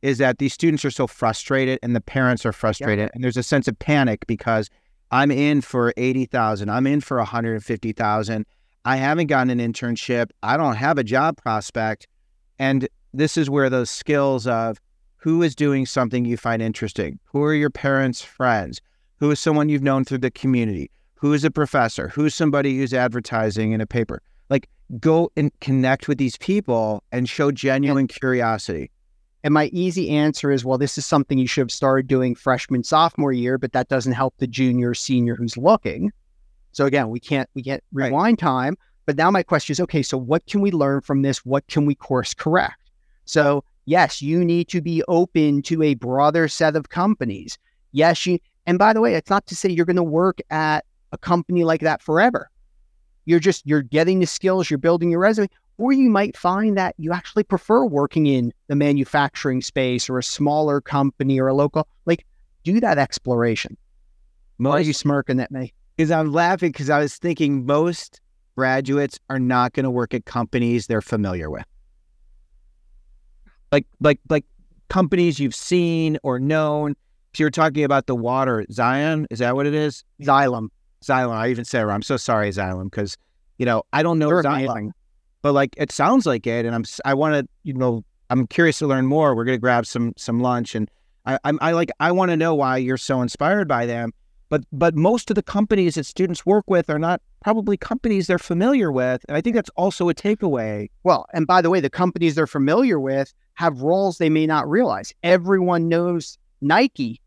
is 0.00 0.18
that 0.18 0.38
these 0.38 0.52
students 0.52 0.84
are 0.84 0.90
so 0.90 1.06
frustrated 1.06 1.78
and 1.82 1.94
the 1.94 2.00
parents 2.00 2.46
are 2.46 2.52
frustrated, 2.52 3.10
and 3.14 3.22
there's 3.22 3.36
a 3.36 3.42
sense 3.42 3.68
of 3.68 3.78
panic 3.78 4.26
because 4.26 4.70
I'm 5.10 5.30
in 5.30 5.60
for 5.60 5.92
eighty 5.96 6.24
thousand, 6.24 6.70
I'm 6.70 6.86
in 6.86 7.00
for 7.00 7.18
one 7.18 7.26
hundred 7.26 7.54
and 7.54 7.64
fifty 7.64 7.92
thousand, 7.92 8.46
I 8.84 8.96
haven't 8.96 9.26
gotten 9.26 9.50
an 9.50 9.72
internship, 9.72 10.30
I 10.42 10.56
don't 10.56 10.76
have 10.76 10.98
a 10.98 11.04
job 11.04 11.36
prospect, 11.36 12.06
and 12.58 12.88
this 13.12 13.36
is 13.36 13.50
where 13.50 13.70
those 13.70 13.90
skills 13.90 14.46
of 14.46 14.80
who 15.16 15.42
is 15.42 15.54
doing 15.54 15.86
something 15.86 16.24
you 16.24 16.36
find 16.36 16.62
interesting, 16.62 17.18
who 17.24 17.42
are 17.42 17.54
your 17.54 17.70
parents' 17.70 18.22
friends, 18.22 18.80
who 19.18 19.30
is 19.30 19.38
someone 19.38 19.68
you've 19.68 19.82
known 19.82 20.04
through 20.04 20.18
the 20.18 20.30
community, 20.30 20.90
who 21.22 21.32
is 21.32 21.44
a 21.44 21.50
professor, 21.52 22.08
who's 22.08 22.34
somebody 22.34 22.76
who's 22.76 22.92
advertising 22.92 23.70
in 23.70 23.80
a 23.80 23.86
paper. 23.86 24.20
Like 24.50 24.68
go 24.98 25.30
and 25.36 25.52
connect 25.60 26.08
with 26.08 26.18
these 26.18 26.36
people 26.36 27.04
and 27.12 27.28
show 27.28 27.52
genuine 27.52 28.08
curiosity. 28.08 28.90
And 29.44 29.54
my 29.54 29.66
easy 29.66 30.10
answer 30.10 30.50
is, 30.50 30.64
well, 30.64 30.78
this 30.78 30.98
is 30.98 31.06
something 31.06 31.38
you 31.38 31.46
should 31.46 31.60
have 31.60 31.70
started 31.70 32.08
doing 32.08 32.34
freshman, 32.34 32.82
sophomore 32.82 33.32
year, 33.32 33.56
but 33.56 33.72
that 33.72 33.88
doesn't 33.88 34.14
help 34.14 34.34
the 34.38 34.48
junior, 34.48 34.94
senior 34.94 35.36
who's 35.36 35.56
looking. 35.56 36.10
So 36.72 36.86
again, 36.86 37.08
we 37.08 37.20
can't 37.20 37.48
we 37.54 37.62
can't 37.62 37.84
Right. 37.92 38.06
rewind 38.06 38.40
time. 38.40 38.76
But 39.06 39.16
now 39.16 39.30
my 39.30 39.44
question 39.44 39.74
is, 39.74 39.80
okay, 39.80 40.02
so 40.02 40.18
what 40.18 40.44
can 40.46 40.60
we 40.60 40.72
learn 40.72 41.02
from 41.02 41.22
this? 41.22 41.46
What 41.46 41.64
can 41.68 41.86
we 41.86 41.94
course 41.94 42.34
correct? 42.34 42.90
So 43.26 43.62
yes, 43.84 44.22
you 44.22 44.44
need 44.44 44.66
to 44.70 44.80
be 44.80 45.04
open 45.06 45.62
to 45.62 45.84
a 45.84 45.94
broader 45.94 46.48
set 46.48 46.74
of 46.74 46.88
companies. 46.88 47.58
Yes, 47.92 48.26
you 48.26 48.40
and 48.66 48.76
by 48.76 48.92
the 48.92 49.00
way, 49.00 49.14
it's 49.14 49.30
not 49.30 49.46
to 49.46 49.54
say 49.54 49.70
you're 49.70 49.86
going 49.86 49.94
to 49.94 50.02
work 50.02 50.40
at 50.50 50.84
a 51.12 51.18
company 51.18 51.64
like 51.64 51.80
that 51.80 52.02
forever. 52.02 52.50
You're 53.24 53.40
just 53.40 53.66
you're 53.66 53.82
getting 53.82 54.18
the 54.20 54.26
skills, 54.26 54.68
you're 54.68 54.78
building 54.78 55.10
your 55.10 55.20
resume, 55.20 55.48
or 55.78 55.92
you 55.92 56.10
might 56.10 56.36
find 56.36 56.76
that 56.76 56.94
you 56.98 57.12
actually 57.12 57.44
prefer 57.44 57.84
working 57.84 58.26
in 58.26 58.52
the 58.68 58.74
manufacturing 58.74 59.62
space 59.62 60.10
or 60.10 60.18
a 60.18 60.22
smaller 60.22 60.80
company 60.80 61.40
or 61.40 61.48
a 61.48 61.54
local. 61.54 61.86
Like, 62.04 62.26
do 62.64 62.80
that 62.80 62.98
exploration. 62.98 63.76
Why 64.56 64.72
are 64.72 64.80
you 64.80 64.92
smirking 64.92 65.40
at 65.40 65.50
me? 65.50 65.72
because 65.96 66.10
I'm 66.10 66.32
laughing 66.32 66.72
because 66.72 66.90
I 66.90 66.98
was 66.98 67.16
thinking 67.16 67.66
most 67.66 68.20
graduates 68.56 69.18
are 69.30 69.38
not 69.38 69.72
going 69.72 69.84
to 69.84 69.90
work 69.90 70.14
at 70.14 70.24
companies 70.24 70.86
they're 70.86 71.00
familiar 71.00 71.50
with. 71.50 71.64
Like 73.70 73.86
like 74.00 74.20
like 74.28 74.44
companies 74.88 75.38
you've 75.38 75.54
seen 75.54 76.18
or 76.22 76.38
known. 76.38 76.94
So 77.34 77.44
you're 77.44 77.50
talking 77.50 77.84
about 77.84 78.06
the 78.06 78.14
water, 78.14 78.66
Zion, 78.70 79.26
is 79.30 79.38
that 79.38 79.54
what 79.54 79.66
it 79.66 79.74
is? 79.74 80.04
Xylem. 80.20 80.68
Xylem. 81.02 81.32
I 81.34 81.48
even 81.48 81.64
said. 81.64 81.86
I'm 81.86 82.02
so 82.02 82.16
sorry, 82.16 82.50
Xylem, 82.50 82.84
because 82.84 83.16
you 83.58 83.66
know 83.66 83.82
I 83.92 84.02
don't 84.02 84.18
know 84.18 84.28
They're 84.28 84.42
Xylem, 84.42 84.64
amazing. 84.70 84.92
but 85.42 85.52
like 85.52 85.74
it 85.76 85.92
sounds 85.92 86.26
like 86.26 86.46
it, 86.46 86.66
and 86.66 86.74
I'm 86.74 86.84
I 87.04 87.14
want 87.14 87.34
to 87.34 87.48
you 87.62 87.74
know 87.74 88.04
I'm 88.30 88.46
curious 88.46 88.78
to 88.78 88.86
learn 88.86 89.06
more. 89.06 89.34
We're 89.34 89.44
gonna 89.44 89.58
grab 89.58 89.86
some 89.86 90.12
some 90.16 90.40
lunch, 90.40 90.74
and 90.74 90.90
I 91.26 91.38
I'm, 91.44 91.58
I 91.60 91.72
like 91.72 91.90
I 92.00 92.12
want 92.12 92.30
to 92.30 92.36
know 92.36 92.54
why 92.54 92.76
you're 92.78 92.96
so 92.96 93.22
inspired 93.22 93.68
by 93.68 93.86
them. 93.86 94.12
But 94.48 94.64
but 94.70 94.94
most 94.94 95.30
of 95.30 95.34
the 95.34 95.42
companies 95.42 95.94
that 95.94 96.04
students 96.04 96.44
work 96.44 96.64
with 96.68 96.90
are 96.90 96.98
not 96.98 97.22
probably 97.40 97.78
companies 97.78 98.26
they're 98.26 98.38
familiar 98.38 98.92
with, 98.92 99.24
and 99.26 99.36
I 99.36 99.40
think 99.40 99.56
that's 99.56 99.70
also 99.76 100.10
a 100.10 100.14
takeaway. 100.14 100.88
Well, 101.04 101.24
and 101.32 101.46
by 101.46 101.62
the 101.62 101.70
way, 101.70 101.80
the 101.80 101.88
companies 101.88 102.34
they're 102.34 102.46
familiar 102.46 103.00
with 103.00 103.32
have 103.54 103.80
roles 103.80 104.18
they 104.18 104.28
may 104.28 104.46
not 104.46 104.68
realize. 104.68 105.14
Everyone 105.22 105.88
knows 105.88 106.36
Nike, 106.60 107.20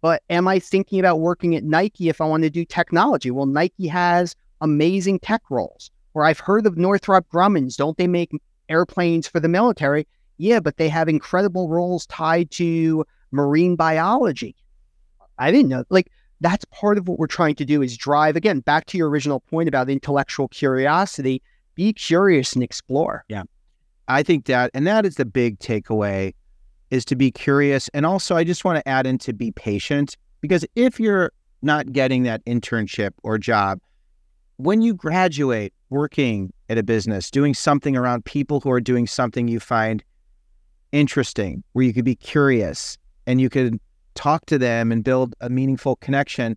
but 0.00 0.22
am 0.30 0.48
I 0.48 0.58
thinking 0.58 1.00
about 1.00 1.20
working 1.20 1.54
at 1.54 1.64
Nike 1.64 2.08
if 2.08 2.20
I 2.20 2.26
want 2.26 2.42
to 2.44 2.50
do 2.50 2.64
technology? 2.64 3.30
Well, 3.30 3.46
Nike 3.46 3.86
has 3.88 4.34
amazing 4.60 5.20
tech 5.20 5.42
roles. 5.50 5.90
Or 6.14 6.24
I've 6.24 6.40
heard 6.40 6.66
of 6.66 6.76
Northrop 6.76 7.28
Grumman's. 7.28 7.76
Don't 7.76 7.96
they 7.96 8.06
make 8.06 8.32
airplanes 8.68 9.28
for 9.28 9.40
the 9.40 9.48
military? 9.48 10.06
Yeah, 10.38 10.60
but 10.60 10.76
they 10.76 10.88
have 10.88 11.08
incredible 11.08 11.68
roles 11.68 12.06
tied 12.06 12.50
to 12.52 13.04
marine 13.30 13.76
biology. 13.76 14.56
I 15.38 15.50
didn't 15.50 15.68
know. 15.68 15.84
Like, 15.90 16.10
that's 16.40 16.64
part 16.66 16.98
of 16.98 17.08
what 17.08 17.18
we're 17.18 17.26
trying 17.26 17.56
to 17.56 17.64
do 17.64 17.82
is 17.82 17.96
drive, 17.96 18.36
again, 18.36 18.60
back 18.60 18.86
to 18.86 18.98
your 18.98 19.08
original 19.08 19.40
point 19.40 19.68
about 19.68 19.90
intellectual 19.90 20.48
curiosity. 20.48 21.42
Be 21.74 21.92
curious 21.92 22.54
and 22.54 22.62
explore. 22.62 23.24
Yeah. 23.28 23.44
I 24.08 24.22
think 24.22 24.46
that, 24.46 24.70
and 24.74 24.86
that 24.86 25.04
is 25.04 25.16
the 25.16 25.24
big 25.24 25.58
takeaway, 25.58 26.34
is 26.90 27.04
to 27.06 27.16
be 27.16 27.30
curious, 27.30 27.88
and 27.94 28.06
also 28.06 28.36
I 28.36 28.44
just 28.44 28.64
want 28.64 28.78
to 28.78 28.88
add 28.88 29.06
in 29.06 29.18
to 29.18 29.32
be 29.32 29.50
patient 29.50 30.16
because 30.40 30.64
if 30.74 30.98
you're 30.98 31.32
not 31.62 31.92
getting 31.92 32.22
that 32.22 32.44
internship 32.44 33.10
or 33.22 33.38
job, 33.38 33.80
when 34.56 34.82
you 34.82 34.94
graduate 34.94 35.72
working 35.90 36.52
at 36.68 36.78
a 36.78 36.82
business, 36.82 37.30
doing 37.30 37.54
something 37.54 37.96
around 37.96 38.24
people 38.24 38.60
who 38.60 38.70
are 38.70 38.80
doing 38.80 39.06
something 39.06 39.48
you 39.48 39.60
find 39.60 40.02
interesting, 40.92 41.62
where 41.72 41.84
you 41.84 41.92
could 41.92 42.04
be 42.04 42.14
curious 42.14 42.98
and 43.26 43.40
you 43.40 43.48
could 43.48 43.78
talk 44.14 44.46
to 44.46 44.58
them 44.58 44.90
and 44.90 45.04
build 45.04 45.34
a 45.40 45.48
meaningful 45.48 45.96
connection. 45.96 46.56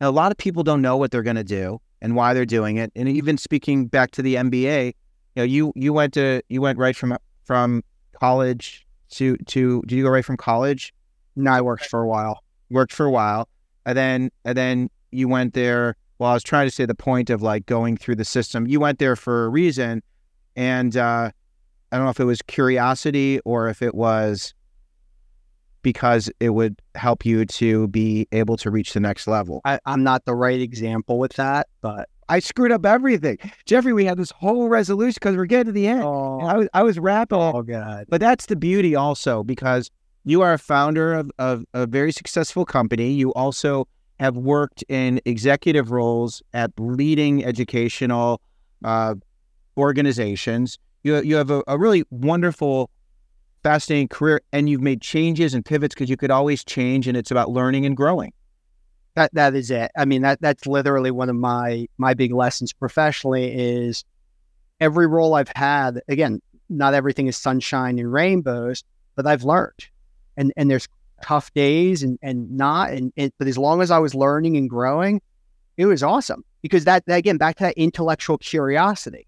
A 0.00 0.10
lot 0.10 0.30
of 0.30 0.38
people 0.38 0.62
don't 0.62 0.80
know 0.82 0.96
what 0.96 1.10
they're 1.10 1.22
going 1.22 1.36
to 1.36 1.44
do 1.44 1.80
and 2.00 2.14
why 2.14 2.32
they're 2.34 2.46
doing 2.46 2.76
it. 2.76 2.92
And 2.94 3.08
even 3.08 3.36
speaking 3.36 3.86
back 3.86 4.12
to 4.12 4.22
the 4.22 4.36
MBA, 4.36 4.86
you 4.86 4.94
know, 5.36 5.42
you 5.42 5.72
you 5.74 5.92
went 5.92 6.14
to 6.14 6.42
you 6.48 6.60
went 6.60 6.78
right 6.78 6.96
from 6.96 7.16
from 7.44 7.82
college 8.18 8.86
to 9.10 9.36
to 9.36 9.82
did 9.86 9.96
you 9.96 10.04
go 10.04 10.10
right 10.10 10.24
from 10.24 10.36
college? 10.36 10.92
No, 11.36 11.50
I 11.50 11.60
worked 11.60 11.86
for 11.86 12.00
a 12.00 12.08
while. 12.08 12.42
Worked 12.70 12.92
for 12.92 13.06
a 13.06 13.10
while, 13.10 13.48
and 13.86 13.96
then 13.96 14.30
and 14.44 14.56
then 14.56 14.90
you 15.10 15.28
went 15.28 15.54
there. 15.54 15.96
Well, 16.18 16.30
I 16.30 16.34
was 16.34 16.42
trying 16.42 16.68
to 16.68 16.74
say 16.74 16.84
the 16.84 16.94
point 16.94 17.30
of 17.30 17.42
like 17.42 17.66
going 17.66 17.96
through 17.96 18.16
the 18.16 18.24
system. 18.24 18.66
You 18.66 18.80
went 18.80 18.98
there 18.98 19.16
for 19.16 19.46
a 19.46 19.48
reason, 19.48 20.02
and 20.54 20.96
uh, 20.96 21.30
I 21.90 21.96
don't 21.96 22.04
know 22.04 22.10
if 22.10 22.20
it 22.20 22.24
was 22.24 22.42
curiosity 22.42 23.40
or 23.44 23.68
if 23.68 23.82
it 23.82 23.94
was 23.94 24.54
because 25.82 26.30
it 26.40 26.50
would 26.50 26.80
help 26.94 27.24
you 27.24 27.46
to 27.46 27.88
be 27.88 28.28
able 28.32 28.56
to 28.58 28.70
reach 28.70 28.92
the 28.92 29.00
next 29.00 29.26
level. 29.26 29.60
I, 29.64 29.78
I'm 29.86 30.02
not 30.02 30.24
the 30.24 30.34
right 30.34 30.60
example 30.60 31.18
with 31.18 31.32
that, 31.34 31.68
but 31.80 32.08
I 32.30 32.38
screwed 32.38 32.70
up 32.70 32.86
everything. 32.86 33.38
Jeffrey, 33.66 33.92
we 33.92 34.04
had 34.04 34.16
this 34.16 34.30
whole 34.30 34.68
resolution 34.68 35.18
because 35.20 35.36
we're 35.36 35.46
getting 35.46 35.66
to 35.66 35.72
the 35.72 35.88
end. 35.88 36.02
oh, 36.04 36.38
I 36.40 36.56
was 36.56 36.68
I 36.72 36.82
was 36.84 36.98
wrapping 36.98 37.38
oh 37.38 37.62
god, 37.62 38.06
But 38.08 38.20
that's 38.20 38.46
the 38.46 38.56
beauty 38.56 38.94
also 38.94 39.42
because 39.42 39.90
you 40.24 40.40
are 40.42 40.52
a 40.52 40.58
founder 40.58 41.12
of, 41.12 41.30
of 41.38 41.64
a 41.74 41.86
very 41.86 42.12
successful 42.12 42.64
company. 42.64 43.10
You 43.10 43.32
also 43.34 43.88
have 44.20 44.36
worked 44.36 44.84
in 44.88 45.20
executive 45.24 45.90
roles 45.90 46.42
at 46.52 46.70
leading 46.78 47.44
educational 47.44 48.40
uh, 48.84 49.14
organizations. 49.76 50.78
You, 51.02 51.22
you 51.22 51.36
have 51.36 51.50
a, 51.50 51.64
a 51.66 51.78
really 51.78 52.04
wonderful, 52.10 52.90
fascinating 53.62 54.08
career, 54.08 54.42
and 54.52 54.68
you've 54.68 54.82
made 54.82 55.00
changes 55.00 55.54
and 55.54 55.64
pivots 55.64 55.94
because 55.94 56.10
you 56.10 56.18
could 56.18 56.30
always 56.30 56.62
change, 56.62 57.08
and 57.08 57.16
it's 57.16 57.30
about 57.30 57.50
learning 57.50 57.86
and 57.86 57.96
growing. 57.96 58.32
That 59.14 59.34
that 59.34 59.54
is 59.54 59.70
it. 59.70 59.90
I 59.96 60.04
mean 60.04 60.22
that 60.22 60.40
that's 60.40 60.66
literally 60.66 61.10
one 61.10 61.28
of 61.28 61.36
my 61.36 61.86
my 61.98 62.14
big 62.14 62.32
lessons 62.32 62.72
professionally 62.72 63.52
is 63.52 64.04
every 64.80 65.06
role 65.06 65.34
I've 65.34 65.52
had. 65.54 66.00
Again, 66.08 66.40
not 66.68 66.94
everything 66.94 67.26
is 67.26 67.36
sunshine 67.36 67.98
and 67.98 68.12
rainbows, 68.12 68.84
but 69.16 69.26
I've 69.26 69.44
learned, 69.44 69.88
and 70.36 70.52
and 70.56 70.70
there's 70.70 70.88
tough 71.22 71.52
days 71.52 72.02
and 72.02 72.18
and 72.22 72.50
not 72.50 72.90
and, 72.90 73.12
and 73.16 73.32
but 73.38 73.48
as 73.48 73.58
long 73.58 73.82
as 73.82 73.90
I 73.90 73.98
was 73.98 74.14
learning 74.14 74.56
and 74.56 74.70
growing, 74.70 75.20
it 75.76 75.86
was 75.86 76.02
awesome 76.02 76.44
because 76.62 76.84
that, 76.84 77.04
that 77.06 77.16
again 77.16 77.36
back 77.36 77.56
to 77.56 77.64
that 77.64 77.74
intellectual 77.76 78.38
curiosity, 78.38 79.26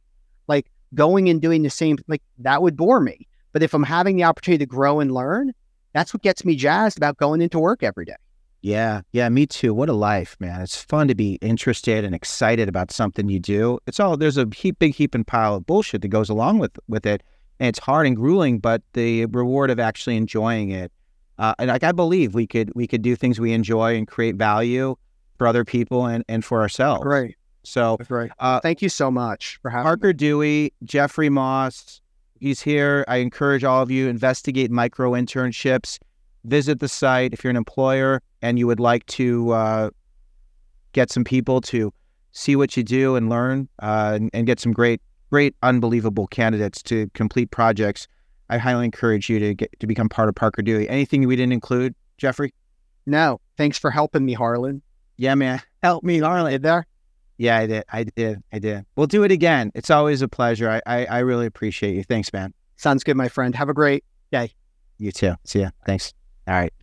like 0.49 0.67
going 0.95 1.29
and 1.29 1.41
doing 1.41 1.63
the 1.63 1.71
same 1.71 1.99
like 2.09 2.23
that 2.39 2.63
would 2.63 2.77
bore 2.77 3.01
me. 3.01 3.27
But 3.53 3.63
if 3.63 3.75
I'm 3.75 3.83
having 3.83 4.17
the 4.17 4.25
opportunity 4.25 4.65
to 4.65 4.69
grow 4.69 5.01
and 5.01 5.13
learn, 5.13 5.53
that's 5.93 6.15
what 6.15 6.23
gets 6.23 6.45
me 6.45 6.57
jazzed 6.57 6.97
about 6.97 7.19
going 7.19 7.43
into 7.43 7.59
work 7.59 7.83
every 7.83 8.05
day. 8.05 8.17
Yeah, 8.63 9.01
yeah, 9.11 9.29
me 9.29 9.47
too. 9.47 9.75
What 9.75 9.89
a 9.89 9.93
life, 9.93 10.37
man. 10.39 10.61
It's 10.61 10.81
fun 10.81 11.09
to 11.09 11.17
be 11.17 11.35
interested 11.43 12.05
and 12.05 12.15
excited 12.15 12.69
about 12.69 12.93
something 12.93 13.29
you 13.29 13.41
do. 13.41 13.81
It's 13.89 13.99
all 13.99 14.17
there's 14.17 14.39
a 14.39 14.47
heap 14.55 14.79
big 14.79 14.95
heap 14.95 15.15
and 15.17 15.27
pile 15.27 15.57
of 15.57 15.67
bullshit 15.67 16.03
that 16.03 16.09
goes 16.09 16.31
along 16.31 16.61
with 16.61 16.79
with 16.89 17.05
it. 17.05 17.23
And 17.59 17.69
it's 17.69 17.81
hard 17.81 18.07
and 18.07 18.17
grueling, 18.17 18.61
but 18.61 18.83
the 18.93 19.27
reward 19.27 19.71
of 19.71 19.81
actually 19.81 20.17
enjoying 20.17 20.71
it. 20.71 20.93
Uh, 21.39 21.55
and 21.59 21.69
like 21.69 21.83
I 21.83 21.91
believe 21.93 22.35
we 22.35 22.47
could 22.47 22.71
we 22.75 22.87
could 22.87 23.03
do 23.03 23.17
things 23.17 23.41
we 23.41 23.53
enjoy 23.53 23.97
and 23.97 24.07
create 24.07 24.37
value 24.37 24.95
for 25.39 25.47
other 25.49 25.65
people 25.65 26.07
and, 26.07 26.25
and 26.29 26.45
for 26.45 26.61
ourselves. 26.61 27.05
Right. 27.05 27.35
So 27.65 27.97
great. 28.09 28.31
uh, 28.39 28.61
Thank 28.61 28.81
you 28.81 28.89
so 28.89 29.11
much 29.11 29.59
for 29.61 29.71
having 29.71 29.85
me. 29.85 29.89
Parker 29.89 30.13
Dewey, 30.13 30.73
Jeffrey 30.85 31.29
Moss, 31.29 32.01
he's 32.39 32.61
here. 32.61 33.05
I 33.09 33.17
encourage 33.17 33.65
all 33.65 33.83
of 33.83 33.91
you 33.91 34.09
investigate 34.09 34.71
micro 34.71 35.13
internships. 35.13 35.99
Visit 36.45 36.81
the 36.81 36.89
site 36.89 37.33
if 37.33 37.45
you're 37.45 37.51
an 37.51 37.57
employer 37.57 38.21
and 38.41 38.59
you 38.59 38.67
would 38.67 38.81
like 38.81 39.07
to 39.07 39.51
uh, 39.53 39.91
get 40.93 41.11
some 41.11 41.25
people 41.25 41.61
to 41.61 41.93
see 42.33 42.57
what 42.57 42.77
you 42.77 42.83
do 42.83 43.15
and 43.15 43.29
learn 43.29 43.69
uh, 43.81 44.13
and, 44.15 44.31
and 44.33 44.47
get 44.47 44.59
some 44.59 44.73
great, 44.73 45.01
great, 45.31 45.55
unbelievable 45.63 46.27
candidates 46.27 46.83
to 46.83 47.09
complete 47.15 47.51
projects. 47.51 48.09
I 48.51 48.59
highly 48.59 48.85
encourage 48.85 49.31
you 49.31 49.39
to 49.39 49.55
get 49.55 49.79
to 49.81 49.87
become 49.87 50.09
part 50.09 50.29
of 50.29 50.35
Parker 50.35 50.63
Dewey. 50.63 50.89
Anything 50.89 51.27
we 51.27 51.37
didn't 51.37 51.53
include, 51.53 51.95
Jeffrey? 52.19 52.53
No, 53.07 53.41
thanks 53.57 53.79
for 53.79 53.91
helping 53.91 54.25
me, 54.25 54.33
Harlan. 54.33 54.83
Yeah, 55.17 55.35
man. 55.35 55.63
Help 55.83 56.05
me, 56.05 56.19
Harlan. 56.19 56.61
There? 56.61 56.87
Yeah, 57.39 57.59
I 57.59 57.67
did. 57.67 57.85
I 57.93 58.05
did. 58.05 58.43
I 58.53 58.59
did. 58.59 58.85
We'll 58.97 59.07
do 59.07 59.25
it 59.25 59.33
again. 59.33 59.73
It's 59.75 59.91
always 59.91 60.23
a 60.23 60.29
pleasure. 60.29 60.71
I, 60.71 60.83
I, 60.87 61.07
I 61.07 61.19
really 61.21 61.47
appreciate 61.47 61.95
you. 61.95 62.05
Thanks, 62.05 62.33
man. 62.33 62.53
Sounds 62.77 63.05
good, 63.05 63.17
my 63.17 63.29
friend. 63.29 63.55
Have 63.55 63.69
a 63.69 63.75
great 63.75 64.05
day. 64.31 64.53
You 64.99 65.13
too. 65.13 65.35
See 65.45 65.61
ya. 65.61 65.71
Thanks. 65.87 66.13
All 66.47 66.55
right. 66.55 66.73